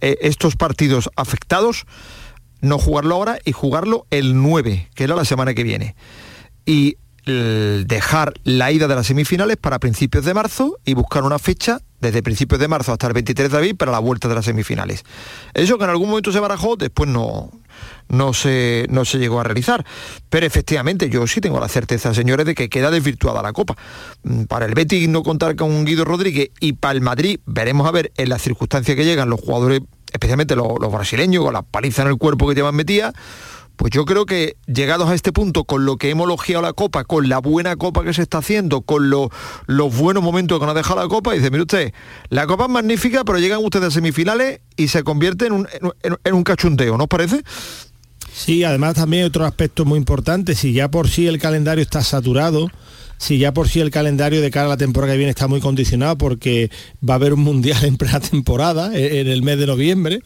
estos 0.00 0.56
partidos 0.56 1.10
afectados, 1.16 1.86
no 2.60 2.78
jugarlo 2.78 3.14
ahora 3.14 3.38
y 3.44 3.52
jugarlo 3.52 4.06
el 4.10 4.40
9, 4.40 4.90
que 4.94 5.04
era 5.04 5.16
la 5.16 5.24
semana 5.24 5.54
que 5.54 5.62
viene. 5.62 5.94
Y 6.66 6.96
dejar 7.26 8.34
la 8.44 8.72
ida 8.72 8.88
de 8.88 8.94
las 8.94 9.06
semifinales 9.06 9.56
para 9.56 9.78
principios 9.78 10.24
de 10.24 10.34
marzo 10.34 10.78
y 10.84 10.94
buscar 10.94 11.22
una 11.22 11.38
fecha 11.38 11.80
desde 12.00 12.22
principios 12.22 12.60
de 12.60 12.68
marzo 12.68 12.92
hasta 12.92 13.06
el 13.06 13.12
23 13.12 13.50
de 13.50 13.56
abril 13.56 13.76
para 13.76 13.92
la 13.92 13.98
vuelta 13.98 14.28
de 14.28 14.34
las 14.34 14.46
semifinales. 14.46 15.04
Eso 15.54 15.78
que 15.78 15.84
en 15.84 15.90
algún 15.90 16.08
momento 16.08 16.32
se 16.32 16.40
barajó, 16.40 16.76
después 16.76 17.08
no, 17.10 17.50
no, 18.08 18.32
se, 18.32 18.86
no 18.90 19.04
se 19.04 19.18
llegó 19.18 19.40
a 19.40 19.44
realizar. 19.44 19.84
Pero 20.28 20.46
efectivamente 20.46 21.10
yo 21.10 21.26
sí 21.26 21.40
tengo 21.40 21.60
la 21.60 21.68
certeza, 21.68 22.14
señores, 22.14 22.46
de 22.46 22.54
que 22.54 22.68
queda 22.68 22.90
desvirtuada 22.90 23.42
la 23.42 23.52
Copa. 23.52 23.76
Mm, 24.22 24.44
para 24.44 24.66
el 24.66 24.74
Betis 24.74 25.08
no 25.08 25.22
contar 25.22 25.56
con 25.56 25.84
Guido 25.84 26.04
Rodríguez 26.04 26.50
y 26.60 26.72
para 26.74 26.92
el 26.92 27.00
Madrid 27.00 27.40
veremos 27.46 27.86
a 27.86 27.90
ver 27.90 28.12
en 28.16 28.28
las 28.28 28.42
circunstancias 28.42 28.96
que 28.96 29.04
llegan 29.04 29.28
los 29.28 29.40
jugadores, 29.40 29.80
especialmente 30.12 30.56
los, 30.56 30.68
los 30.80 30.92
brasileños, 30.92 31.44
con 31.44 31.52
la 31.52 31.62
paliza 31.62 32.02
en 32.02 32.08
el 32.08 32.16
cuerpo 32.16 32.48
que 32.48 32.54
llevan 32.54 32.74
metida 32.74 33.12
pues 33.80 33.92
yo 33.92 34.04
creo 34.04 34.26
que 34.26 34.58
llegados 34.66 35.08
a 35.08 35.14
este 35.14 35.32
punto, 35.32 35.64
con 35.64 35.86
lo 35.86 35.96
que 35.96 36.10
hemos 36.10 36.26
elogiado 36.26 36.60
la 36.60 36.74
Copa, 36.74 37.04
con 37.04 37.30
la 37.30 37.38
buena 37.38 37.76
Copa 37.76 38.04
que 38.04 38.12
se 38.12 38.20
está 38.20 38.36
haciendo, 38.36 38.82
con 38.82 39.08
los 39.08 39.30
buenos 39.96 40.22
momentos 40.22 40.58
que 40.58 40.66
nos 40.66 40.74
ha 40.74 40.76
dejado 40.76 41.00
la 41.00 41.08
Copa, 41.08 41.32
dice, 41.32 41.50
mire 41.50 41.62
usted, 41.62 41.94
la 42.28 42.46
Copa 42.46 42.64
es 42.64 42.70
magnífica, 42.70 43.24
pero 43.24 43.38
llegan 43.38 43.64
ustedes 43.64 43.86
a 43.86 43.90
semifinales 43.90 44.60
y 44.76 44.88
se 44.88 45.02
convierte 45.02 45.46
en 45.46 45.54
un, 45.54 45.68
en 46.02 46.34
un 46.34 46.44
cachunteo, 46.44 46.98
¿no 46.98 47.04
os 47.04 47.08
parece? 47.08 47.42
Sí, 48.30 48.64
además 48.64 48.96
también 48.96 49.24
otro 49.24 49.46
aspecto 49.46 49.86
muy 49.86 49.98
importante, 49.98 50.54
si 50.54 50.74
ya 50.74 50.90
por 50.90 51.08
sí 51.08 51.26
el 51.26 51.38
calendario 51.38 51.80
está 51.82 52.04
saturado, 52.04 52.68
si 53.20 53.38
ya 53.38 53.52
por 53.52 53.68
sí 53.68 53.80
el 53.80 53.90
calendario 53.90 54.40
de 54.40 54.50
cara 54.50 54.66
a 54.66 54.70
la 54.70 54.76
temporada 54.78 55.12
que 55.12 55.18
viene 55.18 55.30
está 55.30 55.46
muy 55.46 55.60
condicionado 55.60 56.16
porque 56.16 56.70
va 57.06 57.14
a 57.14 57.16
haber 57.16 57.34
un 57.34 57.40
mundial 57.40 57.84
en 57.84 57.96
plena 57.96 58.18
temporada, 58.20 58.96
en 58.96 59.26
el 59.26 59.42
mes 59.42 59.58
de 59.58 59.66
noviembre, 59.66 60.20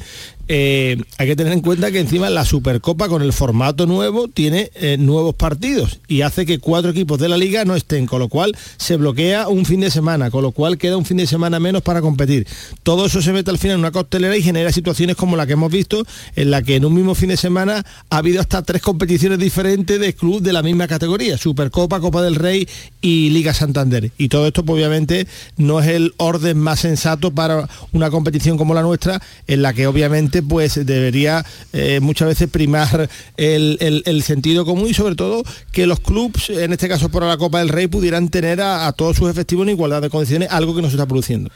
eh, 0.49 0.97
hay 1.19 1.27
que 1.27 1.37
tener 1.37 1.53
en 1.53 1.61
cuenta 1.61 1.91
que 1.91 2.01
encima 2.01 2.29
la 2.29 2.45
Supercopa 2.45 3.09
con 3.09 3.23
el 3.23 3.33
formato 3.33 3.87
nuevo 3.87 4.29
tiene 4.29 4.71
eh, 4.75 4.97
nuevos 4.99 5.35
partidos 5.35 6.01
y 6.07 6.23
hace 6.23 6.45
que 6.45 6.59
cuatro 6.59 6.91
equipos 6.91 7.19
de 7.19 7.29
la 7.29 7.37
liga 7.37 7.65
no 7.65 7.75
estén, 7.75 8.07
con 8.07 8.19
lo 8.19 8.29
cual 8.29 8.57
se 8.77 8.97
bloquea 8.97 9.49
un 9.49 9.65
fin 9.65 9.81
de 9.81 9.91
semana, 9.91 10.31
con 10.31 10.43
lo 10.43 10.53
cual 10.53 10.77
queda 10.77 10.97
un 10.97 11.05
fin 11.05 11.17
de 11.17 11.27
semana 11.27 11.61
menos 11.61 11.83
para 11.83 12.01
competir. 12.01 12.47
Todo 12.83 13.07
eso 13.07 13.23
se 13.23 13.33
mete 13.33 13.51
al 13.51 13.59
final 13.59 13.75
en 13.75 13.81
una 13.81 13.93
costelera 13.93 14.37
y 14.37 14.43
genera 14.43 14.71
situaciones 14.73 15.17
como 15.17 15.37
la 15.37 15.47
que 15.47 15.55
hemos 15.55 15.73
visto, 15.73 16.05
en 16.37 16.51
la 16.51 16.63
que 16.63 16.77
en 16.77 16.85
un 16.85 16.95
mismo 16.95 17.15
fin 17.15 17.31
de 17.31 17.37
semana 17.37 17.85
ha 18.11 18.17
habido 18.17 18.41
hasta 18.41 18.63
tres 18.63 18.83
competiciones 18.83 19.39
diferentes 19.39 19.99
de 19.99 20.13
club 20.15 20.43
de 20.43 20.53
la 20.53 20.63
misma 20.63 20.87
categoría, 20.89 21.39
Supercopa, 21.39 22.01
Copa 22.01 22.23
del 22.23 22.35
Rey 22.35 22.69
y 23.01 23.31
Liga 23.31 23.55
Santander. 23.55 24.11
Y 24.19 24.29
todo 24.29 24.47
esto 24.47 24.65
pues, 24.65 24.77
obviamente 24.77 25.27
no 25.57 25.81
es 25.81 25.89
el 25.89 26.15
orden 26.19 26.59
más 26.59 26.81
sensato 26.81 27.31
para 27.31 27.69
una 27.93 28.11
competición 28.11 28.59
como 28.59 28.75
la 28.75 28.83
nuestra, 28.83 29.23
en 29.47 29.63
la 29.63 29.73
que 29.73 29.87
obviamente 29.87 30.34
pues 30.43 30.75
debería 30.87 31.45
eh, 31.73 32.01
muchas 32.01 32.29
veces 32.29 32.49
primar 32.49 33.09
el, 33.37 34.23
sentido 34.25 34.65
común 34.65 34.89
y 34.89 34.95
sobre 34.95 35.15
todo 35.15 35.43
que 35.73 35.87
los 35.87 36.01
clubes, 36.01 36.51
en 36.51 36.73
este 36.73 36.89
caso 36.89 37.09
por 37.09 37.23
la 37.25 37.37
Copa 37.37 37.59
del 37.59 37.69
Rey, 37.69 37.87
pudieran 37.87 38.29
tener 38.29 38.61
a, 38.61 38.91
todos 38.93 39.17
sus 39.17 39.31
efectivos 39.31 39.67
en 39.67 39.75
igualdad 39.75 40.03
de 40.03 40.11
condiciones, 40.11 40.49
algo 40.51 40.75
que 40.75 40.83
no 40.83 40.89
se 40.89 40.95
está 40.95 41.07
produciendo. 41.07 41.51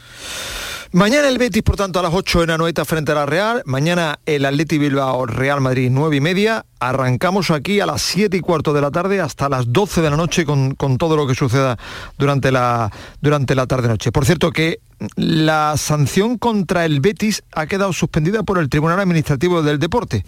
Mañana 0.91 1.27
el 1.27 1.37
Betis, 1.37 1.61
por 1.61 1.75
tanto, 1.75 1.99
a 1.99 2.01
las 2.01 2.11
8 2.15 2.43
en 2.43 2.49
Anoeta 2.49 2.83
frente 2.83 3.11
a 3.11 3.15
la 3.15 3.27
Real. 3.27 3.61
Mañana 3.65 4.19
el 4.25 4.43
Atleti 4.43 4.79
Bilbao 4.79 5.27
Real 5.27 5.61
Madrid 5.61 5.89
9 5.91 6.15
y 6.15 6.19
media. 6.19 6.65
arrancamos 6.79 7.51
aquí 7.51 7.79
a 7.79 7.85
las 7.85 8.01
7 8.01 8.35
y 8.37 8.39
cuarto 8.39 8.73
de 8.73 8.81
la 8.81 8.89
tarde 8.89 9.21
hasta 9.21 9.49
las 9.49 9.71
12 9.71 10.01
de 10.01 10.09
la 10.09 10.17
noche 10.17 10.45
con, 10.45 10.75
todo 10.97 11.15
lo 11.15 11.27
que 11.27 11.35
suceda 11.35 11.77
durante 12.17 12.51
la, 12.51 12.91
durante 13.21 13.53
la 13.53 13.67
tarde-noche. 13.67 14.11
Por 14.11 14.25
cierto 14.25 14.49
que 14.49 14.79
la 15.15 15.75
sanción 15.77 16.39
contra 16.39 16.85
el 16.85 17.01
Betis 17.01 17.43
ha 17.51 17.67
quedado 17.67 17.93
suspendida 17.93 18.41
por 18.41 18.57
el 18.57 18.67
Tribunal 18.67 18.99
Administrativo 18.99 19.61
del 19.61 19.77
Deporte. 19.77 20.25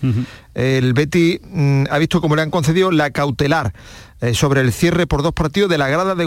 El 0.54 0.94
Betis 0.94 1.40
mm, 1.44 1.86
ha 1.90 1.98
visto 1.98 2.22
cómo 2.22 2.36
le 2.36 2.44
han 2.44 2.52
concedido 2.52 2.92
la 2.92 3.10
cautelar 3.10 3.74
eh, 4.22 4.36
sobre 4.36 4.62
el 4.62 4.72
cierre 4.72 5.08
por 5.08 5.24
dos 5.24 5.34
partidos 5.34 5.70
de 5.70 5.78
la 5.78 5.88
grada 5.88 6.14
de 6.14 6.22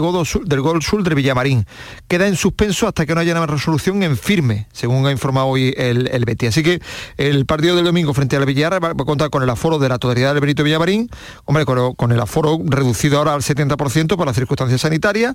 del 0.45 0.61
Gol 0.61 0.83
Sur 0.83 1.03
de 1.03 1.15
Villamarín. 1.15 1.65
Queda 2.09 2.27
en 2.27 2.35
suspenso 2.35 2.87
hasta 2.87 3.05
que 3.05 3.15
no 3.15 3.21
haya 3.21 3.31
una 3.31 3.45
resolución 3.45 4.03
en 4.03 4.17
firme, 4.17 4.67
según 4.73 5.05
ha 5.07 5.11
informado 5.11 5.47
hoy 5.47 5.73
el, 5.77 6.09
el. 6.09 6.25
Así 6.47 6.61
que 6.61 6.81
el 7.15 7.45
partido 7.45 7.77
del 7.77 7.85
domingo 7.85 8.13
frente 8.13 8.35
al 8.35 8.45
Villarreal 8.45 8.83
va, 8.83 8.89
a 8.89 9.05
contar 9.05 9.29
con 9.29 9.43
el 9.43 9.49
aforo 9.49 9.79
de 9.79 9.87
la 9.87 9.97
totalidad 9.97 10.33
del 10.33 10.41
Benito 10.41 10.63
Villamarín, 10.63 11.09
hombre, 11.45 11.65
con, 11.65 12.11
el 12.11 12.19
aforo 12.19 12.59
reducido 12.65 13.17
ahora 13.17 13.33
al 13.33 13.41
70% 13.41 14.17
por 14.17 14.25
las 14.25 14.35
circunstancias 14.35 14.81
sanitarias 14.81 15.33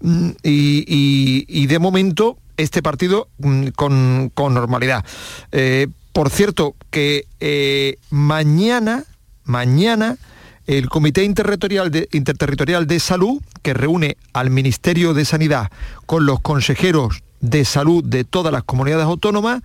mm, 0.00 0.30
y, 0.42 1.66
de 1.66 1.78
momento 1.78 2.38
este 2.56 2.82
partido 2.82 3.28
mm, 3.38 3.68
con, 3.76 4.32
normalidad. 4.34 5.04
Eh, 5.52 5.88
por 6.12 6.30
cierto, 6.30 6.74
que 6.90 7.26
eh, 7.40 7.98
mañana, 8.10 9.04
mañana 9.44 10.16
el 10.68 10.90
Comité 10.90 11.24
Interterritorial 11.24 11.90
de, 11.90 13.00
Salud, 13.00 13.40
que 13.62 13.72
reúne 13.72 14.18
al 14.34 14.50
Ministerio 14.50 15.14
de 15.14 15.24
Sanidad 15.24 15.70
con 16.04 16.26
los 16.26 16.40
consejeros 16.40 17.22
de 17.40 17.64
salud 17.64 18.04
de 18.04 18.24
todas 18.24 18.52
las 18.52 18.64
comunidades 18.64 19.06
autónomas, 19.06 19.62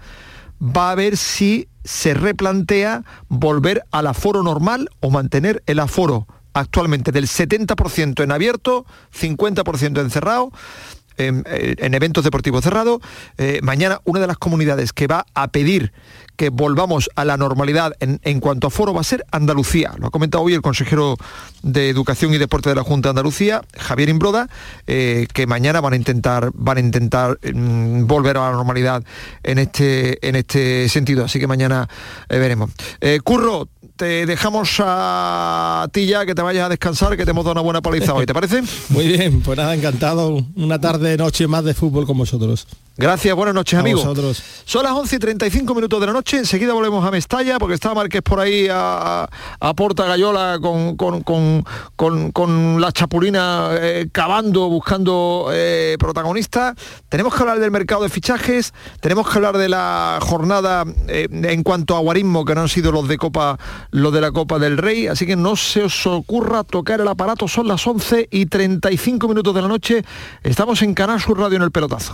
va 0.62 0.92
a 0.92 0.96
ver 0.96 1.18
si 1.18 1.68
se 1.84 2.14
replantea 2.14 3.04
volver 3.28 3.84
al 3.92 4.08
aforo 4.08 4.44
normal 4.44 4.90
o 5.02 5.10
mantener 5.12 5.62
el 5.66 5.82
aforo 5.82 6.26
actualmente 6.54 7.12
del 7.12 7.28
70% 7.28 8.24
en 8.24 8.32
abierto, 8.32 8.86
50% 9.14 10.00
en 10.00 10.10
cerrado, 10.10 10.54
en, 11.18 11.44
eventos 11.94 12.24
deportivos 12.24 12.64
cerrados. 12.64 13.00
Eh, 13.38 13.60
mañana 13.64 14.02
una 14.06 14.20
de 14.20 14.28
las 14.28 14.38
comunidades 14.38 14.94
que 14.94 15.08
va 15.08 15.26
a 15.34 15.48
pedir 15.50 15.92
que 16.36 16.50
volvamos 16.50 17.10
a 17.16 17.26
la 17.26 17.38
normalidad 17.38 17.94
en, 18.00 18.40
cuanto 18.40 18.68
a 18.68 18.70
foro 18.70 18.94
va 18.94 19.02
a 19.02 19.04
ser 19.04 19.26
Andalucía. 19.32 19.94
Lo 20.00 20.08
ha 20.08 20.12
comentado 20.12 20.44
hoy 20.44 20.54
el 20.54 20.62
consejero 20.62 21.16
de 21.62 21.90
Educación 21.90 22.34
y 22.34 22.38
Deporte 22.38 22.70
de 22.70 22.76
la 22.76 22.84
Junta 22.84 23.10
de 23.10 23.12
Andalucía, 23.12 23.62
Javier 23.78 24.10
Imbroda, 24.10 24.50
eh, 24.88 25.28
que 25.32 25.46
mañana 25.48 25.82
van 25.82 25.94
a 25.94 25.96
intentar, 25.96 26.52
van 26.54 26.78
a 26.78 26.80
intentar 26.80 27.40
mm, 27.54 28.06
volver 28.06 28.38
a 28.38 28.50
la 28.50 28.52
normalidad 28.52 29.04
en 29.44 29.60
este, 29.60 30.28
en 30.28 30.36
este 30.36 30.90
sentido. 30.90 31.26
Así 31.26 31.40
que 31.40 31.48
mañana 31.48 31.88
eh, 32.30 32.40
veremos. 32.40 32.72
Eh, 33.00 33.20
Curro, 33.24 33.70
te 33.96 34.26
dejamos 34.26 34.78
a 34.80 35.88
ti 35.92 36.08
ya 36.08 36.26
que 36.26 36.34
te 36.34 36.42
vayas 36.42 36.66
a 36.66 36.70
descansar, 36.70 37.16
que 37.16 37.26
te 37.26 37.32
hemos 37.32 37.46
dado 37.46 37.54
una 37.54 37.62
buena 37.62 37.82
paliza 37.82 38.14
hoy, 38.14 38.26
¿te 38.26 38.34
parece? 38.34 38.64
Muy 38.90 39.08
bien, 39.08 39.42
pues 39.42 39.58
nada, 39.58 39.76
encantado. 39.76 40.46
Una 40.56 40.80
tarde, 40.80 41.03
noche 41.18 41.48
más 41.48 41.64
de 41.64 41.74
fútbol 41.74 42.06
con 42.06 42.18
vosotros. 42.18 42.68
Gracias, 42.96 43.36
buenas 43.36 43.56
noches 43.56 43.80
amigos. 43.80 44.04
Son 44.66 44.84
las 44.84 44.92
11 44.92 45.16
y 45.16 45.20
35 45.20 45.74
minutos 45.74 46.00
de 46.00 46.06
la 46.06 46.14
noche, 46.14 46.38
enseguida 46.38 46.74
volvemos 46.74 47.04
a 47.04 47.10
Mestalla 47.10 47.58
porque 47.58 47.74
está 47.74 47.92
Márquez 47.96 48.22
por 48.22 48.40
ahí 48.40 48.68
a, 48.70 49.28
Porta 49.76 50.06
Gallola 50.06 50.60
con, 50.62 50.96
con, 51.24 52.82
la 52.82 52.92
chapulina 52.92 53.70
eh, 53.72 54.10
cavando, 54.12 54.70
buscando 54.70 55.50
eh, 55.52 55.96
protagonistas. 55.98 56.76
Tenemos 57.10 57.34
que 57.34 57.42
hablar 57.42 57.60
del 57.60 57.72
mercado 57.72 58.04
de 58.04 58.10
fichajes, 58.10 58.76
tenemos 59.00 59.28
que 59.28 59.40
hablar 59.40 59.58
de 59.58 59.70
la 59.70 60.20
jornada 60.22 60.86
eh, 61.08 61.28
en 61.32 61.64
cuanto 61.64 61.96
a 61.96 62.00
guarismo 62.00 62.46
que 62.46 62.54
no 62.54 62.62
han 62.62 62.70
sido 62.70 62.92
los 62.92 63.08
de 63.08 63.18
Copa, 63.18 63.58
los 63.90 64.14
de 64.14 64.22
la 64.22 64.32
Copa 64.32 64.60
del 64.60 64.78
Rey, 64.78 65.08
así 65.08 65.26
que 65.26 65.36
no 65.36 65.56
se 65.56 65.82
os 65.82 66.06
ocurra 66.06 66.64
tocar 66.64 67.02
el 67.02 67.08
aparato, 67.08 67.48
son 67.48 67.68
las 67.68 67.88
11 67.88 68.28
y 68.30 68.46
35 68.46 69.28
minutos 69.28 69.56
de 69.56 69.62
la 69.64 69.68
noche, 69.68 70.06
estamos 70.44 70.84
en 70.84 70.94
Canal 70.94 71.20
Sur 71.20 71.40
Radio 71.40 71.56
en 71.58 71.64
el 71.64 71.72
pelotazo. 71.72 72.14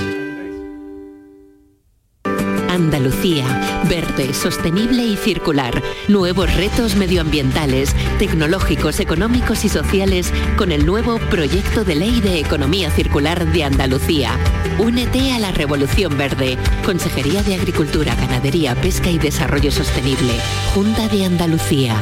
Andalucía, 2.91 3.45
verde, 3.87 4.33
sostenible 4.33 5.01
y 5.01 5.15
circular. 5.15 5.81
Nuevos 6.09 6.53
retos 6.53 6.97
medioambientales, 6.97 7.95
tecnológicos, 8.19 8.99
económicos 8.99 9.63
y 9.63 9.69
sociales 9.69 10.33
con 10.57 10.73
el 10.73 10.85
nuevo 10.85 11.17
proyecto 11.29 11.85
de 11.85 11.95
ley 11.95 12.19
de 12.19 12.41
economía 12.41 12.91
circular 12.91 13.49
de 13.49 13.63
Andalucía. 13.63 14.31
Únete 14.77 15.31
a 15.31 15.39
la 15.39 15.51
Revolución 15.53 16.17
Verde. 16.17 16.57
Consejería 16.83 17.43
de 17.43 17.55
Agricultura, 17.55 18.13
Ganadería, 18.13 18.75
Pesca 18.75 19.09
y 19.09 19.17
Desarrollo 19.17 19.71
Sostenible. 19.71 20.33
Junta 20.75 21.07
de 21.07 21.23
Andalucía. 21.23 21.95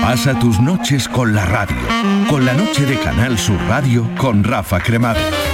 Pasa 0.00 0.36
tus 0.40 0.58
noches 0.58 1.08
con 1.08 1.32
la 1.32 1.46
radio, 1.46 1.76
con 2.28 2.44
la 2.44 2.54
noche 2.54 2.86
de 2.86 2.98
Canal 2.98 3.38
Sur 3.38 3.60
Radio 3.68 4.10
con 4.16 4.42
Rafa 4.42 4.80
Cremades. 4.80 5.53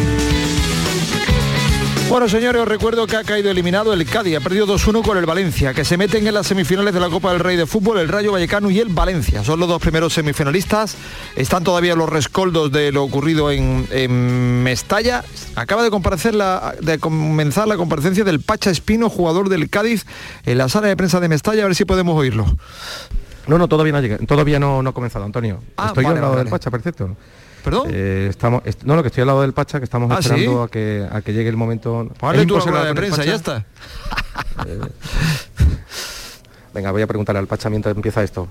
Bueno, 2.11 2.27
señores, 2.27 2.61
os 2.61 2.67
recuerdo 2.67 3.07
que 3.07 3.15
ha 3.15 3.23
caído 3.23 3.49
eliminado 3.49 3.93
el 3.93 4.05
Cádiz, 4.05 4.35
ha 4.35 4.41
perdido 4.41 4.67
2-1 4.67 5.01
con 5.01 5.17
el 5.17 5.25
Valencia, 5.25 5.73
que 5.73 5.85
se 5.85 5.95
meten 5.95 6.27
en 6.27 6.33
las 6.33 6.45
semifinales 6.45 6.93
de 6.93 6.99
la 6.99 7.09
Copa 7.09 7.31
del 7.31 7.39
Rey 7.39 7.55
de 7.55 7.65
Fútbol, 7.65 7.99
el 7.99 8.09
Rayo 8.09 8.33
Vallecano 8.33 8.69
y 8.69 8.79
el 8.79 8.89
Valencia. 8.89 9.45
Son 9.45 9.61
los 9.61 9.69
dos 9.69 9.81
primeros 9.81 10.11
semifinalistas. 10.11 10.97
Están 11.37 11.63
todavía 11.63 11.95
los 11.95 12.09
rescoldos 12.09 12.69
de 12.69 12.91
lo 12.91 13.05
ocurrido 13.05 13.49
en, 13.49 13.87
en 13.91 14.61
Mestalla. 14.61 15.23
Acaba 15.55 15.83
de, 15.83 15.89
comparecer 15.89 16.35
la, 16.35 16.75
de 16.81 16.99
comenzar 16.99 17.69
la 17.69 17.77
comparecencia 17.77 18.25
del 18.25 18.41
Pacha 18.41 18.71
Espino, 18.71 19.09
jugador 19.09 19.47
del 19.47 19.69
Cádiz, 19.69 20.05
en 20.45 20.57
la 20.57 20.67
sala 20.67 20.87
de 20.87 20.97
prensa 20.97 21.21
de 21.21 21.29
Mestalla, 21.29 21.63
a 21.63 21.67
ver 21.67 21.75
si 21.75 21.85
podemos 21.85 22.19
oírlo. 22.19 22.45
No, 23.47 23.57
no, 23.57 23.69
todavía 23.69 23.93
no 23.93 23.99
ha 23.99 24.01
llegado, 24.01 24.25
todavía 24.25 24.59
no, 24.59 24.83
no 24.83 24.89
ha 24.89 24.93
comenzado, 24.93 25.23
Antonio. 25.23 25.61
Ah, 25.77 25.87
Estoy 25.87 26.03
vale, 26.03 26.19
vale, 26.19 26.31
del 26.31 26.37
vale. 26.39 26.49
Pacha, 26.49 26.69
perfecto. 26.69 27.15
¿Perdón? 27.63 27.87
Eh, 27.91 28.27
estamos, 28.29 28.61
est- 28.65 28.83
no, 28.83 28.95
no, 28.95 29.01
que 29.03 29.07
estoy 29.07 29.21
al 29.21 29.27
lado 29.27 29.41
del 29.41 29.53
Pacha, 29.53 29.79
que 29.79 29.83
estamos 29.85 30.09
Ah, 30.11 30.19
esperando 30.19 30.63
¿sí? 30.63 30.67
a, 30.67 30.71
que, 30.71 31.07
a 31.11 31.21
que 31.21 31.33
llegue 31.33 31.49
el 31.49 31.57
momento. 31.57 32.09
Hazle 32.21 32.41
¿Es 32.41 32.47
tú 32.47 32.57
la 32.71 32.85
de 32.85 32.93
prensa, 32.95 33.23
ya 33.23 33.35
está. 33.35 33.65
Eh, 34.67 34.79
Venga, 36.73 36.91
voy 36.91 37.01
a 37.01 37.07
preguntarle 37.07 37.39
al 37.39 37.47
Pacha 37.47 37.69
mientras 37.69 37.95
empieza 37.95 38.23
esto. 38.23 38.47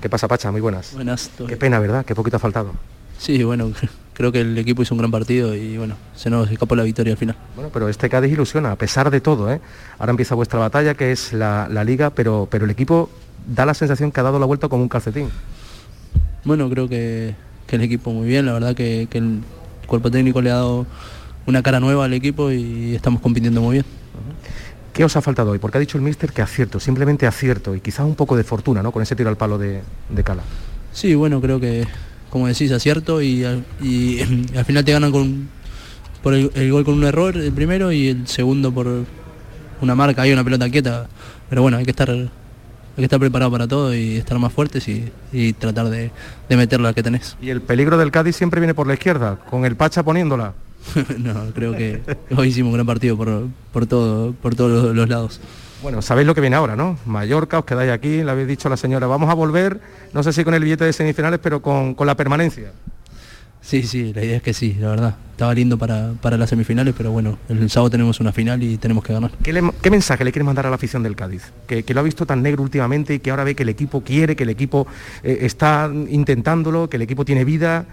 ¿Qué 0.00 0.08
pasa, 0.08 0.28
Pacha? 0.28 0.50
Muy 0.50 0.60
buenas. 0.60 0.92
Buenas. 0.94 1.30
todo 1.36 1.48
Qué 1.48 1.56
pena, 1.56 1.78
¿verdad? 1.78 2.04
Qué 2.04 2.14
poquito 2.14 2.36
ha 2.36 2.40
faltado. 2.40 2.72
Sí, 3.18 3.42
bueno, 3.42 3.72
creo 4.14 4.30
que 4.32 4.40
el 4.42 4.56
equipo 4.58 4.82
hizo 4.82 4.94
un 4.94 4.98
gran 4.98 5.10
partido 5.10 5.54
y 5.54 5.76
bueno, 5.76 5.96
se 6.14 6.30
nos 6.30 6.50
escapó 6.50 6.76
la 6.76 6.82
victoria 6.84 7.12
al 7.12 7.18
final. 7.18 7.36
Bueno, 7.54 7.70
pero 7.72 7.88
este 7.88 8.08
Cádiz 8.08 8.32
ilusiona, 8.32 8.72
a 8.72 8.76
pesar 8.76 9.10
de 9.10 9.20
todo, 9.20 9.52
¿eh? 9.52 9.60
Ahora 9.98 10.10
empieza 10.10 10.34
vuestra 10.34 10.58
batalla, 10.58 10.94
que 10.94 11.10
es 11.12 11.32
la, 11.32 11.68
la 11.70 11.84
liga, 11.84 12.10
pero, 12.10 12.46
pero 12.50 12.64
el 12.64 12.70
equipo 12.70 13.10
da 13.46 13.66
la 13.66 13.74
sensación 13.74 14.12
que 14.12 14.20
ha 14.20 14.22
dado 14.22 14.38
la 14.38 14.46
vuelta 14.46 14.68
como 14.68 14.82
un 14.82 14.88
calcetín. 14.88 15.30
Bueno, 16.44 16.68
creo 16.68 16.88
que, 16.88 17.34
que 17.74 17.76
el 17.76 17.82
equipo 17.82 18.12
muy 18.12 18.28
bien, 18.28 18.46
la 18.46 18.52
verdad 18.52 18.74
que, 18.74 19.08
que 19.10 19.18
el 19.18 19.40
cuerpo 19.86 20.10
técnico 20.10 20.40
le 20.40 20.50
ha 20.50 20.54
dado 20.54 20.86
una 21.46 21.62
cara 21.62 21.80
nueva 21.80 22.04
al 22.04 22.12
equipo 22.14 22.50
y 22.52 22.94
estamos 22.94 23.20
compitiendo 23.20 23.60
muy 23.60 23.74
bien. 23.74 23.84
¿Qué 24.92 25.02
os 25.04 25.16
ha 25.16 25.20
faltado 25.20 25.50
hoy? 25.50 25.58
Porque 25.58 25.78
ha 25.78 25.80
dicho 25.80 25.98
el 25.98 26.04
míster 26.04 26.32
que 26.32 26.40
acierto, 26.40 26.78
simplemente 26.78 27.26
acierto 27.26 27.74
y 27.74 27.80
quizás 27.80 28.06
un 28.06 28.14
poco 28.14 28.36
de 28.36 28.44
fortuna, 28.44 28.80
¿no? 28.82 28.92
Con 28.92 29.02
ese 29.02 29.16
tiro 29.16 29.28
al 29.28 29.36
palo 29.36 29.58
de, 29.58 29.82
de 30.08 30.22
Cala. 30.22 30.42
Sí, 30.92 31.16
bueno, 31.16 31.40
creo 31.40 31.58
que, 31.58 31.84
como 32.30 32.46
decís, 32.46 32.70
acierto 32.70 33.20
y, 33.20 33.42
al- 33.44 33.64
y 33.82 34.20
al 34.56 34.64
final 34.64 34.84
te 34.84 34.92
ganan 34.92 35.10
con, 35.10 35.48
por 36.22 36.32
el, 36.34 36.52
el 36.54 36.70
gol 36.70 36.84
con 36.84 36.94
un 36.94 37.04
error, 37.04 37.36
el 37.36 37.52
primero, 37.52 37.90
y 37.90 38.08
el 38.08 38.28
segundo 38.28 38.72
por 38.72 38.86
una 39.80 39.94
marca, 39.96 40.22
hay 40.22 40.32
una 40.32 40.44
pelota 40.44 40.70
quieta. 40.70 41.08
Pero 41.50 41.62
bueno, 41.62 41.76
hay 41.76 41.84
que 41.84 41.90
estar, 41.90 42.08
hay 42.96 43.02
que 43.02 43.04
estar 43.04 43.18
preparado 43.18 43.50
para 43.50 43.66
todo 43.66 43.94
y 43.94 44.16
estar 44.16 44.38
más 44.38 44.52
fuertes 44.52 44.86
y, 44.88 45.10
y 45.32 45.52
tratar 45.52 45.88
de, 45.90 46.10
de 46.48 46.56
meter 46.56 46.80
la 46.80 46.92
que 46.92 47.02
tenés. 47.02 47.36
Y 47.42 47.50
el 47.50 47.60
peligro 47.60 47.98
del 47.98 48.12
Cádiz 48.12 48.36
siempre 48.36 48.60
viene 48.60 48.74
por 48.74 48.86
la 48.86 48.94
izquierda, 48.94 49.36
con 49.50 49.64
el 49.64 49.74
Pacha 49.74 50.02
poniéndola. 50.02 50.54
no, 51.18 51.46
creo 51.54 51.72
que 51.72 52.02
hoy 52.36 52.48
hicimos 52.48 52.70
un 52.70 52.74
gran 52.74 52.86
partido 52.86 53.16
por, 53.16 53.48
por, 53.72 53.86
todo, 53.86 54.32
por 54.34 54.54
todos 54.54 54.84
los, 54.84 54.94
los 54.94 55.08
lados. 55.08 55.40
Bueno, 55.82 56.02
sabéis 56.02 56.26
lo 56.26 56.34
que 56.34 56.40
viene 56.40 56.56
ahora, 56.56 56.76
¿no? 56.76 56.96
Mallorca, 57.04 57.58
os 57.58 57.64
quedáis 57.64 57.90
aquí, 57.90 58.22
le 58.22 58.30
habéis 58.30 58.48
dicho 58.48 58.68
a 58.68 58.70
la 58.70 58.76
señora, 58.76 59.06
vamos 59.06 59.28
a 59.28 59.34
volver, 59.34 59.80
no 60.12 60.22
sé 60.22 60.32
si 60.32 60.44
con 60.44 60.54
el 60.54 60.62
billete 60.62 60.84
de 60.84 60.92
semifinales, 60.92 61.40
pero 61.42 61.60
con, 61.60 61.94
con 61.94 62.06
la 62.06 62.16
permanencia. 62.16 62.72
Sí, 63.64 63.82
sí, 63.84 64.12
la 64.12 64.22
idea 64.22 64.36
es 64.36 64.42
que 64.42 64.52
sí, 64.52 64.76
la 64.78 64.88
verdad. 64.90 65.16
Estaba 65.32 65.54
lindo 65.54 65.78
para, 65.78 66.12
para 66.20 66.36
las 66.36 66.50
semifinales, 66.50 66.94
pero 66.96 67.10
bueno, 67.10 67.38
el 67.48 67.68
sábado 67.70 67.90
tenemos 67.90 68.20
una 68.20 68.30
final 68.30 68.62
y 68.62 68.76
tenemos 68.76 69.02
que 69.02 69.12
ganar. 69.14 69.32
¿Qué, 69.42 69.52
le- 69.54 69.72
qué 69.82 69.90
mensaje 69.90 70.22
le 70.22 70.30
quieres 70.32 70.44
mandar 70.46 70.66
a 70.66 70.68
la 70.70 70.76
afición 70.76 71.02
del 71.02 71.16
Cádiz? 71.16 71.50
Que, 71.66 71.82
que 71.82 71.94
lo 71.94 72.00
ha 72.00 72.02
visto 72.02 72.26
tan 72.26 72.42
negro 72.42 72.62
últimamente 72.62 73.14
y 73.14 73.18
que 73.20 73.30
ahora 73.30 73.42
ve 73.42 73.54
que 73.54 73.62
el 73.64 73.70
equipo 73.70 74.02
quiere, 74.02 74.36
que 74.36 74.42
el 74.44 74.50
equipo 74.50 74.86
eh, 75.22 75.38
está 75.40 75.90
intentándolo, 76.10 76.88
que 76.90 76.96
el 76.98 77.02
equipo 77.02 77.24
tiene 77.24 77.44
vida. 77.44 77.86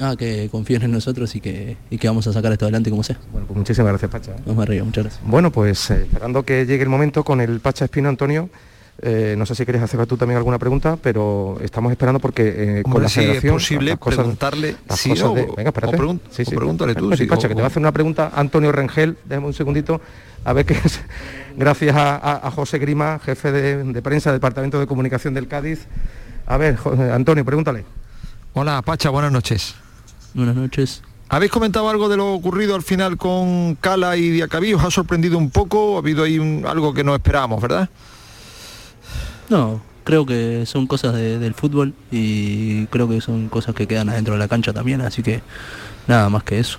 Ah, 0.00 0.16
que 0.18 0.48
confíen 0.50 0.82
en 0.82 0.90
nosotros 0.90 1.34
y 1.36 1.40
que, 1.40 1.76
y 1.88 1.96
que 1.96 2.08
vamos 2.08 2.26
a 2.26 2.32
sacar 2.32 2.52
esto 2.52 2.64
adelante 2.64 2.90
como 2.90 3.04
sea. 3.04 3.18
Bueno, 3.32 3.46
pues 3.46 3.56
muchísimas 3.56 3.90
gracias, 3.92 4.10
Pacha. 4.10 4.32
Vamos 4.44 4.62
arriba, 4.64 4.84
muchas 4.84 5.04
gracias. 5.04 5.24
Bueno, 5.24 5.52
pues 5.52 5.90
eh, 5.90 6.02
esperando 6.02 6.42
que 6.44 6.66
llegue 6.66 6.82
el 6.82 6.88
momento 6.88 7.22
con 7.22 7.40
el 7.40 7.60
Pacha 7.60 7.84
Espino, 7.84 8.08
Antonio. 8.08 8.50
Eh, 9.02 9.34
no 9.36 9.44
sé 9.46 9.54
si 9.54 9.64
quieres 9.64 9.82
hacer 9.82 10.04
tú 10.06 10.16
también 10.16 10.38
alguna 10.38 10.58
pregunta, 10.58 10.96
pero 11.00 11.58
estamos 11.62 11.92
esperando 11.92 12.18
porque 12.18 12.78
eh, 12.78 12.82
con 12.82 12.92
Hombre, 12.92 13.02
la 13.04 13.08
si 13.10 13.20
es 13.20 13.44
posible 13.44 13.96
cosas- 13.98 14.18
preguntarle 14.18 14.76
sí, 14.90 15.10
de- 15.14 15.46
Venga, 15.56 15.68
espérate. 15.70 15.96
o 15.96 15.98
pregun- 15.98 16.20
o 16.20 16.50
pregúntale 16.56 16.94
tú, 16.94 17.10
Sí, 17.12 17.18
sí, 17.18 17.26
Pacha, 17.26 17.46
o- 17.46 17.48
que 17.50 17.54
te 17.54 17.60
va 17.60 17.66
a 17.66 17.70
hacer 17.70 17.80
una 17.80 17.92
pregunta 17.92 18.32
Antonio 18.34 18.72
Rengel, 18.72 19.18
déjame 19.26 19.48
un 19.48 19.52
segundito, 19.54 20.00
a 20.44 20.52
ver 20.52 20.64
qué 20.64 20.74
es. 20.84 21.00
Gracias 21.56 21.94
a, 21.96 22.16
a- 22.16 22.46
a 22.48 22.50
José 22.50 22.78
Grima, 22.78 23.18
jefe 23.24 23.52
de, 23.52 23.84
de 23.84 24.02
prensa 24.02 24.30
del 24.30 24.38
Departamento 24.40 24.78
de 24.80 24.86
Comunicación 24.86 25.34
del 25.34 25.48
Cádiz. 25.48 25.86
A 26.46 26.56
ver, 26.56 26.76
Jo- 26.76 26.96
Antonio, 27.12 27.44
pregúntale. 27.44 27.84
Hola, 28.54 28.80
Pacha, 28.82 29.10
buenas 29.10 29.32
noches. 29.32 29.74
Buenas 30.34 30.54
noches. 30.56 31.02
¿Habéis 31.28 31.50
comentado 31.50 31.88
algo 31.90 32.08
de 32.08 32.16
lo 32.16 32.32
ocurrido 32.32 32.74
al 32.76 32.82
final 32.82 33.16
con 33.16 33.74
Cala 33.76 34.16
y 34.16 34.30
Diacabí? 34.30 34.72
¿Os 34.74 34.84
ha 34.84 34.90
sorprendido 34.90 35.36
un 35.38 35.50
poco? 35.50 35.96
¿Ha 35.96 35.98
habido 35.98 36.22
ahí 36.24 36.38
un- 36.38 36.64
algo 36.66 36.94
que 36.94 37.02
no 37.04 37.14
esperábamos, 37.14 37.60
verdad? 37.60 37.88
No, 39.48 39.80
creo 40.04 40.26
que 40.26 40.64
son 40.66 40.86
cosas 40.86 41.14
de- 41.14 41.38
del 41.38 41.54
fútbol 41.54 41.94
y 42.10 42.86
creo 42.86 43.08
que 43.08 43.20
son 43.20 43.48
cosas 43.48 43.74
que 43.74 43.86
quedan 43.86 44.08
adentro 44.08 44.34
de 44.34 44.40
la 44.40 44.48
cancha 44.48 44.72
también, 44.72 45.00
así 45.00 45.22
que 45.22 45.40
nada 46.06 46.28
más 46.28 46.42
que 46.44 46.58
eso. 46.58 46.78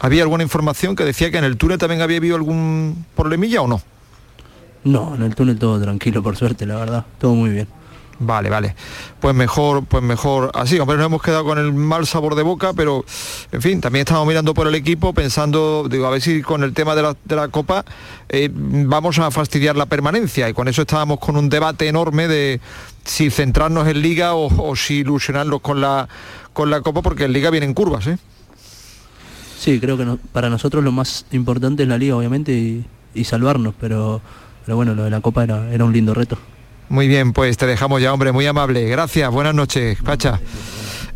¿Había 0.00 0.22
alguna 0.22 0.42
información 0.44 0.94
que 0.94 1.04
decía 1.04 1.30
que 1.30 1.38
en 1.38 1.44
el 1.44 1.56
túnel 1.56 1.78
también 1.78 2.02
había 2.02 2.18
habido 2.18 2.36
algún 2.36 3.04
problemilla 3.16 3.62
o 3.62 3.66
no? 3.68 3.82
No, 4.84 5.14
en 5.16 5.22
el 5.22 5.34
túnel 5.34 5.58
todo 5.58 5.80
tranquilo, 5.80 6.22
por 6.22 6.36
suerte, 6.36 6.64
la 6.66 6.76
verdad. 6.76 7.04
Todo 7.18 7.34
muy 7.34 7.50
bien. 7.50 7.66
Vale, 8.20 8.50
vale. 8.50 8.74
Pues 9.20 9.34
mejor, 9.34 9.84
pues 9.84 10.02
mejor 10.02 10.50
así. 10.54 10.78
Hombre, 10.80 10.96
nos 10.96 11.06
hemos 11.06 11.22
quedado 11.22 11.44
con 11.44 11.58
el 11.58 11.72
mal 11.72 12.06
sabor 12.06 12.34
de 12.34 12.42
boca, 12.42 12.72
pero 12.72 13.04
en 13.52 13.62
fin, 13.62 13.80
también 13.80 14.02
estamos 14.02 14.26
mirando 14.26 14.54
por 14.54 14.66
el 14.66 14.74
equipo, 14.74 15.12
pensando, 15.12 15.86
digo, 15.88 16.06
a 16.06 16.10
ver 16.10 16.20
si 16.20 16.42
con 16.42 16.64
el 16.64 16.72
tema 16.72 16.96
de 16.96 17.02
la, 17.02 17.16
de 17.24 17.36
la 17.36 17.48
Copa 17.48 17.84
eh, 18.28 18.50
vamos 18.52 19.18
a 19.20 19.30
fastidiar 19.30 19.76
la 19.76 19.86
permanencia. 19.86 20.48
Y 20.48 20.52
con 20.52 20.66
eso 20.66 20.82
estábamos 20.82 21.20
con 21.20 21.36
un 21.36 21.48
debate 21.48 21.86
enorme 21.86 22.26
de 22.26 22.60
si 23.04 23.30
centrarnos 23.30 23.86
en 23.86 24.02
Liga 24.02 24.34
o, 24.34 24.74
si 24.74 24.98
ilusionarnos 24.98 25.60
con 25.60 25.80
la 25.80 26.08
con 26.52 26.70
la 26.70 26.80
Copa, 26.80 27.02
porque 27.02 27.24
en 27.24 27.32
Liga 27.32 27.50
vienen 27.50 27.72
curvas, 27.72 28.08
¿eh? 28.08 28.18
Sí, 29.58 29.78
creo 29.78 29.96
que 29.96 30.06
para 30.32 30.50
nosotros 30.50 30.82
lo 30.82 30.90
más 30.90 31.24
importante 31.30 31.84
es 31.84 31.88
la 31.88 31.98
liga, 31.98 32.16
obviamente, 32.16 32.52
y, 32.52 32.84
y 33.14 33.24
salvarnos, 33.24 33.74
pero, 33.78 34.20
pero 34.64 34.76
bueno, 34.76 34.94
lo 34.94 35.04
de 35.04 35.10
la 35.10 35.20
Copa 35.20 35.44
era, 35.44 35.72
era 35.72 35.84
un 35.84 35.92
lindo 35.92 36.14
reto. 36.14 36.36
Muy 36.88 37.06
bien, 37.08 37.32
pues 37.32 37.56
te 37.56 37.66
dejamos 37.66 38.00
ya, 38.00 38.12
hombre, 38.12 38.32
muy 38.32 38.46
amable. 38.46 38.88
Gracias, 38.88 39.30
buenas 39.30 39.54
noches, 39.54 39.98
Pacha. 40.02 40.40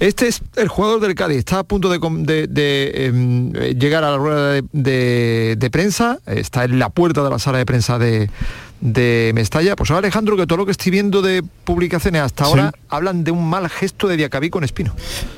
Este 0.01 0.27
es 0.29 0.43
el 0.57 0.68
jugador 0.68 1.01
del 1.01 1.14
Cádiz, 1.14 1.39
está 1.39 1.61
a 1.61 1.62
punto 1.64 1.89
de, 1.89 2.01
com- 2.01 2.25
de- 2.25 2.47
de, 2.49 3.07
em, 3.07 3.53
eh, 3.55 3.75
llegar 3.79 4.03
a 4.05 4.11
la 4.11 4.16
rueda 4.16 4.61
de, 4.73 5.68
prensa, 5.70 6.18
está 6.27 6.64
en 6.64 6.79
la 6.79 6.89
puerta 6.91 7.23
de 7.23 7.31
la 7.31 7.39
sala 7.39 7.59
de 7.59 7.66
prensa 7.66 7.99
de, 7.99 8.29
de 8.81 9.31
Mestalla. 9.35 9.77
Pues 9.77 9.91
ahora 9.91 10.01
Alejandro, 10.01 10.37
que 10.37 10.47
todo 10.47 10.59
lo 10.59 10.66
que 10.66 10.73
estoy 10.73 10.91
viendo 10.91 11.23
de 11.23 11.43
publicaciones 11.64 12.20
hasta 12.23 12.45
ahora 12.45 12.73
hablan 12.89 13.23
de 13.23 13.31
un 13.31 13.49
mal 13.49 13.68
gesto 13.70 14.09
de 14.09 14.16
Diacabí 14.16 14.51
con 14.51 14.64
Espino. 14.64 14.93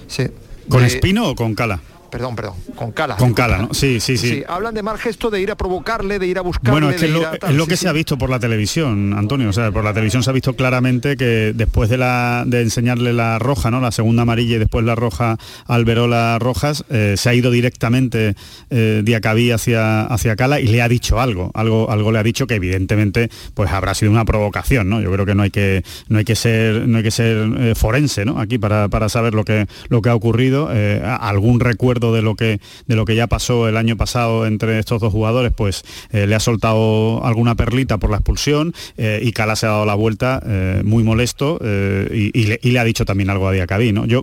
Sí, 0.09 0.29
¿Con 0.69 0.83
Espino 0.83 1.29
o 1.29 1.35
con 1.35 1.55
Cala? 1.55 1.81
Perdón, 2.15 2.37
perdón, 2.37 2.55
con 2.77 2.93
Cala. 2.93 3.17
Con 3.17 3.35
Cala, 3.35 3.59
¿no? 3.59 3.75
Sí, 3.75 3.99
sí, 3.99 4.17
sí. 4.17 4.29
Sí, 4.29 4.43
hablan 4.47 4.73
de 4.73 4.85
mal 4.85 4.99
gesto 4.99 5.31
de 5.31 5.41
ir 5.41 5.51
a 5.51 5.57
provocarle, 5.57 6.21
de 6.21 6.29
ir 6.29 6.39
a 6.39 6.43
buscarle, 6.43 6.71
Bueno, 6.71 6.91
es 6.91 6.95
que 6.95 7.01
de 7.01 7.07
es 7.09 7.17
ir 7.17 7.21
lo, 7.23 7.29
a 7.29 7.37
tal. 7.39 7.51
es 7.51 7.57
lo 7.57 7.65
Sí, 7.65 7.71
que 7.71 7.77
sí. 7.77 7.83
se 7.83 7.89
ha 7.89 7.93
visto 7.93 8.17
por 8.17 8.31
la 8.31 8.39
televisión, 8.39 9.15
Antonio. 9.19 9.49
O 9.49 9.53
sea, 9.53 9.73
por 9.73 9.83
la 9.83 9.93
televisión 9.93 10.23
se 10.23 10.31
ha 10.31 10.33
visto 10.33 10.55
claramente 10.55 11.17
que 11.17 11.51
después 11.57 11.91
de 11.91 11.99
la 11.99 12.45
de 12.47 12.63
enseñarle 12.63 13.13
la 13.13 13.41
roja, 13.41 13.73
¿no? 13.73 13.81
La 13.81 13.91
segunda 13.91 14.23
amarilla 14.23 14.55
y 14.55 14.59
después 14.61 14.85
la 14.85 14.95
roja 14.95 15.39
al 15.67 15.85
Verola 15.85 16.39
Rojas, 16.39 16.85
eh, 16.89 17.15
se 17.17 17.29
ha 17.31 17.35
ido 17.35 17.51
directamente 17.51 18.37
eh, 18.71 19.03
Diacabí 19.05 19.51
hacia, 19.51 20.03
hacia 20.07 20.37
Cala 20.37 20.61
y 20.61 20.69
le 20.69 20.83
ha 20.83 20.89
dicho 20.89 21.21
algo. 21.21 21.51
Algo, 21.55 21.91
algo 21.91 22.13
le 22.13 22.21
ha 22.21 22.23
dicho 22.23 22.47
que 22.47 22.55
evidentemente 22.55 23.29
pues 23.55 23.73
habrá 23.73 23.93
sido 23.95 24.13
una 24.13 24.25
provocación, 24.25 24.89
¿no? 24.89 25.01
Yo 25.01 25.11
creo 25.11 25.27
que 25.27 25.35
no 25.35 25.43
hay 25.43 25.51
que, 25.51 25.83
no 26.09 26.19
hay 26.19 26.25
que 26.25 26.37
ser, 26.37 26.87
no 26.87 26.99
hay 26.99 27.03
que 27.03 27.11
ser 27.11 27.49
eh, 27.59 27.75
forense, 27.75 28.25
¿no? 28.25 28.39
Aquí 28.39 28.59
para, 28.59 28.89
para 28.89 29.09
saber 29.09 29.35
lo 29.35 29.45
que, 29.45 29.67
lo 29.89 30.01
que 30.01 30.11
ha 30.11 30.15
ocurrido. 30.15 30.69
Eh, 30.73 31.03
algún 31.21 31.59
recuerdo 31.59 32.04
de 32.13 32.23
lo 32.23 32.35
que 32.35 32.61
de 32.87 32.97
lo 32.97 33.05
que 33.05 33.15
ya 33.17 33.27
pasó 33.27 33.69
el 33.69 33.77
año 33.77 33.97
pasado 33.97 34.47
entre 34.47 34.79
estos 34.79 35.01
dos 35.01 35.13
jugadores, 35.13 35.53
pues 35.57 35.85
eh, 36.13 36.27
le 36.27 36.35
ha 36.35 36.41
soltado 36.41 37.25
alguna 37.25 37.55
perlita 37.55 37.99
por 37.99 38.11
la 38.11 38.17
expulsión 38.17 38.75
eh, 38.97 39.21
y 39.23 39.33
Cala 39.33 39.57
se 39.57 39.67
ha 39.67 39.71
dado 39.71 39.87
la 39.87 39.95
vuelta 39.95 40.43
eh, 40.47 40.83
muy 40.85 41.03
molesto 41.05 41.59
eh, 41.63 42.31
y, 42.35 42.39
y 42.41 42.47
le, 42.47 42.61
y 42.63 42.71
le 42.71 42.79
ha 42.79 42.85
dicho 42.85 43.05
también 43.05 43.31
algo 43.31 43.49
a 43.49 43.53
Diacabí, 43.53 43.93
¿no? 43.93 44.07
Yo, 44.07 44.23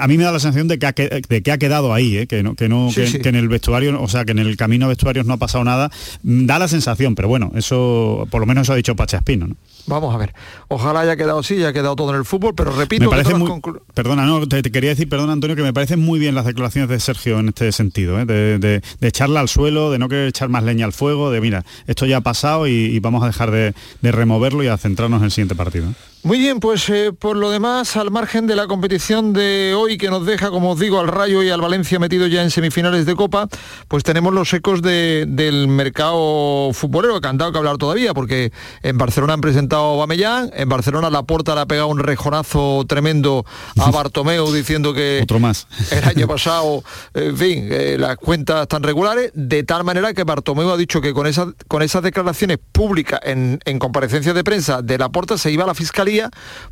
a 0.00 0.06
mí 0.08 0.18
me 0.18 0.24
da 0.24 0.32
la 0.32 0.38
sensación 0.40 0.68
de 0.68 0.78
que 0.78 0.86
ha, 0.86 0.92
que- 0.92 1.22
de 1.28 1.42
que 1.42 1.52
ha 1.52 1.58
quedado 1.58 1.92
ahí, 1.94 2.26
que 2.26 2.42
no, 2.42 2.54
que, 2.54 2.68
no 2.68 2.90
Sí, 2.90 3.02
que, 3.12 3.20
que 3.20 3.28
en 3.28 3.36
el 3.36 3.48
vestuario, 3.48 4.00
o 4.02 4.08
sea, 4.08 4.24
que 4.24 4.32
en 4.32 4.38
el 4.38 4.56
camino 4.56 4.86
a 4.86 4.88
vestuarios 4.88 5.26
no 5.26 5.34
ha 5.34 5.38
pasado 5.38 5.64
nada. 5.64 5.90
Mm, 6.22 6.46
Da 6.46 6.58
la 6.58 6.68
sensación, 6.68 7.14
pero 7.14 7.28
bueno, 7.28 7.52
eso 7.54 8.26
por 8.30 8.40
lo 8.40 8.46
menos 8.46 8.62
eso 8.62 8.72
ha 8.72 8.76
dicho 8.76 8.96
Pachaspino, 8.96 9.46
¿no? 9.46 9.56
Vamos 9.86 10.14
a 10.14 10.18
ver. 10.18 10.32
Ojalá 10.68 11.00
haya 11.00 11.16
quedado 11.16 11.40
así, 11.40 11.54
haya 11.56 11.72
quedado 11.72 11.96
todo 11.96 12.10
en 12.10 12.16
el 12.16 12.24
fútbol, 12.24 12.54
pero 12.54 12.70
repito 12.70 13.00
Me 13.02 13.06
que 13.06 13.10
parece 13.10 13.30
las 13.32 13.38
muy, 13.40 13.60
perdona, 13.94 14.24
no, 14.24 14.46
te, 14.46 14.62
te 14.62 14.70
quería 14.70 14.90
decir, 14.90 15.08
perdona 15.08 15.32
Antonio, 15.32 15.56
que 15.56 15.62
me 15.62 15.72
parecen 15.72 15.98
muy 15.98 16.20
bien 16.20 16.34
las 16.36 16.44
declaraciones 16.44 16.88
de 16.88 17.00
Sergio 17.14 17.40
en 17.40 17.48
este 17.48 17.72
sentido, 17.72 18.18
¿eh? 18.18 18.24
de, 18.24 18.82
echarla 19.00 19.40
al 19.40 19.48
suelo, 19.48 19.90
de 19.90 19.98
no 19.98 20.08
querer 20.08 20.28
echar 20.28 20.48
más 20.48 20.64
leña 20.64 20.86
al 20.86 20.92
fuego, 20.92 21.30
de 21.30 21.40
mira, 21.40 21.64
esto 21.86 22.06
ya 22.06 22.18
ha 22.18 22.20
pasado 22.20 22.66
y, 22.66 22.72
y 22.72 23.00
vamos 23.00 23.22
a 23.22 23.26
dejar 23.26 23.50
de, 23.50 23.74
de 24.00 24.12
removerlo 24.12 24.62
y 24.62 24.68
a 24.68 24.78
centrarnos 24.78 25.20
en 25.20 25.26
el 25.26 25.30
siguiente 25.30 25.54
partido. 25.54 25.92
Muy 26.24 26.38
bien, 26.38 26.60
pues 26.60 26.88
eh, 26.88 27.12
por 27.12 27.36
lo 27.36 27.50
demás, 27.50 27.96
al 27.96 28.12
margen 28.12 28.46
de 28.46 28.54
la 28.54 28.68
competición 28.68 29.32
de 29.32 29.74
hoy 29.76 29.98
que 29.98 30.08
nos 30.08 30.24
deja, 30.24 30.50
como 30.50 30.70
os 30.70 30.78
digo, 30.78 31.00
al 31.00 31.08
Rayo 31.08 31.42
y 31.42 31.50
al 31.50 31.60
Valencia 31.60 31.98
metido 31.98 32.28
ya 32.28 32.44
en 32.44 32.52
semifinales 32.52 33.06
de 33.06 33.16
Copa, 33.16 33.48
pues 33.88 34.04
tenemos 34.04 34.32
los 34.32 34.54
ecos 34.54 34.82
del 34.82 35.66
mercado 35.66 36.72
futbolero, 36.74 37.20
que 37.20 37.26
han 37.26 37.38
dado 37.38 37.50
que 37.50 37.58
hablar 37.58 37.76
todavía, 37.76 38.14
porque 38.14 38.52
en 38.84 38.98
Barcelona 38.98 39.32
han 39.32 39.40
presentado 39.40 39.94
a 39.94 39.96
Bamellán, 39.96 40.52
en 40.54 40.68
Barcelona 40.68 41.10
la 41.10 41.24
Porta 41.24 41.56
le 41.56 41.62
ha 41.62 41.66
pegado 41.66 41.88
un 41.88 41.98
rejonazo 41.98 42.84
tremendo 42.86 43.44
a 43.80 43.90
Bartomeu 43.90 44.52
diciendo 44.52 44.94
que 44.94 45.18
Otro 45.24 45.40
más. 45.40 45.66
el 45.90 46.04
año 46.04 46.28
pasado, 46.28 46.84
en 47.14 47.36
fin, 47.36 47.68
eh, 47.68 47.96
las 47.98 48.16
cuentas 48.16 48.62
están 48.62 48.84
regulares, 48.84 49.32
de 49.34 49.64
tal 49.64 49.82
manera 49.82 50.14
que 50.14 50.22
Bartomeu 50.22 50.70
ha 50.70 50.76
dicho 50.76 51.00
que 51.00 51.12
con, 51.14 51.26
esas 51.26 51.48
con 51.66 51.82
esas 51.82 52.04
declaraciones 52.04 52.58
públicas 52.70 53.18
en, 53.24 53.58
en 53.64 53.80
comparecencias 53.80 54.36
de 54.36 54.44
prensa 54.44 54.82
de 54.82 54.98
la 54.98 55.08
Porta 55.08 55.36
se 55.36 55.50
iba 55.50 55.64
a 55.64 55.66
la 55.66 55.74
Fiscalía 55.74 56.11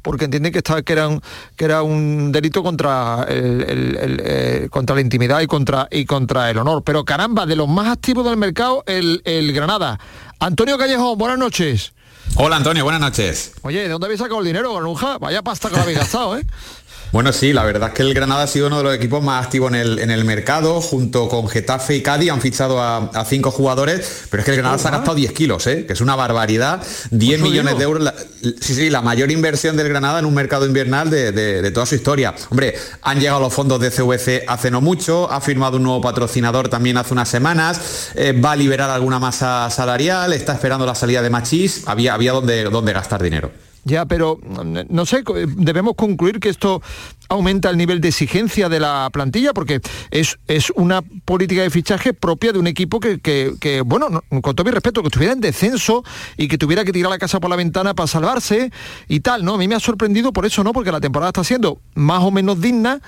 porque 0.02 0.26
entienden 0.26 0.52
que, 0.52 0.58
estaba, 0.58 0.82
que, 0.82 0.92
era, 0.92 1.08
un, 1.08 1.22
que 1.56 1.64
era 1.64 1.82
un 1.82 2.32
delito 2.32 2.62
contra, 2.62 3.24
el, 3.28 3.62
el, 3.62 3.96
el, 3.96 4.22
eh, 4.24 4.68
contra 4.70 4.94
la 4.96 5.02
intimidad 5.02 5.40
y 5.40 5.46
contra, 5.46 5.88
y 5.90 6.04
contra 6.04 6.50
el 6.50 6.58
honor. 6.58 6.82
Pero 6.84 7.04
caramba, 7.04 7.46
de 7.46 7.56
los 7.56 7.68
más 7.68 7.88
activos 7.88 8.24
del 8.24 8.36
mercado, 8.36 8.82
el, 8.86 9.22
el 9.24 9.52
Granada. 9.52 9.98
Antonio 10.38 10.78
Callejón, 10.78 11.18
buenas 11.18 11.38
noches. 11.38 11.92
Hola 12.36 12.56
Antonio, 12.56 12.84
buenas 12.84 13.00
noches. 13.00 13.52
Oye, 13.62 13.82
¿de 13.82 13.88
dónde 13.88 14.06
habéis 14.06 14.20
sacado 14.20 14.40
el 14.40 14.46
dinero, 14.46 14.72
Granuja? 14.74 15.18
Vaya 15.18 15.42
pasta 15.42 15.68
que 15.68 15.76
lo 15.76 15.82
habéis 15.82 15.98
gastado, 15.98 16.38
¿eh? 16.38 16.46
Bueno, 17.12 17.32
sí, 17.32 17.52
la 17.52 17.64
verdad 17.64 17.88
es 17.88 17.94
que 17.94 18.02
el 18.02 18.14
Granada 18.14 18.44
ha 18.44 18.46
sido 18.46 18.68
uno 18.68 18.78
de 18.78 18.84
los 18.84 18.94
equipos 18.94 19.20
más 19.20 19.44
activos 19.44 19.72
en 19.72 19.80
el, 19.80 19.98
en 19.98 20.12
el 20.12 20.24
mercado, 20.24 20.80
junto 20.80 21.28
con 21.28 21.48
Getafe 21.48 21.96
y 21.96 22.02
Cádiz 22.02 22.30
han 22.30 22.40
fichado 22.40 22.80
a, 22.80 22.98
a 22.98 23.24
cinco 23.24 23.50
jugadores, 23.50 24.26
pero 24.30 24.42
es 24.42 24.44
que 24.44 24.52
el 24.52 24.58
Granada 24.58 24.78
se 24.78 24.86
ha 24.86 24.92
gastado 24.92 25.16
10 25.16 25.32
kilos, 25.32 25.66
¿eh? 25.66 25.86
que 25.86 25.94
es 25.94 26.00
una 26.00 26.14
barbaridad, 26.14 26.80
10 27.10 27.40
millones 27.40 27.78
de 27.78 27.82
euros, 27.82 28.04
la, 28.04 28.14
sí, 28.60 28.74
sí, 28.74 28.90
la 28.90 29.02
mayor 29.02 29.32
inversión 29.32 29.76
del 29.76 29.88
Granada 29.88 30.20
en 30.20 30.24
un 30.24 30.34
mercado 30.34 30.66
invernal 30.66 31.10
de, 31.10 31.32
de, 31.32 31.62
de, 31.62 31.70
toda 31.72 31.84
su 31.84 31.96
historia. 31.96 32.32
Hombre, 32.48 32.76
han 33.02 33.18
llegado 33.18 33.40
los 33.40 33.52
fondos 33.52 33.80
de 33.80 33.90
CVC 33.90 34.44
hace 34.46 34.70
no 34.70 34.80
mucho, 34.80 35.28
ha 35.32 35.40
firmado 35.40 35.78
un 35.78 35.82
nuevo 35.82 36.00
patrocinador 36.00 36.68
también 36.68 36.96
hace 36.96 37.12
unas 37.12 37.28
semanas, 37.28 38.12
eh, 38.14 38.32
va 38.32 38.52
a 38.52 38.56
liberar 38.56 38.88
alguna 38.88 39.18
masa 39.18 39.68
salarial, 39.70 40.32
está 40.32 40.52
esperando 40.52 40.86
la 40.86 40.94
salida 40.94 41.22
de 41.22 41.30
Machís, 41.30 41.82
había, 41.86 42.14
había 42.14 42.30
donde, 42.30 42.64
donde 42.64 42.92
gastar 42.92 43.20
dinero. 43.20 43.50
Ya, 43.84 44.04
pero 44.04 44.38
no 44.88 45.06
sé, 45.06 45.24
debemos 45.56 45.94
concluir 45.94 46.38
que 46.38 46.50
esto 46.50 46.82
aumenta 47.30 47.70
el 47.70 47.78
nivel 47.78 48.00
de 48.00 48.08
exigencia 48.08 48.68
de 48.68 48.78
la 48.78 49.08
plantilla 49.10 49.54
porque 49.54 49.80
es, 50.10 50.38
es 50.48 50.70
una 50.76 51.02
política 51.24 51.62
de 51.62 51.70
fichaje 51.70 52.12
propia 52.12 52.52
de 52.52 52.58
un 52.58 52.66
equipo 52.66 53.00
que, 53.00 53.20
que, 53.20 53.80
bueno, 53.80 54.08
no, 54.10 54.22
con 54.42 54.54
todo 54.54 54.64
mi 54.64 54.70
respeto, 54.70 55.00
que 55.00 55.08
estuviera 55.08 55.32
en 55.32 55.40
descenso 55.40 56.04
y 56.36 56.48
que 56.48 56.58
tuviera 56.58 56.84
que 56.84 56.92
tirar 56.92 57.10
la 57.10 57.18
casa 57.18 57.40
por 57.40 57.48
la 57.48 57.56
ventana 57.56 57.94
para 57.94 58.06
salvarse 58.06 58.70
y 59.08 59.20
tal, 59.20 59.44
¿no? 59.44 59.54
A 59.54 59.58
mí 59.58 59.66
me 59.66 59.76
ha 59.76 59.80
sorprendido 59.80 60.32
por 60.32 60.44
eso, 60.44 60.62
¿no? 60.62 60.72
Porque 60.72 60.92
la 60.92 61.00
temporada 61.00 61.30
está 61.30 61.44
siendo 61.44 61.78
más 61.94 62.22
o 62.22 62.30
menos 62.30 62.60
digna 62.60 63.00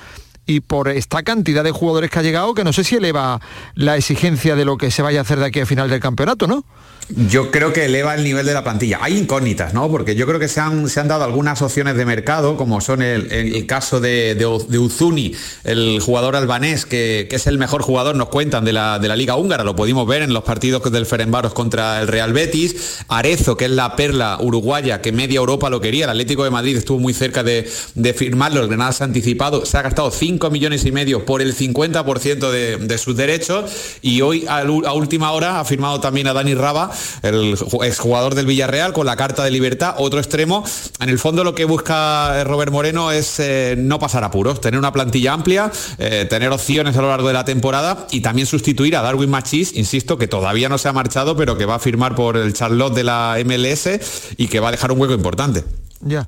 y 0.47 0.61
por 0.61 0.89
esta 0.89 1.23
cantidad 1.23 1.65
de 1.65 1.71
jugadores 1.71 2.11
que 2.11 2.19
ha 2.19 2.23
llegado 2.23 2.55
que 2.55 2.65
no 2.65 2.73
sé 2.73 2.85
si 2.85 2.97
eleva 2.97 3.41
la 3.75 3.97
exigencia 3.97 4.57
de 4.57 4.65
lo 4.65 4.77
que 4.77 4.91
se 4.91 5.03
vaya 5.03 5.21
a 5.21 5.23
hacer 5.23 5.39
de 5.39 5.47
aquí 5.47 5.61
a 5.61 5.67
final 5.67 5.91
del 5.91 6.01
campeonato, 6.01 6.47
¿no? 6.47 6.65
Yo 7.09 7.51
creo 7.51 7.73
que 7.73 7.85
eleva 7.85 8.15
el 8.15 8.25
nivel 8.25 8.47
de 8.47 8.55
la 8.55 8.65
plantilla. 8.65 8.99
Hay 9.03 9.19
incógnitas, 9.19 9.75
¿no? 9.75 9.91
Porque 9.91 10.15
yo 10.15 10.27
creo 10.27 10.39
que 10.39 10.49
se 10.49 10.61
han, 10.61 10.89
se 10.89 11.01
han 11.01 11.09
dado 11.09 11.25
algunas 11.25 11.61
opciones 11.61 11.97
de 11.97 12.07
mercado, 12.07 12.57
como 12.57 12.81
son 12.81 13.03
el, 13.03 13.31
el, 13.33 13.67
caso 13.67 14.01
de, 14.01 14.35
de, 14.35 14.65
de, 14.69 14.79
Uzuni, 14.79 15.35
el 15.65 16.01
jugador 16.01 16.37
albanés, 16.37 16.87
que, 16.87 17.27
que, 17.29 17.37
es 17.37 17.47
el 17.47 17.59
mejor 17.59 17.83
jugador, 17.83 18.17
nos 18.17 18.29
cuentan, 18.29 18.65
de 18.65 18.73
la, 18.73 18.99
de 18.99 19.09
la 19.09 19.17
Liga 19.17 19.37
Húngara. 19.37 19.65
Lo 19.65 19.77
pudimos 19.77 20.07
ver 20.07 20.23
en 20.23 20.33
los 20.33 20.45
partidos 20.45 20.91
del 20.91 21.05
Ferenbaros 21.05 21.53
contra 21.53 22.01
el 22.01 22.09
Real 22.09 22.33
Betis. 22.33 23.01
Arezo, 23.09 23.57
que 23.57 23.67
es 23.67 23.71
la 23.71 23.95
perla 23.97 24.39
uruguaya, 24.41 25.03
que 25.03 25.13
media 25.13 25.39
Europa 25.39 25.69
lo 25.69 25.81
quería. 25.81 26.05
El 26.05 26.11
Atlético 26.11 26.45
de 26.45 26.51
Madrid 26.51 26.77
estuvo 26.77 26.99
muy 26.99 27.13
cerca 27.13 27.43
de, 27.43 27.71
de 27.95 28.15
firmarlo. 28.15 28.61
El 28.63 28.69
Granada 28.69 28.93
se 28.93 29.05
ha 29.05 29.07
anticipado. 29.07 29.67
Se 29.67 29.77
ha 29.77 29.83
gastado 29.83 30.11
5 30.11 30.51
millones 30.51 30.85
y 30.87 30.93
medio 30.93 31.27
por 31.27 31.43
el 31.43 31.55
50% 31.55 32.51
de, 32.51 32.77
de 32.79 32.99
sus 32.99 33.17
derechos. 33.17 33.71
Y 34.01 34.23
hoy, 34.23 34.47
a, 34.49 34.61
a 34.61 34.93
última 34.95 35.33
hora, 35.33 35.61
ha 35.61 35.65
firmado 35.65 36.01
también 36.01 36.27
a 36.29 36.33
Dani 36.33 36.55
Raba 36.55 36.92
el 37.23 37.57
exjugador 37.83 38.35
del 38.35 38.47
Villarreal 38.47 38.93
con 38.93 39.07
la 39.07 39.17
carta 39.17 39.45
de 39.45 39.51
libertad, 39.51 39.95
otro 39.99 40.19
extremo. 40.19 40.65
En 41.01 41.09
el 41.09 41.19
fondo 41.19 41.45
lo 41.45 41.55
que 41.55 41.65
busca 41.65 42.45
Robert 42.45 42.73
Moreno 42.73 43.13
es 43.13 43.39
eh, 43.41 43.75
no 43.79 43.99
pasar 43.99 44.25
apuros, 44.25 44.61
tener 44.61 44.79
una 44.79 44.93
plantilla 44.93 45.33
amplia, 45.33 45.71
eh, 45.99 46.27
tener 46.29 46.51
opciones 46.51 46.97
a 46.97 47.03
lo 47.03 47.09
largo 47.09 47.29
de 47.29 47.35
la 47.35 47.45
temporada 47.45 48.07
y 48.11 48.21
también 48.21 48.47
sustituir 48.47 48.97
a 48.97 49.03
Darwin 49.03 49.31
Machís, 49.31 49.77
insisto, 49.77 50.19
que 50.19 50.29
todavía 50.29 50.69
no 50.69 50.79
se 50.79 50.89
ha 50.89 50.93
marchado, 50.93 51.37
pero 51.37 51.57
que 51.57 51.65
va 51.65 51.77
a 51.77 51.79
firmar 51.79 52.15
por 52.15 52.37
el 52.37 52.53
Charlotte 52.53 52.95
de 52.95 53.05
la 53.05 53.37
MLS 53.45 53.89
y 54.37 54.49
que 54.49 54.61
va 54.61 54.69
a 54.69 54.73
dejar 54.73 54.93
un 54.93 55.01
hueco 55.01 55.15
importante. 55.15 55.65
Ya. 56.01 56.27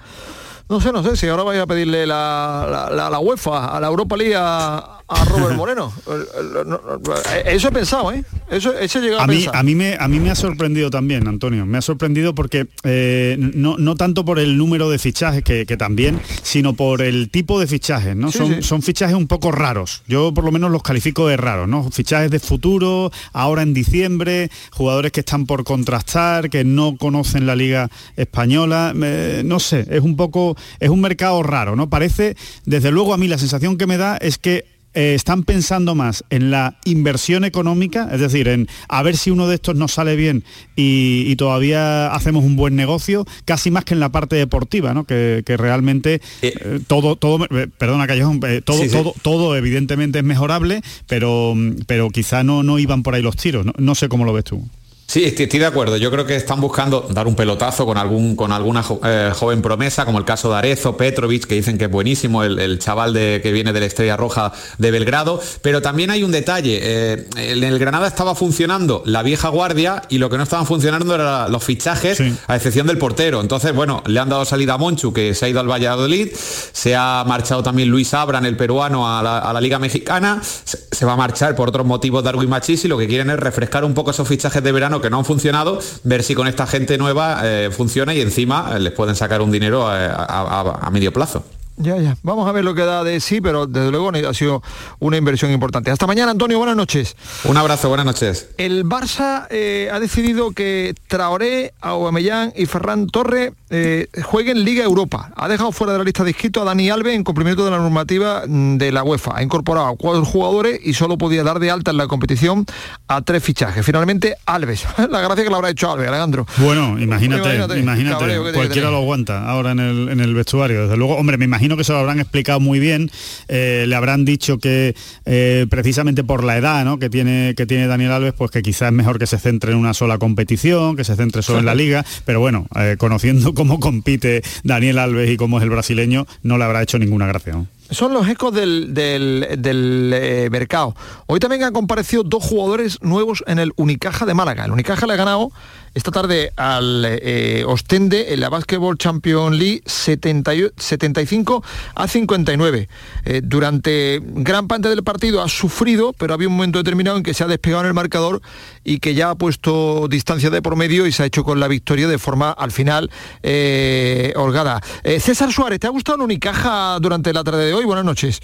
No 0.66 0.80
sé, 0.80 0.92
no 0.92 1.02
sé 1.02 1.16
si 1.16 1.28
ahora 1.28 1.42
vais 1.42 1.60
a 1.60 1.66
pedirle 1.66 2.06
la, 2.06 2.66
la, 2.70 2.90
la, 2.90 3.10
la 3.10 3.18
UEFA, 3.18 3.76
a 3.76 3.80
la 3.80 3.86
Europa 3.86 4.16
League, 4.16 4.34
a, 4.34 5.03
a 5.08 5.24
Robert 5.24 5.56
Moreno. 5.56 5.92
Eso 7.44 7.68
he 7.68 7.72
pensado, 7.72 8.12
¿eh? 8.12 8.24
Eso, 8.50 8.76
eso 8.78 9.02
he 9.02 9.14
a, 9.14 9.22
a, 9.22 9.26
mí, 9.26 9.36
pensar. 9.36 9.56
a 9.56 9.62
mí 9.62 9.74
me 9.74 9.96
a 9.98 10.08
mí 10.08 10.20
me 10.20 10.30
ha 10.30 10.34
sorprendido 10.34 10.90
también, 10.90 11.26
Antonio. 11.28 11.66
Me 11.66 11.78
ha 11.78 11.82
sorprendido 11.82 12.34
porque 12.34 12.66
eh, 12.84 13.36
no, 13.38 13.76
no 13.78 13.94
tanto 13.96 14.24
por 14.24 14.38
el 14.38 14.56
número 14.56 14.90
de 14.90 14.98
fichajes 14.98 15.42
que, 15.42 15.66
que, 15.66 15.76
también, 15.76 16.20
sino 16.42 16.74
por 16.74 17.02
el 17.02 17.30
tipo 17.30 17.58
de 17.60 17.66
fichajes, 17.66 18.14
¿no? 18.16 18.30
Sí, 18.30 18.38
son, 18.38 18.54
sí. 18.54 18.62
son 18.62 18.82
fichajes 18.82 19.16
un 19.16 19.26
poco 19.26 19.50
raros. 19.52 20.02
Yo 20.06 20.32
por 20.32 20.44
lo 20.44 20.52
menos 20.52 20.70
los 20.70 20.82
califico 20.82 21.26
de 21.26 21.36
raros, 21.36 21.68
¿no? 21.68 21.90
Fichajes 21.90 22.30
de 22.30 22.40
futuro, 22.40 23.10
ahora 23.32 23.62
en 23.62 23.74
diciembre, 23.74 24.50
jugadores 24.70 25.12
que 25.12 25.20
están 25.20 25.46
por 25.46 25.64
contrastar, 25.64 26.50
que 26.50 26.64
no 26.64 26.96
conocen 26.96 27.46
la 27.46 27.56
liga 27.56 27.90
española, 28.16 28.94
eh, 29.02 29.42
no 29.44 29.60
sé, 29.60 29.86
es 29.90 30.00
un 30.00 30.16
poco 30.16 30.56
es 30.80 30.88
un 30.88 31.00
mercado 31.00 31.42
raro, 31.42 31.76
¿no? 31.76 31.88
Parece, 31.88 32.36
desde 32.64 32.90
luego 32.90 33.14
a 33.14 33.16
mí 33.16 33.28
la 33.28 33.38
sensación 33.38 33.78
que 33.78 33.86
me 33.86 33.96
da 33.96 34.16
es 34.16 34.38
que 34.38 34.73
eh, 34.94 35.14
están 35.14 35.42
pensando 35.42 35.94
más 35.94 36.24
en 36.30 36.50
la 36.50 36.76
inversión 36.84 37.44
económica, 37.44 38.08
es 38.12 38.20
decir, 38.20 38.48
en 38.48 38.68
a 38.88 39.02
ver 39.02 39.16
si 39.16 39.30
uno 39.30 39.48
de 39.48 39.56
estos 39.56 39.76
nos 39.76 39.92
sale 39.92 40.16
bien 40.16 40.44
y, 40.76 41.24
y 41.26 41.36
todavía 41.36 42.14
hacemos 42.14 42.44
un 42.44 42.56
buen 42.56 42.76
negocio, 42.76 43.26
casi 43.44 43.70
más 43.70 43.84
que 43.84 43.94
en 43.94 44.00
la 44.00 44.10
parte 44.10 44.36
deportiva, 44.36 44.94
¿no? 44.94 45.04
Que, 45.04 45.42
que 45.44 45.56
realmente 45.56 46.20
eh, 46.42 46.80
todo, 46.86 47.16
todo, 47.16 47.44
eh, 47.44 47.68
perdona 47.76 48.06
Callejón, 48.06 48.40
todo, 48.64 48.78
sí, 48.78 48.88
sí. 48.88 48.96
todo, 48.96 49.14
todo 49.22 49.56
evidentemente 49.56 50.18
es 50.18 50.24
mejorable, 50.24 50.82
pero, 51.06 51.54
pero 51.86 52.10
quizá 52.10 52.44
no, 52.44 52.62
no 52.62 52.78
iban 52.78 53.02
por 53.02 53.14
ahí 53.14 53.22
los 53.22 53.36
tiros. 53.36 53.66
No, 53.66 53.72
no 53.76 53.94
sé 53.94 54.08
cómo 54.08 54.24
lo 54.24 54.32
ves 54.32 54.44
tú. 54.44 54.62
Sí, 55.06 55.22
estoy, 55.24 55.44
estoy, 55.44 55.60
de 55.60 55.66
acuerdo. 55.66 55.96
Yo 55.96 56.10
creo 56.10 56.24
que 56.24 56.34
están 56.34 56.60
buscando 56.60 57.06
dar 57.10 57.26
un 57.26 57.36
pelotazo 57.36 57.84
con 57.84 57.98
algún 57.98 58.36
con 58.36 58.52
alguna 58.52 58.82
eh, 59.04 59.32
joven 59.34 59.60
promesa, 59.60 60.04
como 60.04 60.18
el 60.18 60.24
caso 60.24 60.50
de 60.50 60.56
Arezo, 60.56 60.96
Petrovic, 60.96 61.46
que 61.46 61.54
dicen 61.56 61.76
que 61.76 61.84
es 61.84 61.90
buenísimo, 61.90 62.42
el, 62.42 62.58
el 62.58 62.78
chaval 62.78 63.12
de, 63.12 63.40
que 63.42 63.52
viene 63.52 63.72
de 63.72 63.80
la 63.80 63.86
Estrella 63.86 64.16
Roja 64.16 64.52
de 64.78 64.90
Belgrado. 64.90 65.40
Pero 65.60 65.82
también 65.82 66.10
hay 66.10 66.22
un 66.24 66.32
detalle. 66.32 66.80
Eh, 66.82 67.26
en 67.36 67.62
el 67.62 67.78
Granada 67.78 68.08
estaba 68.08 68.34
funcionando 68.34 69.02
la 69.04 69.22
vieja 69.22 69.50
guardia 69.50 70.02
y 70.08 70.18
lo 70.18 70.30
que 70.30 70.38
no 70.38 70.42
estaban 70.42 70.66
funcionando 70.66 71.14
eran 71.14 71.52
los 71.52 71.62
fichajes, 71.62 72.18
sí. 72.18 72.34
a 72.46 72.56
excepción 72.56 72.86
del 72.86 72.98
portero. 72.98 73.40
Entonces, 73.40 73.74
bueno, 73.74 74.02
le 74.06 74.18
han 74.18 74.30
dado 74.30 74.44
salida 74.44 74.74
a 74.74 74.78
Monchu, 74.78 75.12
que 75.12 75.34
se 75.34 75.44
ha 75.44 75.48
ido 75.48 75.60
al 75.60 75.70
Valladolid. 75.70 76.30
Se 76.34 76.96
ha 76.96 77.24
marchado 77.26 77.62
también 77.62 77.90
Luis 77.90 78.14
Abran, 78.14 78.46
el 78.46 78.56
peruano, 78.56 79.06
a 79.06 79.22
la, 79.22 79.38
a 79.38 79.52
la 79.52 79.60
Liga 79.60 79.78
Mexicana. 79.78 80.40
Se, 80.42 80.78
se, 80.90 81.04
va 81.04 81.12
a 81.12 81.16
marchar 81.16 81.54
por 81.54 81.68
otros 81.68 81.86
motivos 81.86 82.24
Darwin 82.24 82.48
Machís 82.48 82.84
y 82.84 82.88
lo 82.88 82.96
que 82.96 83.06
quieren 83.06 83.30
es 83.30 83.38
refrescar 83.38 83.84
un 83.84 83.94
poco 83.94 84.10
esos 84.10 84.26
fichajes 84.26 84.62
de 84.62 84.72
verano 84.72 84.94
que 85.04 85.10
no 85.10 85.18
han 85.18 85.24
funcionado, 85.24 85.78
ver 86.02 86.22
si 86.22 86.34
con 86.34 86.48
esta 86.48 86.66
gente 86.66 86.98
nueva 86.98 87.40
eh, 87.44 87.70
funciona 87.70 88.14
y 88.14 88.20
encima 88.22 88.72
eh, 88.74 88.80
les 88.80 88.92
pueden 88.92 89.14
sacar 89.14 89.42
un 89.42 89.52
dinero 89.52 89.86
a, 89.86 90.06
a, 90.06 90.60
a, 90.60 90.78
a 90.86 90.90
medio 90.90 91.12
plazo. 91.12 91.44
Ya, 91.76 91.96
ya. 91.98 92.16
Vamos 92.22 92.48
a 92.48 92.52
ver 92.52 92.64
lo 92.64 92.74
que 92.74 92.82
da 92.82 93.02
de 93.02 93.18
sí, 93.18 93.40
pero 93.40 93.66
desde 93.66 93.90
luego 93.90 94.10
ha 94.10 94.34
sido 94.34 94.62
una 95.00 95.16
inversión 95.16 95.50
importante. 95.50 95.90
Hasta 95.90 96.06
mañana, 96.06 96.30
Antonio. 96.30 96.56
Buenas 96.58 96.76
noches. 96.76 97.16
Un 97.44 97.56
abrazo, 97.56 97.88
buenas 97.88 98.06
noches. 98.06 98.50
El 98.58 98.84
Barça 98.84 99.48
eh, 99.50 99.90
ha 99.92 99.98
decidido 99.98 100.52
que 100.52 100.94
Traoré, 101.08 101.74
Aubameyang 101.80 102.52
y 102.56 102.66
Ferran 102.66 103.08
Torre 103.08 103.54
eh, 103.76 104.06
jueguen 104.22 104.64
Liga 104.64 104.84
Europa. 104.84 105.32
Ha 105.34 105.48
dejado 105.48 105.72
fuera 105.72 105.94
de 105.94 105.98
la 105.98 106.04
lista 106.04 106.22
de 106.22 106.30
inscritos 106.30 106.62
a 106.62 106.66
Dani 106.66 106.90
Alves 106.90 107.12
en 107.12 107.24
cumplimiento 107.24 107.64
de 107.64 107.72
la 107.72 107.78
normativa 107.78 108.44
mm, 108.46 108.76
de 108.76 108.92
la 108.92 109.02
UEFA. 109.02 109.32
Ha 109.34 109.42
incorporado 109.42 109.88
a 109.88 109.96
cuatro 109.96 110.24
jugadores 110.24 110.78
y 110.84 110.94
solo 110.94 111.18
podía 111.18 111.42
dar 111.42 111.58
de 111.58 111.72
alta 111.72 111.90
en 111.90 111.96
la 111.96 112.06
competición 112.06 112.66
a 113.08 113.22
tres 113.22 113.42
fichajes. 113.42 113.84
Finalmente, 113.84 114.36
Alves. 114.46 114.86
la 115.10 115.20
gracia 115.20 115.42
que 115.42 115.50
le 115.50 115.56
habrá 115.56 115.70
hecho 115.70 115.90
Alves, 115.90 116.06
Alejandro. 116.06 116.46
Bueno, 116.58 117.00
imagínate, 117.00 117.42
imagínate, 117.42 117.80
imagínate 117.80 118.16
cabreo, 118.16 118.52
cualquiera 118.52 118.90
lo 118.92 118.98
aguanta 118.98 119.48
ahora 119.48 119.72
en 119.72 119.80
el, 119.80 120.08
en 120.08 120.20
el 120.20 120.34
vestuario. 120.34 120.82
Desde 120.82 120.96
luego, 120.96 121.16
hombre, 121.16 121.36
me 121.36 121.46
imagino 121.46 121.76
que 121.76 121.82
se 121.82 121.92
lo 121.92 121.98
habrán 121.98 122.20
explicado 122.20 122.60
muy 122.60 122.78
bien, 122.78 123.10
eh, 123.48 123.86
le 123.88 123.96
habrán 123.96 124.24
dicho 124.24 124.58
que 124.58 124.94
eh, 125.24 125.66
precisamente 125.68 126.22
por 126.22 126.44
la 126.44 126.56
edad 126.56 126.84
¿no? 126.84 127.00
que, 127.00 127.10
tiene, 127.10 127.54
que 127.56 127.66
tiene 127.66 127.88
Daniel 127.88 128.12
Alves, 128.12 128.34
pues 128.34 128.52
que 128.52 128.62
quizás 128.62 128.90
es 128.90 128.94
mejor 128.94 129.18
que 129.18 129.26
se 129.26 129.38
centre 129.38 129.72
en 129.72 129.78
una 129.78 129.94
sola 129.94 130.18
competición, 130.18 130.94
que 130.94 131.02
se 131.02 131.16
centre 131.16 131.42
solo 131.42 131.58
en 131.58 131.66
la 131.66 131.74
liga, 131.74 132.04
pero 132.24 132.38
bueno, 132.38 132.66
conociendo 132.98 133.52
cómo 133.52 133.63
compite 133.80 134.42
Daniel 134.62 134.98
Alves 134.98 135.30
y 135.30 135.36
cómo 135.36 135.58
es 135.58 135.64
el 135.64 135.70
brasileño, 135.70 136.26
no 136.42 136.58
le 136.58 136.64
habrá 136.64 136.82
hecho 136.82 136.98
ninguna 136.98 137.26
gracia. 137.26 137.64
son 137.90 138.12
los 138.12 138.28
ecos 138.28 138.54
del 138.54 138.94
eh, 138.96 140.48
mercado. 140.50 140.94
Hoy 141.26 141.40
también 141.40 141.64
han 141.64 141.72
comparecido 141.72 142.22
dos 142.22 142.42
jugadores 142.44 142.98
nuevos 143.02 143.44
en 143.46 143.58
el 143.58 143.72
Unicaja 143.76 144.26
de 144.26 144.34
Málaga. 144.34 144.64
El 144.64 144.72
Unicaja 144.72 145.06
le 145.06 145.14
ha 145.14 145.16
ganado 145.16 145.52
esta 145.94 146.10
tarde 146.10 146.52
al 146.56 147.04
eh, 147.04 147.64
Ostende 147.66 148.34
en 148.34 148.40
la 148.40 148.48
Basketball 148.48 148.98
Champions 148.98 149.56
League 149.56 149.82
75 149.86 151.62
a 151.94 152.08
59. 152.08 152.88
Eh, 153.24 153.40
durante 153.44 154.20
gran 154.22 154.66
parte 154.66 154.88
del 154.88 155.04
partido 155.04 155.42
ha 155.42 155.48
sufrido, 155.48 156.12
pero 156.12 156.34
había 156.34 156.48
un 156.48 156.54
momento 156.54 156.78
determinado 156.78 157.16
en 157.16 157.22
que 157.22 157.32
se 157.32 157.44
ha 157.44 157.46
despegado 157.46 157.82
en 157.82 157.88
el 157.88 157.94
marcador 157.94 158.42
y 158.82 158.98
que 158.98 159.14
ya 159.14 159.30
ha 159.30 159.34
puesto 159.36 160.08
distancia 160.08 160.50
de 160.50 160.60
por 160.62 160.76
medio 160.76 161.06
y 161.06 161.12
se 161.12 161.22
ha 161.22 161.26
hecho 161.26 161.44
con 161.44 161.60
la 161.60 161.68
victoria 161.68 162.08
de 162.08 162.18
forma 162.18 162.50
al 162.50 162.72
final 162.72 163.10
eh, 163.42 164.32
holgada. 164.36 164.82
César 165.04 165.52
Suárez, 165.52 165.78
¿te 165.78 165.86
ha 165.86 165.90
gustado 165.90 166.18
la 166.18 166.24
Unicaja 166.24 166.98
durante 167.00 167.32
la 167.32 167.44
tarde 167.44 167.66
de 167.66 167.74
hoy? 167.74 167.84
Buenas 167.84 168.04
noches. 168.04 168.40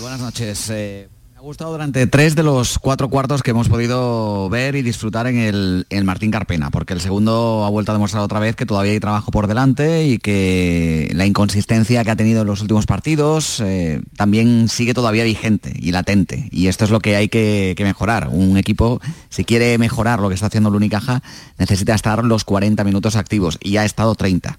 Buenas 0.00 0.20
noches. 0.20 0.70
Ha 1.38 1.40
gustado 1.40 1.70
durante 1.70 2.08
tres 2.08 2.34
de 2.34 2.42
los 2.42 2.80
cuatro 2.80 3.08
cuartos 3.08 3.44
que 3.44 3.52
hemos 3.52 3.68
podido 3.68 4.48
ver 4.48 4.74
y 4.74 4.82
disfrutar 4.82 5.28
en 5.28 5.38
el, 5.38 6.04
Martín 6.04 6.32
Carpena, 6.32 6.70
porque 6.70 6.94
el 6.94 7.00
segundo 7.00 7.64
ha 7.64 7.70
vuelto 7.70 7.92
a 7.92 7.94
demostrar 7.94 8.24
otra 8.24 8.40
vez 8.40 8.56
que 8.56 8.66
todavía 8.66 8.90
hay 8.90 8.98
trabajo 8.98 9.30
por 9.30 9.46
delante 9.46 10.04
y 10.04 10.18
que 10.18 11.08
la 11.14 11.26
inconsistencia 11.26 12.02
que 12.02 12.10
ha 12.10 12.16
tenido 12.16 12.40
en 12.40 12.48
los 12.48 12.60
últimos 12.60 12.86
partidos 12.86 13.60
eh, 13.60 14.02
también 14.16 14.68
sigue 14.68 14.94
todavía 14.94 15.22
vigente 15.22 15.72
y 15.78 15.92
latente. 15.92 16.48
Y 16.50 16.66
esto 16.66 16.84
es 16.84 16.90
lo 16.90 16.98
que 16.98 17.14
hay 17.14 17.28
que, 17.28 17.76
mejorar. 17.78 18.30
Un 18.32 18.56
equipo, 18.56 19.00
si 19.28 19.44
quiere 19.44 19.78
mejorar 19.78 20.18
lo 20.18 20.30
que 20.30 20.34
está 20.34 20.46
haciendo 20.46 20.70
el 20.70 20.74
Unicaja, 20.74 21.22
necesita 21.56 21.94
estar 21.94 22.24
los 22.24 22.42
40 22.42 22.82
minutos 22.82 23.14
activos 23.14 23.58
y 23.62 23.76
ha 23.76 23.84
estado 23.84 24.16
30. 24.16 24.58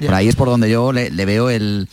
Por 0.00 0.14
ahí 0.14 0.28
es 0.28 0.36
por 0.36 0.48
donde 0.48 0.70
yo 0.70 0.92
le, 0.92 1.10
veo 1.24 1.50
el, 1.50 1.88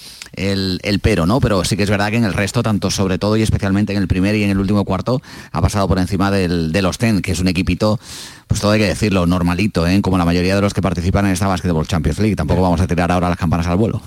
pero, 1.02 1.26
¿no? 1.26 1.40
Pero 1.40 1.64
sí 1.64 1.76
que 1.76 1.84
es 1.84 1.90
verdad 1.90 2.10
que 2.10 2.18
en 2.18 2.24
el 2.24 2.34
resto, 2.34 2.64
tanto 2.64 2.92
sobre 2.92 3.18
todo 3.18 3.36
y 3.36 3.42
especialmente 3.42 3.94
en 3.94 4.00
el 4.00 4.08
primer 4.08 4.36
y 4.36 4.44
en 4.44 4.50
el 4.50 4.60
último 4.60 4.86
cuarto, 4.86 5.22
ha 5.52 5.62
pasado 5.62 5.88
por 5.88 6.00
encima 6.00 6.32
del, 6.32 6.72
de 6.72 6.82
los 6.82 6.98
TEN, 6.98 7.22
que 7.22 7.32
es 7.32 7.40
un 7.40 7.48
equipito, 7.48 8.00
pues 8.48 8.62
todo 8.62 8.72
hay 8.72 8.80
que 8.80 8.88
decirlo, 8.88 9.26
normalito, 9.26 9.86
¿eh? 9.86 10.02
como 10.02 10.18
la 10.18 10.26
mayoría 10.26 10.56
de 10.56 10.62
los 10.62 10.74
que 10.74 10.82
participan 10.82 11.26
en 11.26 11.34
esta 11.34 11.48
Basketball 11.48 11.88
Champions 11.88 12.20
League. 12.20 12.36
Tampoco 12.36 12.62
vamos 12.62 12.82
a 12.82 12.88
tirar 12.88 13.12
ahora 13.12 13.30
las 13.30 13.38
campanas 13.38 13.68
al 13.68 13.78
vuelo. 13.78 14.02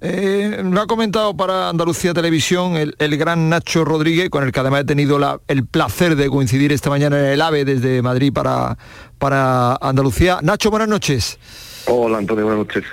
Eh, 0.00 0.62
lo 0.62 0.82
ha 0.82 0.86
comentado 0.86 1.34
para 1.34 1.70
Andalucía 1.70 2.12
Televisión 2.12 2.76
el, 2.76 3.16
gran 3.16 3.48
Nacho 3.48 3.84
Rodríguez, 3.84 4.28
con 4.28 4.44
el 4.44 4.52
que 4.52 4.60
además 4.60 4.82
he 4.82 4.84
tenido 4.84 5.40
el 5.48 5.66
placer 5.66 6.14
de 6.14 6.28
coincidir 6.28 6.72
esta 6.72 6.90
mañana 6.90 7.18
en 7.18 7.24
el 7.26 7.40
AVE 7.40 7.64
desde 7.64 8.02
Madrid 8.02 8.32
para, 8.32 8.76
para 9.18 9.76
Andalucía. 9.76 10.40
Nacho, 10.42 10.70
buenas 10.70 10.88
noches. 10.88 11.38
Hola 11.86 12.18
Antonio, 12.18 12.44
buenas 12.44 12.66
noches. 12.66 12.84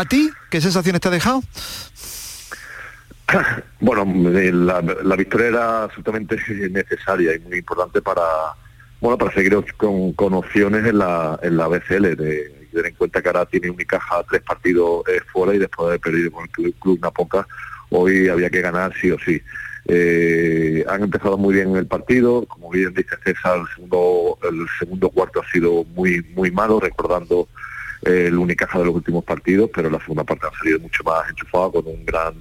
¿A 0.00 0.06
ti? 0.06 0.30
¿Qué 0.48 0.62
sensaciones 0.62 1.02
te 1.02 1.08
ha 1.08 1.10
dejado? 1.10 1.42
Bueno, 3.80 4.02
eh, 4.38 4.50
la, 4.50 5.16
victoria 5.16 5.46
era 5.48 5.82
absolutamente 5.84 6.36
necesaria 6.70 7.36
y 7.36 7.38
muy 7.38 7.58
importante 7.58 8.02
para 8.02 8.22
bueno 9.00 9.16
para 9.16 9.32
seguir 9.32 9.56
con, 9.76 10.34
opciones 10.34 10.84
en 10.84 10.98
la, 10.98 11.38
en 11.40 11.56
la 11.56 11.68
BCL, 11.68 12.16
de 12.16 12.66
tener 12.72 12.86
en 12.86 12.94
cuenta 12.94 13.22
que 13.22 13.28
ahora 13.28 13.46
tiene 13.46 13.70
Unicaja 13.70 14.24
tres 14.28 14.42
partidos 14.42 15.04
eh, 15.06 15.20
fuera 15.32 15.54
y 15.54 15.58
después 15.58 15.92
de 15.92 16.00
perdido 16.00 16.32
con 16.32 16.48
el 16.58 16.74
Club, 16.74 16.98
Napoca, 17.00 17.46
hoy 17.90 18.28
había 18.28 18.50
que 18.50 18.62
ganar 18.62 18.92
sí 19.00 19.12
o 19.12 19.18
sí. 19.18 19.40
Eh, 19.86 20.84
han 20.88 21.04
empezado 21.04 21.38
muy 21.38 21.54
bien 21.54 21.76
el 21.76 21.86
partido, 21.86 22.46
como 22.46 22.70
bien 22.70 22.92
dice 22.94 23.16
César, 23.22 23.58
el 23.58 23.68
segundo, 23.74 24.38
el 24.42 24.66
segundo 24.78 25.08
cuarto 25.10 25.40
ha 25.40 25.52
sido 25.52 25.84
muy 25.94 26.20
muy 26.34 26.50
malo, 26.50 26.80
recordando 26.80 27.48
el 28.02 28.36
Unicaja 28.36 28.78
de 28.78 28.86
los 28.86 28.94
últimos 28.94 29.24
partidos, 29.24 29.70
pero 29.74 29.90
la 29.90 29.98
segunda 30.00 30.24
parte 30.24 30.46
ha 30.46 30.58
salido 30.58 30.80
mucho 30.80 31.02
más 31.04 31.28
enchufada 31.28 31.70
con 31.70 31.86
un 31.86 32.04
gran 32.04 32.34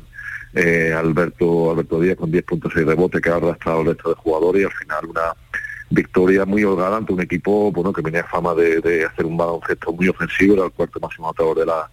eh, 0.53 0.93
Alberto 0.97 1.71
Alberto 1.71 1.99
Díaz 1.99 2.17
con 2.17 2.31
10 2.31 2.43
puntos 2.43 2.73
y 2.75 2.79
rebote 2.79 3.21
que 3.21 3.29
ha 3.29 3.35
arrastrado 3.35 3.81
el 3.81 3.87
resto 3.87 4.09
de 4.09 4.15
jugadores 4.15 4.61
y 4.61 4.65
al 4.65 4.71
final 4.71 5.05
una 5.05 5.33
victoria 5.91 6.45
muy 6.45 6.63
holgada 6.63 6.97
ante 6.97 7.13
un 7.13 7.21
equipo 7.21 7.71
bueno 7.71 7.93
que 7.93 8.01
tenía 8.01 8.23
fama 8.23 8.55
de, 8.55 9.05
hacer 9.05 9.25
un 9.25 9.37
baloncesto 9.37 9.91
muy 9.93 10.07
ofensivo, 10.07 10.55
era 10.55 10.65
el 10.65 10.71
cuarto 10.71 10.99
máximo 10.99 11.27
anotador 11.27 11.59
de 11.59 11.65
la 11.65 11.89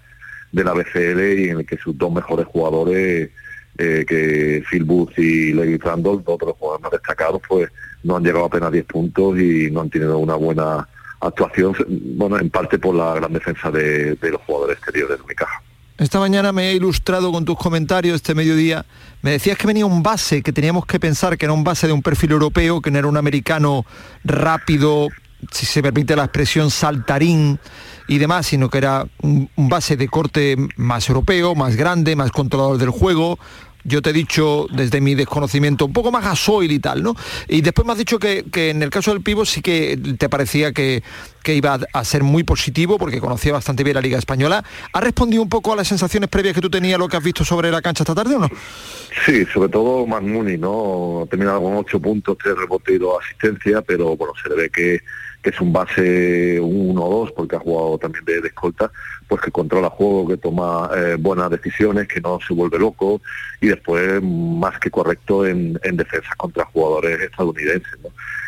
de 0.53 0.65
la 0.65 0.73
BCL 0.73 1.41
y 1.41 1.51
en 1.51 1.59
el 1.59 1.67
que 1.67 1.77
sus 1.77 1.97
dos 1.99 2.13
mejores 2.13 2.47
jugadores 2.47 3.31
eh, 3.79 4.07
que 4.09 4.63
Phil 4.71 4.85
Booth 4.85 5.19
y 5.19 5.53
Levi 5.53 5.77
Randolph, 5.77 6.25
dos 6.25 6.39
de 6.39 6.47
los 6.47 6.57
jugadores 6.57 6.83
más 6.83 6.93
destacados, 6.93 7.43
pues 7.47 7.69
no 8.05 8.17
han 8.17 8.23
llegado 8.23 8.47
apenas 8.47 8.73
10 8.73 8.87
puntos 8.87 9.39
y 9.39 9.71
no 9.71 9.83
han 9.83 9.91
tenido 9.91 10.17
una 10.17 10.35
buena 10.35 10.89
actuación, 11.21 11.75
bueno, 11.89 12.39
en 12.39 12.51
parte 12.51 12.79
por 12.79 12.95
la 12.95 13.15
gran 13.15 13.33
defensa 13.33 13.71
de, 13.71 14.17
los 14.21 14.41
jugadores 14.43 14.77
exteriores 14.79 15.19
de 15.19 15.25
Unicaja. 15.25 15.63
Esta 15.99 16.19
mañana 16.19 16.53
me 16.53 16.71
he 16.71 16.75
ilustrado 16.75 17.33
con 17.33 17.45
tus 17.45 17.57
comentarios 17.57 18.17
este 18.17 18.35
mediodía. 18.35 18.85
Me 19.23 19.31
decías 19.31 19.57
que 19.57 19.67
venía 19.67 19.87
un 19.87 20.03
base, 20.03 20.43
que 20.43 20.53
teníamos 20.53 20.85
que 20.85 21.01
pensar 21.01 21.39
que 21.39 21.47
era 21.47 21.55
un 21.55 21.65
base 21.65 21.87
de 21.87 21.95
un 21.95 22.03
perfil 22.03 22.33
europeo, 22.33 22.83
que 22.83 22.91
no 22.91 22.99
era 22.99 23.09
un 23.09 23.17
americano 23.17 23.87
rápido, 24.23 25.09
si 25.51 25.67
se 25.67 25.83
permite 25.83 26.17
la 26.17 26.25
expresión, 26.25 26.71
saltarín 26.71 27.59
y 28.09 28.19
demás, 28.19 28.47
sino 28.47 28.71
que 28.71 28.79
era 28.79 29.07
un, 29.23 29.49
base 29.57 29.97
de 29.97 30.09
corte 30.09 30.57
más 30.77 31.09
europeo, 31.09 31.55
más 31.55 31.77
grande, 31.77 32.17
más 32.17 32.31
controlador 32.31 32.79
del 32.79 32.91
juego, 32.91 33.39
yo 33.87 34.03
te 34.03 34.11
he 34.11 34.13
dicho 34.13 34.67
desde 34.71 35.01
mi 35.01 35.15
desconocimiento 35.15 35.87
un 35.87 35.93
poco 35.93 36.11
más 36.11 36.25
gasoil 36.25 36.71
y 36.73 36.79
tal, 36.79 37.03
¿no? 37.03 37.15
Y 37.49 37.61
después 37.61 37.87
me 37.87 37.93
has 37.93 37.99
dicho 37.99 38.19
que, 38.19 38.45
en 38.53 38.83
el 38.83 38.91
caso 38.91 39.13
del 39.13 39.23
Pivo 39.23 39.45
sí 39.45 39.63
que 39.63 39.99
te 40.19 40.29
parecía 40.29 40.73
que, 40.73 41.03
que 41.43 41.55
iba 41.55 41.79
a 41.93 42.05
ser 42.05 42.23
muy 42.23 42.45
positivo 42.45 42.99
porque 42.99 43.21
conocía 43.21 43.53
bastante 43.53 43.85
bien 43.85 43.95
la 43.95 44.01
Liga 44.01 44.19
Española. 44.19 44.65
¿Ha 44.93 45.01
respondido 45.01 45.43
un 45.43 45.49
poco 45.49 45.73
a 45.73 45.77
las 45.77 45.89
sensaciones 45.89 46.29
previas 46.29 46.55
que 46.55 46.61
tú 46.61 46.71
tenías, 46.71 46.99
lo 46.99 47.09
que 47.09 47.17
has 47.17 47.23
visto 47.23 47.45
sobre 47.45 47.71
la 47.71 47.81
cancha 47.81 48.03
esta 48.03 48.15
tarde 48.15 48.35
o 48.35 48.41
no? 48.41 48.51
Sí, 49.25 49.45
sobre 49.53 49.69
todo 49.69 50.07
Magmuni, 50.07 50.59
¿no? 50.59 51.23
Ha 51.23 51.27
terminado 51.27 51.63
con 51.63 51.77
ocho 51.77 52.01
puntos, 52.01 52.37
tres 52.43 52.57
rebotes 52.57 52.95
y 52.95 52.99
dos 52.99 53.23
asistencias, 53.25 53.83
pero 53.87 54.17
bueno, 54.17 54.35
se 54.43 54.49
le 54.49 54.57
ve 54.57 54.71
que 54.71 55.01
que 55.47 55.51
es 55.51 55.61
un 55.61 55.73
base 55.73 56.59
1 56.61 57.01
o 57.01 57.21
2, 57.21 57.31
porque 57.31 57.55
ha 57.55 57.61
jugado 57.61 57.99
también 57.99 58.25
de, 58.25 58.49
escolta, 58.49 58.91
pues 59.29 59.41
que 59.41 59.53
controla 59.53 59.89
juego, 59.89 60.27
que 60.27 60.37
toma 60.39 60.91
eh, 60.97 61.17
buenas 61.17 61.49
decisiones, 61.53 62.09
que 62.09 62.21
no 62.21 62.41
se 62.45 62.53
vuelve 62.53 62.81
loco 62.81 63.21
y 63.61 63.69
después 63.69 64.21
más 64.25 64.77
que 64.81 64.91
correcto 64.91 65.47
en, 65.47 65.75
defensa 65.75 66.31
contra 66.37 66.65
jugadores 66.65 67.21
estadounidenses. 67.21 67.97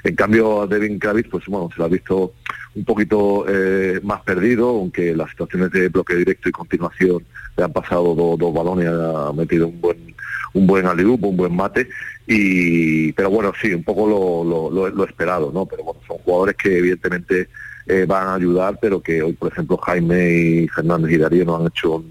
En 0.03 0.17
cambio 0.17 0.63
a 0.63 0.67
Devin 0.67 0.99
Kravitz, 0.99 1.29
pues 1.31 1.45
bueno, 1.47 1.69
se 1.73 1.79
lo 1.79 1.85
ha 1.85 1.89
visto 1.89 2.33
un 2.75 2.85
poquito 2.85 3.45
eh, 3.49 4.01
más 4.03 4.23
perdido, 4.23 4.69
aunque 4.69 5.15
las 5.15 5.31
situaciones 5.31 5.71
de 5.71 5.91
bloque 5.91 6.17
directo 6.17 6.49
y 6.49 6.53
continuación 6.53 7.25
le 7.57 7.63
han 7.63 7.73
pasado 7.73 8.17
dos, 8.37 8.53
balones, 8.53 8.89
ha 8.89 9.33
metido 9.33 9.69
un 9.69 9.81
buen 9.81 10.17
un 10.55 10.67
buen 10.67 10.87
un 10.87 11.37
buen 11.37 11.55
mate 11.55 11.89
y 12.31 13.11
pero 13.15 13.31
bueno 13.31 13.55
sí 13.61 13.73
un 13.73 13.83
poco 13.83 14.07
lo, 14.71 15.05
esperado 15.07 15.51
no 15.51 15.65
pero 15.65 15.83
bueno 15.83 16.01
son 16.07 16.19
jugadores 16.19 16.57
que 16.57 16.77
evidentemente 16.77 17.49
eh, 17.87 18.05
van 18.07 18.29
a 18.29 18.35
ayudar 18.35 18.79
pero 18.79 19.01
que 19.01 19.23
hoy 19.23 19.33
por 19.33 19.51
ejemplo 19.51 19.79
Jaime 19.79 20.31
y 20.31 20.69
Fernández 20.69 21.11
y 21.11 21.17
Darío 21.17 21.47
no 21.47 21.57
han 21.57 21.69
hecho 21.69 22.05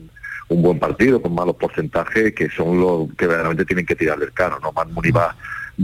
un, 0.50 0.62
buen 0.62 0.80
partido 0.80 1.22
con 1.22 1.36
malos 1.36 1.56
porcentajes 1.58 2.34
que 2.34 2.50
son 2.50 2.80
los 2.80 3.14
que 3.14 3.28
verdaderamente 3.28 3.66
tienen 3.66 3.86
que 3.86 3.96
tirar 3.96 4.18
del 4.18 4.34
carro 4.34 4.60
no 4.60 4.72
Man 4.72 4.90
va, 5.16 5.36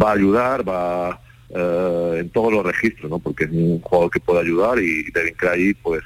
va 0.01 0.09
a 0.09 0.13
ayudar 0.13 0.67
va 0.67 1.21
eh, 1.49 2.17
en 2.21 2.29
todos 2.31 2.51
los 2.51 2.65
registros 2.65 3.11
no 3.11 3.19
porque 3.19 3.43
es 3.43 3.51
un 3.51 3.81
jugador 3.81 4.09
que 4.09 4.19
puede 4.19 4.39
ayudar 4.39 4.79
y 4.79 5.11
Devin 5.11 5.35
Cray 5.35 5.75
pues 5.75 6.01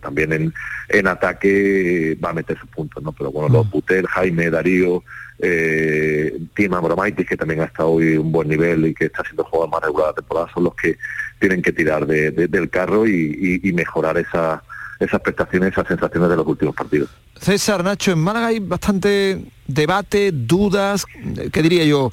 también 0.00 0.32
en, 0.32 0.54
en 0.88 1.06
ataque 1.06 2.18
va 2.22 2.30
a 2.30 2.34
meter 2.34 2.58
sus 2.58 2.68
puntos 2.70 3.02
no 3.02 3.12
pero 3.12 3.30
bueno 3.30 3.48
los 3.48 3.66
mm. 3.66 3.70
Butel 3.70 4.06
Jaime 4.06 4.50
Darío 4.50 5.02
eh, 5.42 6.38
Tim 6.54 6.74
Abromaitis, 6.74 7.26
que 7.26 7.36
también 7.36 7.62
ha 7.62 7.64
estado 7.64 7.92
hoy 7.92 8.16
un 8.16 8.30
buen 8.30 8.48
nivel 8.48 8.86
y 8.86 8.94
que 8.94 9.06
está 9.06 9.22
siendo 9.24 9.44
jugador 9.44 9.70
más 9.70 9.82
regular 9.82 10.08
de 10.08 10.14
temporada, 10.16 10.48
son 10.52 10.64
los 10.64 10.74
que 10.74 10.98
tienen 11.38 11.62
que 11.62 11.72
tirar 11.72 12.06
del 12.06 12.70
carro 12.70 13.06
y, 13.06 13.72
mejorar 13.74 14.18
esa, 14.18 14.62
esas 15.00 15.20
prestaciones, 15.20 15.72
esas 15.72 15.88
sensaciones 15.88 16.28
de 16.28 16.36
los 16.36 16.46
últimos 16.46 16.74
partidos. 16.74 17.08
César, 17.40 17.82
Nacho, 17.82 18.12
en 18.12 18.18
Málaga 18.18 18.48
hay 18.48 18.58
bastante 18.60 19.42
debate, 19.66 20.30
dudas, 20.30 21.06
¿qué 21.50 21.62
diría 21.62 21.84
yo? 21.84 22.12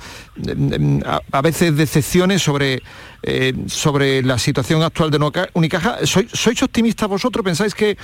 A, 1.31 1.41
veces 1.41 1.75
decepciones 1.75 2.41
sobre, 2.41 2.81
eh, 3.23 3.53
sobre 3.67 4.23
la 4.23 4.39
situación 4.39 4.81
actual 4.83 5.11
de 5.11 5.49
Unicaja. 5.53 5.97
¿Sois, 6.05 6.63
optimistas 6.63 7.09
vosotros? 7.09 7.43
¿Pensáis 7.43 7.75
que, 7.75 7.97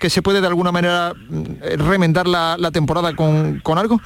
que 0.00 0.10
se 0.10 0.20
puede 0.20 0.40
de 0.40 0.48
alguna 0.48 0.72
manera 0.72 1.14
mm, 1.14 1.78
remendar 1.78 2.26
la, 2.26 2.70
temporada 2.72 3.14
con, 3.14 3.60
con 3.60 3.78
algo? 3.78 4.00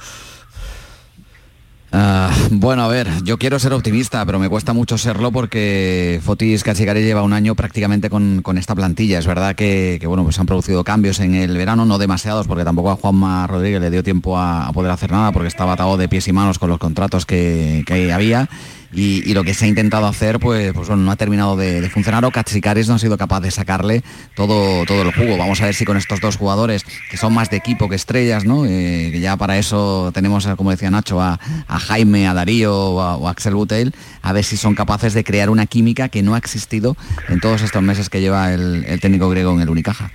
Ah, 1.91 2.31
bueno, 2.51 2.83
a 2.83 2.87
ver, 2.87 3.07
yo 3.23 3.37
quiero 3.37 3.57
ser 3.57 3.73
optimista, 3.73 4.23
pero 4.25 4.37
me 4.37 4.47
cuesta 4.47 4.73
mucho 4.73 4.97
serlo 4.97 5.31
porque 5.31 6.19
Fotis 6.23 6.63
Cachigari 6.63 7.01
lleva 7.01 7.23
un 7.23 7.33
año 7.33 7.55
prácticamente 7.55 8.09
con, 8.09 8.43
esta 8.57 8.75
plantilla. 8.75 9.17
Es 9.19 9.25
verdad 9.25 9.55
que, 9.55 9.99
bueno, 10.05 10.23
pues 10.23 10.39
han 10.39 10.45
producido 10.45 10.83
cambios 10.83 11.19
en 11.19 11.33
el 11.33 11.57
verano, 11.57 11.85
no 11.85 11.97
demasiados, 11.97 12.47
porque 12.47 12.63
tampoco 12.63 12.91
a 12.91 12.95
Juanma 12.95 13.47
Rodríguez 13.47 13.81
le 13.81 13.89
dio 13.89 14.03
tiempo 14.03 14.37
a, 14.37 14.71
poder 14.73 14.91
hacer 14.91 15.11
nada 15.11 15.31
porque 15.31 15.47
estaba 15.47 15.73
atado 15.73 15.97
de 15.97 16.07
pies 16.07 16.27
y 16.27 16.31
manos 16.31 16.59
con 16.59 16.69
los 16.69 16.77
contratos 16.77 17.25
que, 17.25 17.83
que 17.87 18.13
había 18.13 18.49
y, 18.91 19.33
lo 19.33 19.43
que 19.43 19.53
se 19.53 19.65
ha 19.65 19.67
intentado 19.67 20.07
hacer 20.07 20.39
pues, 20.39 20.73
pues 20.73 20.87
bueno, 20.87 21.03
no 21.03 21.11
ha 21.11 21.15
terminado 21.15 21.55
de, 21.55 21.87
funcionar 21.89 22.25
o 22.25 22.31
Katsikaris 22.31 22.87
no 22.87 22.95
ha 22.95 22.99
sido 22.99 23.17
capaz 23.17 23.41
de 23.41 23.51
sacarle 23.51 24.03
todo, 24.35 24.85
todo 24.85 25.03
el 25.03 25.13
jugo. 25.13 25.37
Vamos 25.37 25.61
a 25.61 25.65
ver 25.65 25.75
si 25.75 25.85
con 25.85 25.97
estos 25.97 26.19
dos 26.21 26.37
jugadores 26.37 26.83
que 27.09 27.17
son 27.17 27.33
más 27.33 27.49
de 27.49 27.57
equipo 27.57 27.89
que 27.89 27.95
estrellas, 27.95 28.45
¿no? 28.45 28.65
Eh, 28.65 29.09
que 29.11 29.19
ya 29.19 29.37
para 29.37 29.57
eso 29.57 30.11
tenemos, 30.13 30.47
como 30.57 30.71
decía 30.71 30.89
Nacho, 30.89 31.21
a, 31.21 31.39
Jaime, 31.67 32.27
a 32.27 32.33
Darío 32.33 32.75
o 32.75 33.27
a, 33.27 33.31
Axel 33.31 33.53
Butel, 33.53 33.93
a 34.21 34.33
ver 34.33 34.43
si 34.43 34.57
son 34.57 34.75
capaces 34.75 35.13
de 35.13 35.23
crear 35.23 35.49
una 35.49 35.65
química 35.65 36.09
que 36.09 36.23
no 36.23 36.35
ha 36.35 36.37
existido 36.37 36.95
en 37.27 37.39
todos 37.39 37.61
estos 37.61 37.81
meses 37.81 38.09
que 38.09 38.21
lleva 38.21 38.53
el, 38.53 38.99
técnico 38.99 39.29
griego 39.29 39.53
en 39.53 39.61
el 39.61 39.69
Unicaja. 39.69 40.11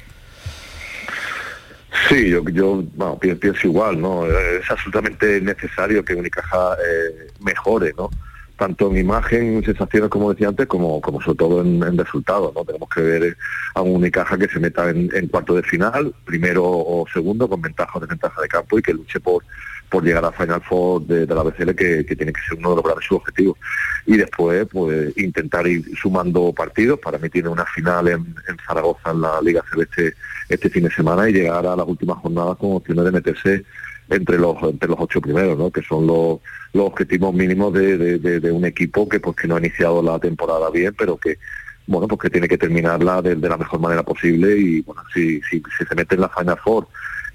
Sí, 2.09 2.29
yo, 2.29 2.43
yo 2.51 2.85
pienso, 3.20 3.66
igual, 3.66 4.01
¿no? 4.01 4.27
Es 4.27 4.68
absolutamente 4.68 5.41
necesario 5.41 6.05
que 6.05 6.14
Unicaja 6.14 6.75
eh, 6.75 7.31
mejore, 7.41 7.95
¿no? 7.97 8.11
Tanto 8.57 8.90
en 8.90 8.98
imagen, 8.98 9.64
sensaciones, 9.64 10.11
como 10.11 10.32
decía 10.32 10.48
antes, 10.48 10.66
como, 10.66 11.00
como 11.00 11.20
sobre 11.20 11.38
todo 11.38 11.61
en, 11.61 11.98
resultados. 11.98 12.55
¿no? 12.55 12.64
Tenemos 12.64 12.88
que 12.88 13.00
ver 13.00 13.36
a 13.74 13.82
un 13.82 13.96
Unicaja 13.96 14.38
que 14.38 14.48
se 14.48 14.61
meta 14.61 14.90
en, 14.90 15.28
cuarto 15.28 15.55
de 15.55 15.62
final, 15.62 16.14
primero 16.24 16.64
o 16.64 17.05
segundo, 17.12 17.48
con 17.48 17.61
ventaja 17.61 17.92
o 17.94 18.00
desventaja 18.00 18.40
de 18.40 18.48
campo 18.48 18.78
y 18.78 18.82
que 18.82 18.94
luche 18.94 19.18
por, 19.20 19.42
por 19.88 20.05
llegar 20.05 20.24
a 20.24 20.32
Final 20.32 20.62
Four 20.62 21.02
de, 21.02 21.26
la 21.26 21.42
BCL, 21.42 21.74
que, 21.74 22.05
tiene 22.05 22.32
que 22.32 22.40
ser 22.48 22.59
uno 22.59 22.70
de 22.70 22.76
los 22.76 22.84
grandes 22.84 23.11
objetivos. 23.11 23.59
Y 24.07 24.16
después, 24.16 24.66
pues, 24.70 25.16
intentar 25.16 25.66
ir 25.66 25.84
sumando 25.96 26.52
partidos 26.52 27.00
para 27.00 27.16
emitir 27.16 27.48
una 27.48 27.64
final 27.64 28.09
en, 28.09 28.34
Zaragoza 28.66 29.11
en 29.11 29.20
la 29.20 29.40
Liga 29.42 29.62
Celeste 29.70 30.14
este 30.48 30.68
fin 30.70 30.84
de 30.84 30.90
semana 30.90 31.28
y 31.28 31.32
llegar 31.32 31.66
a 31.66 31.76
las 31.76 31.86
últimas 31.86 32.18
jornadas 32.18 32.57
con 32.59 32.72
opciones 32.72 33.05
de 33.05 33.12
meterse 33.12 33.64
entre 34.11 34.38
los 34.38 34.62
entre 34.62 34.88
los 34.88 34.98
ocho 35.00 35.20
primeros, 35.20 35.59
¿no? 35.59 35.70
que 35.70 35.82
son 35.82 36.07
los, 36.07 36.38
los 36.72 36.86
objetivos 36.86 37.34
mínimos 37.34 37.72
de, 37.72 38.50
un 38.52 38.64
equipo 38.64 39.09
que 39.09 39.20
pues 39.20 39.36
que 39.36 39.48
no 39.48 39.57
ha 39.57 39.61
iniciado 39.61 40.02
la 40.02 40.18
temporada 40.18 40.70
bien, 40.70 40.94
pero 40.96 41.16
que 41.16 41.38
bueno 41.86 42.09
pues 42.09 42.20
que 42.20 42.30
tiene 42.30 42.48
que 42.48 42.59
terminarla 42.59 43.22
de, 43.22 43.36
la 43.36 43.57
mejor 43.57 43.80
manera 43.80 44.02
posible 44.02 44.57
y 44.57 44.82
bueno 44.82 45.02
si, 45.12 45.40
si, 45.42 45.62
se 45.76 45.94
mete 45.94 46.14
en 46.14 46.22
la 46.22 46.28
Final 46.28 46.59
Four 46.62 46.86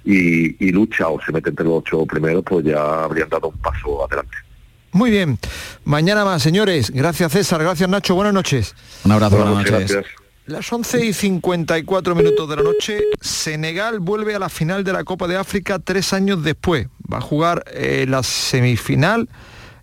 y, 0.05 0.71
lucha 0.71 1.07
o 1.09 1.19
se 1.21 1.31
mete 1.31 1.49
entre 1.49 1.65
los 1.65 1.79
ocho 1.79 2.05
primeros, 2.05 2.43
pues 2.43 2.65
ya 2.65 3.03
habrían 3.03 3.29
dado 3.29 3.49
un 3.49 3.57
paso 3.57 4.05
adelante. 4.05 4.37
Muy 4.91 5.11
bien. 5.11 5.37
Mañana 5.83 6.25
más, 6.25 6.41
señores. 6.41 6.89
Gracias 6.89 7.31
César, 7.31 7.61
gracias 7.61 7.89
Nacho. 7.89 8.15
Buenas 8.15 8.33
noches. 8.33 8.75
Un 9.03 9.11
abrazo, 9.11 9.37
buenas, 9.37 9.55
noches. 9.55 9.91
Gracias. 9.91 10.28
Las 10.49 10.73
11 10.73 11.05
y 11.05 11.13
54 11.13 12.15
minutos 12.15 12.49
de 12.49 12.55
la 12.55 12.63
noche, 12.63 13.03
Senegal 13.21 13.99
vuelve 13.99 14.33
a 14.33 14.39
la 14.39 14.49
final 14.49 14.83
de 14.83 14.91
la 14.91 15.03
Copa 15.03 15.27
de 15.27 15.37
África 15.37 15.77
tres 15.77 16.11
años 16.11 16.43
después. 16.43 16.87
Va 17.11 17.19
a 17.19 17.21
jugar 17.21 17.63
eh, 17.71 18.07
la 18.09 18.23
semifinal 18.23 19.29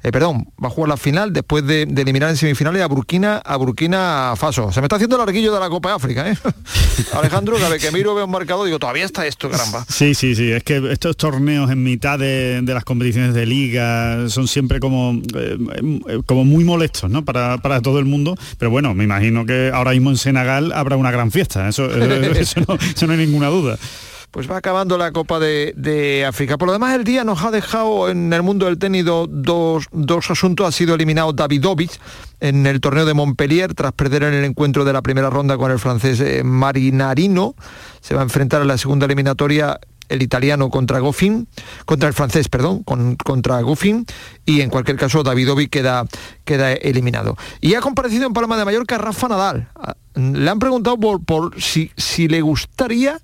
eh, 0.07 0.13
perdón, 0.13 0.47
va 0.63 0.69
a 0.69 0.71
jugar 0.71 0.91
la 0.91 0.97
final 0.97 1.33
después 1.33 1.67
de, 1.67 1.83
eliminar 1.83 2.31
en 2.31 2.37
semifinales 2.37 2.81
a 2.81 2.87
Burkina, 2.87 3.39
a 3.39 3.57
Burkina 3.57 4.35
Faso. 4.37 4.71
Se 4.71 4.81
me 4.81 4.85
está 4.85 4.95
haciendo 4.95 5.17
el 5.17 5.23
arguillo 5.23 5.53
de 5.53 5.59
la 5.59 5.69
Copa 5.69 5.89
de 5.89 5.95
África, 5.97 6.31
¿eh? 6.31 6.39
Alejandro, 7.13 7.57
cada 7.57 7.71
vez 7.71 7.83
que 7.83 7.91
miro 7.91 8.15
veo 8.15 8.27
un 8.27 8.31
marcado 8.31 8.65
digo, 8.65 8.79
todavía 8.79 9.05
está 9.05 9.27
esto, 9.27 9.51
caramba. 9.51 9.85
Sí, 9.89 10.15
sí, 10.15 10.37
sí, 10.37 10.53
es 10.53 10.63
que 10.63 10.93
estos 10.93 11.17
torneos 11.17 11.73
en 11.73 11.83
mitad 11.83 12.21
de, 12.21 12.63
las 12.65 12.85
competiciones 12.85 13.35
de 13.35 13.47
liga 13.47 14.29
son 14.29 14.47
siempre 14.47 14.79
como, 14.79 15.21
eh, 15.35 16.21
como 16.25 16.45
muy 16.45 16.63
molestos, 16.63 17.11
¿no? 17.11 17.25
Para, 17.25 17.59
todo 17.83 17.99
el 17.99 18.05
mundo, 18.05 18.37
pero 18.59 18.71
bueno, 18.71 18.95
me 18.95 19.03
imagino 19.03 19.45
que 19.45 19.73
ahora 19.75 19.91
mismo 19.91 20.11
en 20.11 20.19
Senegal 20.19 20.71
habrá 20.73 20.97
una 20.97 21.11
gran 21.11 21.33
fiesta, 21.33 21.69
eso, 21.69 21.91
eso 21.91 22.61
no 23.09 23.13
hay 23.13 23.19
ninguna 23.19 23.49
duda 23.49 23.77
pues 24.31 24.51
va 24.51 24.59
acabando 24.59 24.99
la 24.99 25.13
Copa 25.13 25.39
de, 25.39 26.25
África. 26.29 26.59
Por 26.59 26.69
lo 26.69 26.73
demás, 26.73 26.95
el 26.95 27.05
día 27.05 27.25
nos 27.25 27.43
ha 27.43 27.51
dejado 27.51 28.09
en 28.09 28.33
el 28.33 28.43
mundo 28.43 28.67
del 28.67 28.79
tenis 28.79 29.05
dos, 29.05 30.31
asuntos. 30.31 30.67
Ha 30.67 30.73
sido 30.73 30.95
eliminado 30.95 31.33
Davidovich 31.33 31.99
en 32.41 32.67
el 32.67 32.81
torneo 32.81 33.07
de 33.07 33.15
Montpellier 33.15 33.75
tras 33.75 33.93
perder 33.93 34.25
en 34.25 34.35
el 34.35 34.45
encuentro 34.45 34.85
de 34.85 34.93
la 34.93 35.03
primera 35.03 35.31
ronda 35.31 35.57
con 35.57 35.71
el 35.71 35.79
francés 35.79 36.21
eh, 36.21 36.43
Marinarino. 36.45 37.55
Se 38.01 38.15
va 38.15 38.21
a 38.21 38.25
enfrentar 38.25 38.63
en 38.63 38.69
la 38.69 38.79
segunda 38.79 39.07
eliminatoria 39.07 39.81
el 40.09 40.23
italiano 40.23 40.71
contra 40.71 41.01
Goffin, 41.01 41.49
contra 41.85 42.09
el 42.09 42.15
francés, 42.15 42.49
perdón, 42.49 42.85
contra 42.85 43.61
Goffin, 43.61 44.07
y 44.45 44.61
en 44.61 44.71
cualquier 44.71 44.97
caso 44.97 45.23
Davidovic 45.23 45.71
queda, 45.71 46.05
queda 46.45 46.73
eliminado. 46.73 47.37
Y 47.61 47.75
ha 47.75 47.81
comparecido 47.81 48.27
en 48.27 48.33
Palma 48.33 48.57
de 48.57 48.65
Mallorca 48.65 48.99
Rafa 48.99 49.29
Nadal. 49.29 49.69
Ah, 49.75 49.97
le 50.15 50.49
han 50.49 50.59
preguntado 50.59 50.97
por, 50.99 51.25
por 51.25 51.61
si, 51.61 51.91
si 51.97 52.29
le 52.29 52.41
gustaría 52.41 53.21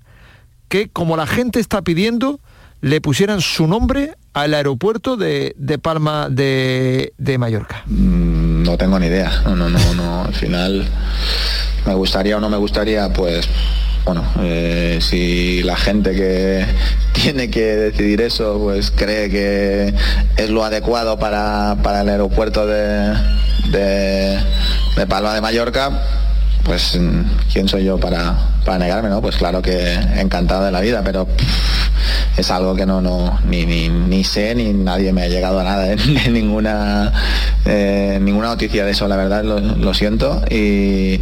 que, 0.73 0.89
como 0.89 1.15
la 1.15 1.27
gente 1.27 1.59
está 1.59 1.83
pidiendo, 1.83 2.39
le 2.81 2.99
pusieran 2.99 3.41
su 3.41 3.67
nombre 3.67 4.15
al 4.33 4.55
aeropuerto 4.55 5.17
de, 5.17 5.53
Palma 5.79 6.29
de, 6.31 7.13
Mallorca. 7.37 7.83
Mm, 7.85 8.63
no 8.63 8.75
tengo 8.75 8.97
ni 8.97 9.05
idea. 9.05 9.43
No, 9.43 9.55
no, 9.55 9.69
no, 9.69 9.93
no. 9.93 10.23
Al 10.25 10.33
final, 10.33 10.83
me 11.85 11.93
gustaría 11.93 12.37
o 12.37 12.39
no 12.39 12.49
me 12.49 12.57
gustaría, 12.57 13.13
pues 13.13 13.47
bueno, 14.03 14.25
eh, 14.39 14.97
si 14.99 15.61
la 15.61 15.75
gente 15.75 16.15
que 16.15 16.65
tiene 17.13 17.51
que 17.51 17.75
decidir 17.75 18.21
eso, 18.21 18.57
pues 18.59 18.89
cree 18.89 19.29
que 19.29 19.93
es 20.37 20.49
lo 20.49 20.65
adecuado 20.65 21.19
para, 21.19 21.77
el 22.01 22.09
aeropuerto 22.09 22.65
de, 22.65 23.13
de 23.71 25.07
Palma 25.07 25.35
de 25.35 25.41
Mallorca, 25.41 26.22
pues 26.63 26.97
quién 27.51 27.67
soy 27.67 27.83
yo 27.83 27.97
para, 27.97 28.35
para 28.65 28.79
negarme, 28.79 29.09
¿no? 29.09 29.21
Pues 29.21 29.35
claro 29.35 29.61
que 29.61 29.93
encantado 29.93 30.63
de 30.63 30.71
la 30.71 30.81
vida, 30.81 31.01
pero 31.03 31.27
es 32.37 32.49
algo 32.51 32.75
que 32.75 32.85
no, 32.85 33.01
no 33.01 33.39
ni, 33.45 33.65
ni, 33.65 34.23
sé 34.23 34.55
ni 34.55 34.73
nadie 34.73 35.13
me 35.13 35.23
ha 35.23 35.27
llegado 35.27 35.59
a 35.59 35.63
nada, 35.63 35.91
¿eh? 35.91 35.97
ninguna 36.31 37.11
eh, 37.65 38.19
ninguna 38.21 38.47
noticia 38.47 38.85
de 38.85 38.91
eso, 38.91 39.07
la 39.07 39.15
verdad, 39.15 39.43
lo, 39.43 39.93
siento. 39.93 40.41
Y, 40.49 41.19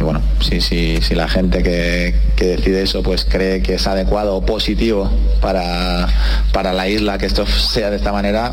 bueno, 0.00 0.20
si, 0.40 0.60
si, 0.60 1.00
si 1.00 1.14
la 1.14 1.28
gente 1.28 1.62
que, 1.62 2.14
que, 2.36 2.56
decide 2.56 2.82
eso 2.82 3.02
pues 3.02 3.24
cree 3.24 3.62
que 3.62 3.74
es 3.74 3.86
adecuado 3.86 4.36
o 4.36 4.44
positivo 4.44 5.10
para, 5.40 6.08
para 6.52 6.72
la 6.72 6.88
isla 6.88 7.18
que 7.18 7.26
esto 7.26 7.46
sea 7.46 7.90
de 7.90 7.96
esta 7.96 8.12
manera, 8.12 8.52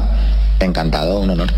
encantado, 0.59 1.19
un 1.19 1.31
honor. 1.31 1.51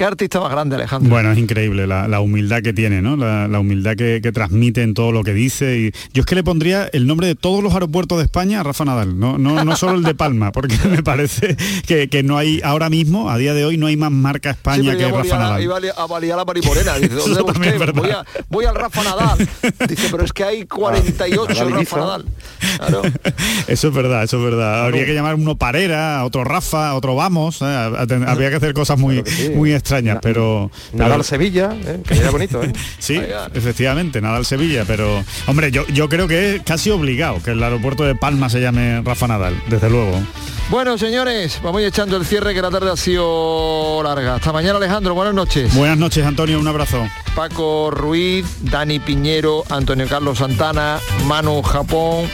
¿Qué 0.00 0.06
artista 0.06 0.40
más 0.40 0.50
grande, 0.50 0.76
Alejandro? 0.76 1.10
Bueno, 1.10 1.30
es 1.30 1.36
increíble 1.36 1.86
la, 1.86 2.20
humildad 2.22 2.62
que 2.62 2.72
tiene, 2.72 3.02
¿no? 3.02 3.16
La, 3.18 3.60
humildad 3.60 3.96
que, 3.96 4.32
transmite 4.32 4.80
en 4.82 4.94
todo 4.94 5.12
lo 5.12 5.22
que 5.22 5.34
dice. 5.34 5.76
Y 5.78 5.92
yo 6.14 6.22
es 6.22 6.26
que 6.26 6.34
le 6.34 6.42
pondría 6.42 6.88
el 6.94 7.06
nombre 7.06 7.26
de 7.26 7.34
todos 7.34 7.62
los 7.62 7.74
aeropuertos 7.74 8.16
de 8.16 8.24
España 8.24 8.60
a 8.60 8.62
Rafa 8.62 8.86
Nadal, 8.86 9.20
no, 9.20 9.36
no, 9.36 9.62
no 9.62 9.76
solo 9.76 9.96
el 9.96 10.02
de 10.02 10.14
Palma, 10.14 10.52
porque 10.52 10.74
me 10.88 11.02
parece 11.02 11.54
que, 11.86 12.22
no 12.22 12.38
hay, 12.38 12.62
ahora 12.64 12.88
mismo, 12.88 13.28
a 13.28 13.36
día 13.36 13.52
de 13.52 13.66
hoy, 13.66 13.76
no 13.76 13.88
hay 13.88 13.98
más 13.98 14.10
marca 14.10 14.52
España 14.52 14.96
que 14.96 15.06
Rafa 15.06 15.38
Nadal. 15.38 15.62
Iba 15.62 15.76
a 15.76 16.06
valía 16.06 16.34
la 16.34 16.46
Maripolena, 16.46 16.96
dice, 16.96 17.16
¿dónde 17.16 17.42
voy, 17.92 18.10
a, 18.10 18.24
voy, 18.48 18.64
al 18.64 18.76
Rafa 18.76 19.04
Nadal. 19.04 19.48
Dice, 19.86 20.08
pero 20.10 20.24
es 20.24 20.32
que 20.32 20.44
hay 20.44 20.64
48 20.64 21.68
Rafa 21.68 21.98
Nadal. 21.98 22.24
Eso 23.66 23.88
es 23.88 23.94
verdad, 23.94 24.24
eso 24.24 24.38
es 24.38 24.44
verdad. 24.44 24.86
Habría 24.86 25.04
que 25.04 25.12
llamar 25.12 25.34
uno 25.34 25.56
Parera, 25.56 26.24
otro 26.24 26.44
Rafa, 26.44 26.94
otro 26.94 27.14
Vamos. 27.14 27.60
¿eh? 27.60 27.64
Habría 28.26 28.48
que 28.48 28.56
hacer 28.56 28.72
cosas 28.72 28.98
muy, 28.98 29.22
muy 29.54 29.74
extrañas 29.74 29.89
pero... 30.22 30.70
Nadal 30.92 31.24
Sevilla, 31.24 31.74
¿eh? 31.84 32.00
que 32.06 32.14
era 32.14 32.30
bonito, 32.30 32.62
¿eh? 32.62 32.72
sí, 32.98 33.20
efectivamente, 33.54 34.20
Nadal 34.20 34.44
Sevilla, 34.44 34.84
pero... 34.86 35.24
Hombre, 35.46 35.70
yo, 35.70 35.86
yo 35.88 36.08
creo 36.08 36.28
que 36.28 36.56
es 36.56 36.62
casi 36.62 36.90
obligado 36.90 37.42
que 37.42 37.52
el 37.52 37.62
aeropuerto 37.62 38.04
de 38.04 38.14
Palma 38.14 38.48
se 38.50 38.60
llame 38.60 39.02
Rafa 39.02 39.26
Nadal, 39.26 39.60
desde 39.68 39.90
luego. 39.90 40.20
Bueno, 40.70 40.96
señores, 40.96 41.60
vamos 41.64 41.82
echando 41.82 42.16
el 42.16 42.24
cierre 42.24 42.54
que 42.54 42.62
la 42.62 42.70
tarde 42.70 42.92
ha 42.92 42.96
sido 42.96 44.00
larga. 44.04 44.36
Hasta 44.36 44.52
mañana, 44.52 44.76
Alejandro. 44.76 45.14
Buenas 45.14 45.34
noches. 45.34 45.74
Buenas 45.74 45.98
noches, 45.98 46.24
Antonio. 46.24 46.60
Un 46.60 46.68
abrazo. 46.68 47.08
Paco 47.34 47.90
Ruiz, 47.90 48.46
Dani 48.60 49.00
Piñero, 49.00 49.64
Antonio 49.68 50.06
Carlos 50.08 50.38
Santana, 50.38 51.00
Manu 51.26 51.60
Japón, 51.62 52.26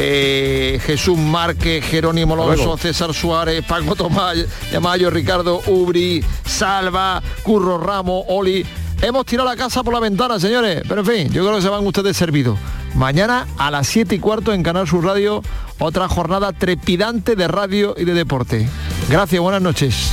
eh, 0.00 0.80
Jesús 0.84 1.18
Márquez, 1.18 1.84
Jerónimo 1.84 2.34
Alonso, 2.34 2.76
César 2.78 3.12
Suárez, 3.12 3.64
Paco 3.66 3.96
Tomás, 3.96 4.36
Yamayo, 4.70 5.10
Ricardo 5.10 5.60
Ubri, 5.66 6.24
Salva, 6.44 7.20
Curro 7.42 7.78
Ramos, 7.78 8.24
Oli. 8.28 8.64
Hemos 9.02 9.26
tirado 9.26 9.48
la 9.48 9.56
casa 9.56 9.82
por 9.82 9.92
la 9.92 10.00
ventana, 10.00 10.38
señores. 10.38 10.82
Pero 10.88 11.00
en 11.00 11.06
fin, 11.06 11.32
yo 11.32 11.42
creo 11.42 11.56
que 11.56 11.62
se 11.62 11.68
van 11.68 11.84
ustedes 11.84 12.16
servidos. 12.16 12.56
Mañana 12.94 13.48
a 13.58 13.72
las 13.72 13.88
7 13.88 14.14
y 14.14 14.18
cuarto 14.20 14.52
en 14.52 14.62
Canal 14.62 14.86
Sur 14.86 15.04
Radio, 15.04 15.42
otra 15.80 16.08
jornada 16.08 16.52
trepidante 16.52 17.34
de 17.34 17.48
radio 17.48 17.94
y 17.96 18.04
de 18.04 18.14
deporte. 18.14 18.68
Gracias, 19.08 19.40
buenas 19.40 19.62
noches. 19.62 20.12